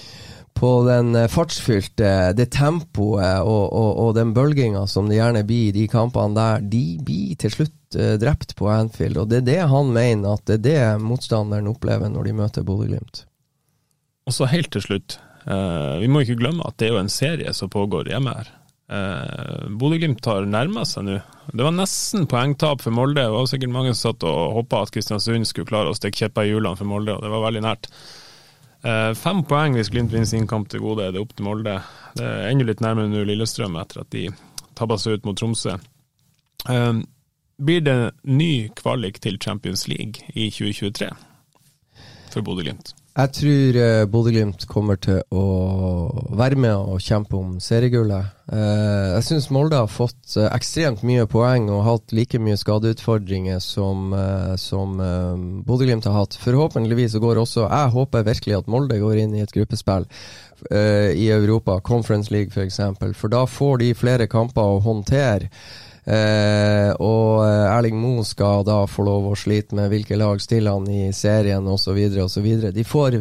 på 0.55 0.71
den 0.87 1.19
fartsfylte, 1.29 2.33
det 2.39 2.53
tempoet 2.55 3.43
og, 3.43 3.65
og, 3.73 3.91
og 4.05 4.15
den 4.15 4.31
bølginga 4.37 4.85
som 4.87 5.11
det 5.11 5.19
gjerne 5.19 5.43
blir 5.49 5.73
i 5.73 5.75
de 5.75 5.89
kampene 5.91 6.39
der, 6.39 6.63
de 6.63 6.85
blir 7.03 7.35
til 7.43 7.51
slutt 7.57 7.99
eh, 7.99 8.15
drept 8.23 8.55
på 8.55 8.71
Anfield. 8.71 9.19
Og 9.19 9.33
det 9.33 9.43
er 9.43 9.49
det 9.49 9.61
han 9.75 9.91
mener 9.97 10.39
at 10.39 10.47
det 10.47 10.61
er 10.61 10.69
det 10.69 11.03
motstanderen 11.03 11.73
opplever 11.73 12.15
når 12.15 12.31
de 12.31 12.37
møter 12.45 12.69
Bodø-Glimt. 12.69 13.25
Og 14.31 14.37
så 14.39 14.47
helt 14.47 14.71
til 14.71 14.87
slutt, 14.87 15.19
vi 15.51 16.09
må 16.11 16.21
ikke 16.23 16.39
glemme 16.39 16.63
at 16.63 16.77
det 16.79 16.87
er 16.87 16.93
jo 16.95 17.01
en 17.01 17.11
serie 17.11 17.53
som 17.57 17.71
pågår 17.73 18.13
hjemme 18.13 18.35
her. 18.37 18.51
Uh, 18.91 19.71
Bodø-Glimt 19.79 20.27
har 20.27 20.49
nærma 20.51 20.83
seg 20.89 21.05
nå. 21.07 21.21
Det 21.55 21.63
var 21.63 21.75
nesten 21.77 22.27
poengtap 22.31 22.83
for 22.83 22.95
Molde. 22.95 23.23
Det 23.23 23.31
var 23.31 23.47
sikkert 23.47 23.71
mange 23.75 23.93
som 23.95 24.11
satt 24.11 24.27
og 24.27 24.57
håpa 24.57 24.81
at 24.83 24.91
Kristiansund 24.95 25.47
skulle 25.47 25.71
klare 25.71 25.93
å 25.93 25.95
stikke 25.95 26.25
kjepper 26.25 26.49
i 26.49 26.51
hjulene 26.51 26.79
for 26.79 26.91
Molde, 26.91 27.15
og 27.15 27.23
det 27.23 27.31
var 27.31 27.45
veldig 27.45 27.63
nært. 27.67 27.87
Uh, 28.83 29.13
fem 29.15 29.45
poeng 29.47 29.77
hvis 29.79 29.93
Glimt 29.95 30.11
vinner 30.11 30.27
sin 30.27 30.49
kamp 30.51 30.73
til 30.73 30.83
gode, 30.83 31.07
det 31.07 31.21
er 31.21 31.23
opp 31.23 31.37
til 31.39 31.47
Molde. 31.47 31.77
Det 32.19 32.27
er 32.27 32.49
enda 32.51 32.67
litt 32.67 32.83
nærmere 32.83 33.13
nå 33.13 33.23
Lillestrøm 33.29 33.79
etter 33.79 34.03
at 34.03 34.11
de 34.15 34.27
tabba 34.79 34.99
seg 34.99 35.21
ut 35.21 35.29
mot 35.29 35.39
Tromsø. 35.39 35.77
Uh, 36.67 37.03
blir 37.63 37.85
det 37.87 37.99
ny 38.27 38.53
kvalik 38.75 39.23
til 39.23 39.39
Champions 39.39 39.87
League 39.93 40.27
i 40.35 40.51
2023 40.51 41.13
for 42.33 42.43
Bodø-Glimt? 42.43 42.97
Jeg 43.11 43.33
tror 43.35 43.77
uh, 43.77 44.05
Bodø-Glimt 44.07 44.65
kommer 44.71 44.99
til 45.03 45.19
å 45.35 45.45
være 46.39 46.59
med 46.63 46.77
og 46.79 47.03
kjempe 47.03 47.35
om 47.41 47.57
seriegullet. 47.63 48.37
Uh, 48.47 49.17
jeg 49.17 49.25
syns 49.27 49.49
Molde 49.51 49.81
har 49.81 49.91
fått 49.91 50.37
uh, 50.39 50.47
ekstremt 50.55 51.03
mye 51.07 51.27
poeng 51.31 51.67
og 51.75 51.83
hatt 51.89 52.15
like 52.15 52.39
mye 52.39 52.59
skadeutfordringer 52.61 53.59
som, 53.65 54.15
uh, 54.15 54.55
som 54.55 54.95
Bodø-Glimt 55.67 56.07
har 56.07 56.21
hatt. 56.21 56.39
Forhåpentligvis 56.39 57.17
så 57.17 57.25
går 57.25 57.43
også 57.43 57.67
Jeg 57.67 57.93
håper 57.97 58.31
virkelig 58.31 58.59
at 58.61 58.71
Molde 58.71 59.03
går 59.03 59.25
inn 59.25 59.35
i 59.35 59.43
et 59.43 59.59
gruppespill 59.59 60.07
i 60.71 61.31
Europa, 61.33 61.79
Conference 61.81 62.29
League 62.29 62.53
f.eks., 62.53 62.83
for, 62.99 63.15
for 63.17 63.33
da 63.33 63.47
får 63.49 63.79
de 63.81 63.95
flere 63.97 64.27
kamper 64.29 64.75
å 64.75 64.83
håndtere. 64.85 65.49
Eh, 66.05 66.91
og 66.97 67.43
eh, 67.45 67.67
Erling 67.71 67.99
Moe 68.01 68.25
skal 68.25 68.65
da 68.65 68.83
få 68.89 69.05
lov 69.05 69.31
å 69.31 69.37
slite 69.39 69.77
med 69.77 69.91
hvilke 69.93 70.17
lag 70.17 70.41
stiller 70.41 70.79
han 70.79 70.89
i 70.89 71.11
serien 71.13 71.67
osv. 71.69 71.99
osv. 72.25 72.49
De 72.73 72.85
får 72.85 73.21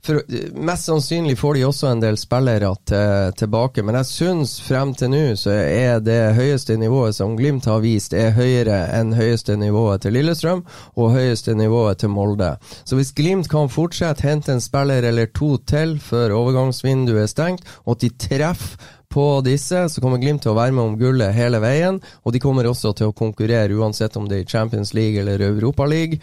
for, 0.00 0.22
Mest 0.54 0.88
sannsynlig 0.88 1.36
får 1.38 1.58
de 1.58 1.64
også 1.68 1.90
en 1.90 2.00
del 2.00 2.16
spillere 2.20 2.70
til, 2.88 3.34
tilbake, 3.36 3.82
men 3.84 3.98
jeg 4.00 4.08
syns 4.08 4.54
frem 4.64 4.94
til 4.96 5.12
nå 5.12 5.24
så 5.36 5.52
er 5.52 6.00
det 6.04 6.36
høyeste 6.38 6.78
nivået 6.80 7.18
som 7.18 7.34
Glimt 7.36 7.68
har 7.68 7.82
vist, 7.84 8.14
er 8.16 8.32
høyere 8.36 8.78
enn 8.96 9.12
høyeste 9.16 9.58
nivået 9.60 10.06
til 10.06 10.16
Lillestrøm 10.16 10.62
og 10.96 11.12
høyeste 11.16 11.56
nivået 11.58 12.00
til 12.00 12.14
Molde. 12.14 12.54
Så 12.88 12.96
hvis 12.96 13.12
Glimt 13.16 13.50
kan 13.52 13.68
fortsette 13.72 14.24
hente 14.24 14.54
en 14.54 14.64
spiller 14.64 15.04
eller 15.10 15.28
to 15.36 15.56
til 15.68 15.98
før 16.00 16.36
overgangsvinduet 16.38 17.26
er 17.26 17.30
stengt, 17.34 17.68
og 17.84 17.98
at 17.98 18.06
de 18.06 18.14
treffer 18.28 18.96
på 19.10 19.26
disse, 19.44 19.88
så 19.90 20.02
kommer 20.02 20.20
Glimt 20.22 20.44
til 20.44 20.52
å 20.52 20.58
være 20.58 20.74
med 20.76 20.84
om 20.84 20.96
gullet 21.00 21.34
hele 21.34 21.60
veien. 21.62 21.98
Og 22.24 22.34
de 22.34 22.42
kommer 22.42 22.68
også 22.70 22.94
til 22.96 23.10
å 23.10 23.16
konkurrere, 23.16 23.74
uansett 23.74 24.16
om 24.20 24.28
det 24.30 24.42
er 24.42 24.50
Champions 24.50 24.94
League 24.94 25.20
eller 25.20 25.42
Europa 25.50 25.86
League. 25.90 26.20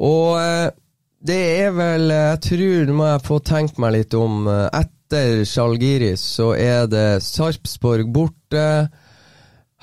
Og 0.00 0.36
eh, 0.40 0.70
det 1.20 1.40
er 1.66 1.74
vel 1.76 2.08
Jeg 2.14 2.40
tror, 2.46 2.86
nå 2.88 2.96
må 2.96 3.10
jeg 3.10 3.26
få 3.26 3.38
tenkt 3.44 3.80
meg 3.82 3.92
litt 3.98 4.16
om 4.16 4.48
eh, 4.48 4.66
Etter 4.80 5.42
Sjalgiris 5.48 6.22
så 6.38 6.52
er 6.54 6.86
det 6.88 7.20
Sarpsborg 7.26 8.08
borte, 8.14 8.88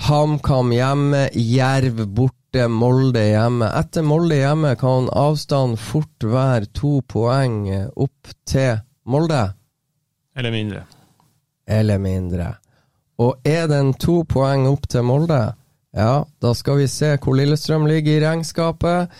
HamKam 0.07 0.71
hjemme, 0.71 1.27
Jerv 1.35 2.05
borte, 2.07 2.67
Molde 2.71 3.25
hjemme. 3.27 3.69
Etter 3.77 4.05
Molde 4.07 4.39
hjemme 4.39 4.75
kan 4.79 5.09
avstanden 5.11 5.77
fort 5.81 6.25
være 6.25 6.71
to 6.77 6.99
poeng 7.09 7.65
opp 7.93 8.37
til 8.47 8.77
Molde. 9.09 9.49
Eller 10.37 10.53
mindre 10.53 10.85
eller 11.67 11.99
mindre. 12.01 12.55
Og 13.21 13.41
er 13.47 13.67
den 13.69 13.93
to 13.97 14.21
poeng 14.29 14.67
opp 14.69 14.87
til 14.91 15.05
Molde, 15.07 15.41
ja, 15.97 16.25
da 16.41 16.53
skal 16.53 16.77
vi 16.81 16.87
se 16.91 17.15
hvor 17.17 17.37
Lillestrøm 17.37 17.87
ligger 17.89 18.17
i 18.17 18.23
regnskapet. 18.25 19.13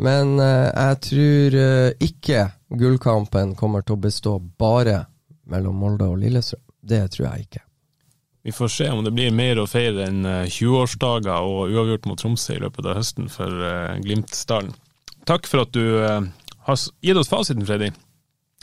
Men 0.00 0.36
uh, 0.40 0.68
jeg 0.70 0.98
tror 1.08 1.56
uh, 1.60 1.90
ikke 2.04 2.48
gullkampen 2.76 3.54
kommer 3.56 3.84
til 3.84 3.96
å 3.96 4.02
bestå 4.06 4.38
bare 4.60 5.04
mellom 5.50 5.76
Molde 5.80 6.08
og 6.08 6.18
Lillestrøm. 6.22 6.62
Det 6.86 7.02
tror 7.12 7.26
jeg 7.28 7.46
ikke. 7.46 7.62
Vi 8.46 8.54
får 8.54 8.70
se 8.70 8.88
om 8.94 9.02
det 9.02 9.10
blir 9.10 9.34
mer 9.34 9.58
å 9.58 9.66
feire 9.66 10.04
enn 10.06 10.20
20-årsdager 10.22 11.32
eh, 11.34 11.46
og 11.50 11.72
uavgjort 11.74 12.04
mot 12.06 12.20
Tromsø 12.20 12.54
i 12.54 12.60
løpet 12.62 12.86
av 12.86 13.00
høsten 13.00 13.26
for 13.32 13.50
uh, 13.50 13.96
Glimtsdalen. 14.04 14.70
Takk 15.26 15.48
for 15.50 15.64
at 15.64 15.72
du 15.74 15.82
har 16.06 16.84
gitt 17.02 17.18
oss 17.18 17.32
fasiten, 17.32 17.66
Freddy. 17.66 17.88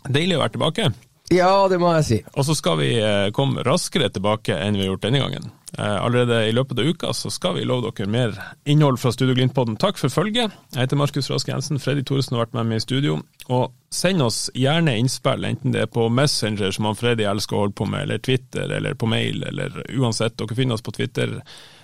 Deilig 0.07 0.37
å 0.37 0.45
være 0.45 0.53
tilbake. 0.55 0.85
Ja, 1.33 1.67
det 1.71 1.79
må 1.81 1.91
jeg 1.97 2.05
si. 2.07 2.21
Og 2.37 2.45
så 2.45 2.55
skal 2.57 2.79
vi 2.81 2.93
eh, 2.99 3.31
komme 3.35 3.63
raskere 3.65 4.09
tilbake 4.13 4.55
enn 4.59 4.77
vi 4.77 4.85
har 4.85 4.93
gjort 4.93 5.05
denne 5.05 5.21
gangen. 5.23 5.51
Eh, 5.77 5.95
allerede 6.05 6.43
i 6.45 6.53
løpet 6.53 6.77
av 6.77 6.85
uka 6.85 7.13
så 7.17 7.31
skal 7.33 7.55
vi 7.57 7.65
love 7.65 7.89
dere 7.89 8.09
mer 8.11 8.35
innhold 8.69 8.99
fra 9.01 9.13
Studio 9.15 9.33
Glimt-podden. 9.37 9.79
Takk 9.81 9.97
for 9.97 10.13
følget. 10.13 10.53
Jeg 10.75 10.83
heter 10.83 10.99
Markus 10.99 11.31
Rask 11.33 11.49
Jensen. 11.49 11.81
Freddy 11.81 12.03
Thoresen 12.05 12.37
har 12.37 12.45
vært 12.45 12.59
med 12.59 12.69
meg 12.69 12.81
i 12.81 12.85
studio. 12.85 13.17
Og 13.49 13.73
send 13.93 14.21
oss 14.21 14.45
gjerne 14.57 14.93
innspill, 14.99 15.47
enten 15.49 15.73
det 15.73 15.87
er 15.87 15.91
på 15.91 16.05
Messenger, 16.13 16.69
som 16.75 16.91
han 16.91 16.99
Freddy 16.99 17.25
elsker 17.29 17.57
å 17.57 17.65
holde 17.65 17.77
på 17.81 17.89
med, 17.89 18.05
eller 18.05 18.21
Twitter, 18.21 18.69
eller 18.69 18.93
på 18.93 19.09
mail, 19.09 19.41
eller 19.49 19.81
uansett. 19.97 20.37
Dere 20.37 20.59
finner 20.59 20.77
oss 20.77 20.85
på 20.85 20.93
Twitter. 20.93 21.39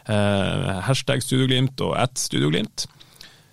Eh, 0.05 0.71
hashtag 0.85 1.25
Studioglimt 1.25 1.81
og 1.85 1.97
at 1.97 2.21
Studioglimt. 2.21 2.85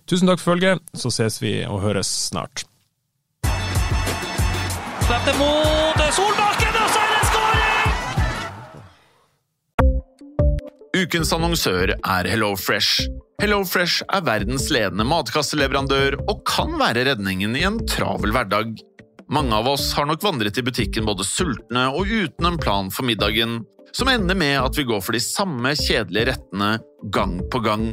Tusen 0.07 0.29
takk 0.29 0.43
for 0.43 0.55
følget, 0.55 0.85
så 0.95 1.11
ses 1.11 1.41
vi 1.43 1.59
og 1.65 1.81
høres 1.83 2.13
snart. 2.29 2.69
Slapp 5.07 5.23
det 5.23 5.37
mot 5.39 6.01
Solbakken, 6.17 6.77
og 6.83 6.89
så 6.91 6.99
er 6.99 7.11
det 7.13 7.27
skåring! 7.29 7.93
Ukens 10.99 11.31
annonsør 11.37 11.93
er 11.95 12.27
HelloFresh. 12.27 13.07
HelloFresh 13.39 14.03
er 14.17 14.25
verdens 14.27 14.67
ledende 14.75 15.07
matkasseleverandør 15.07 16.17
og 16.25 16.43
kan 16.51 16.75
være 16.81 17.05
redningen 17.13 17.55
i 17.55 17.63
en 17.69 17.79
travel 17.87 18.35
hverdag. 18.35 18.75
Mange 19.31 19.55
av 19.55 19.71
oss 19.77 19.93
har 19.95 20.11
nok 20.11 20.27
vandret 20.27 20.59
i 20.59 20.67
butikken 20.67 21.07
både 21.07 21.23
sultne 21.29 21.87
og 21.95 22.11
uten 22.11 22.51
en 22.51 22.59
plan 22.59 22.91
for 22.91 23.07
middagen, 23.07 23.61
som 23.95 24.11
ender 24.11 24.35
med 24.35 24.59
at 24.59 24.75
vi 24.75 24.89
går 24.91 25.07
for 25.07 25.15
de 25.15 25.23
samme 25.23 25.71
kjedelige 25.79 26.33
rettene 26.33 26.81
gang 27.15 27.39
på 27.47 27.63
gang. 27.63 27.93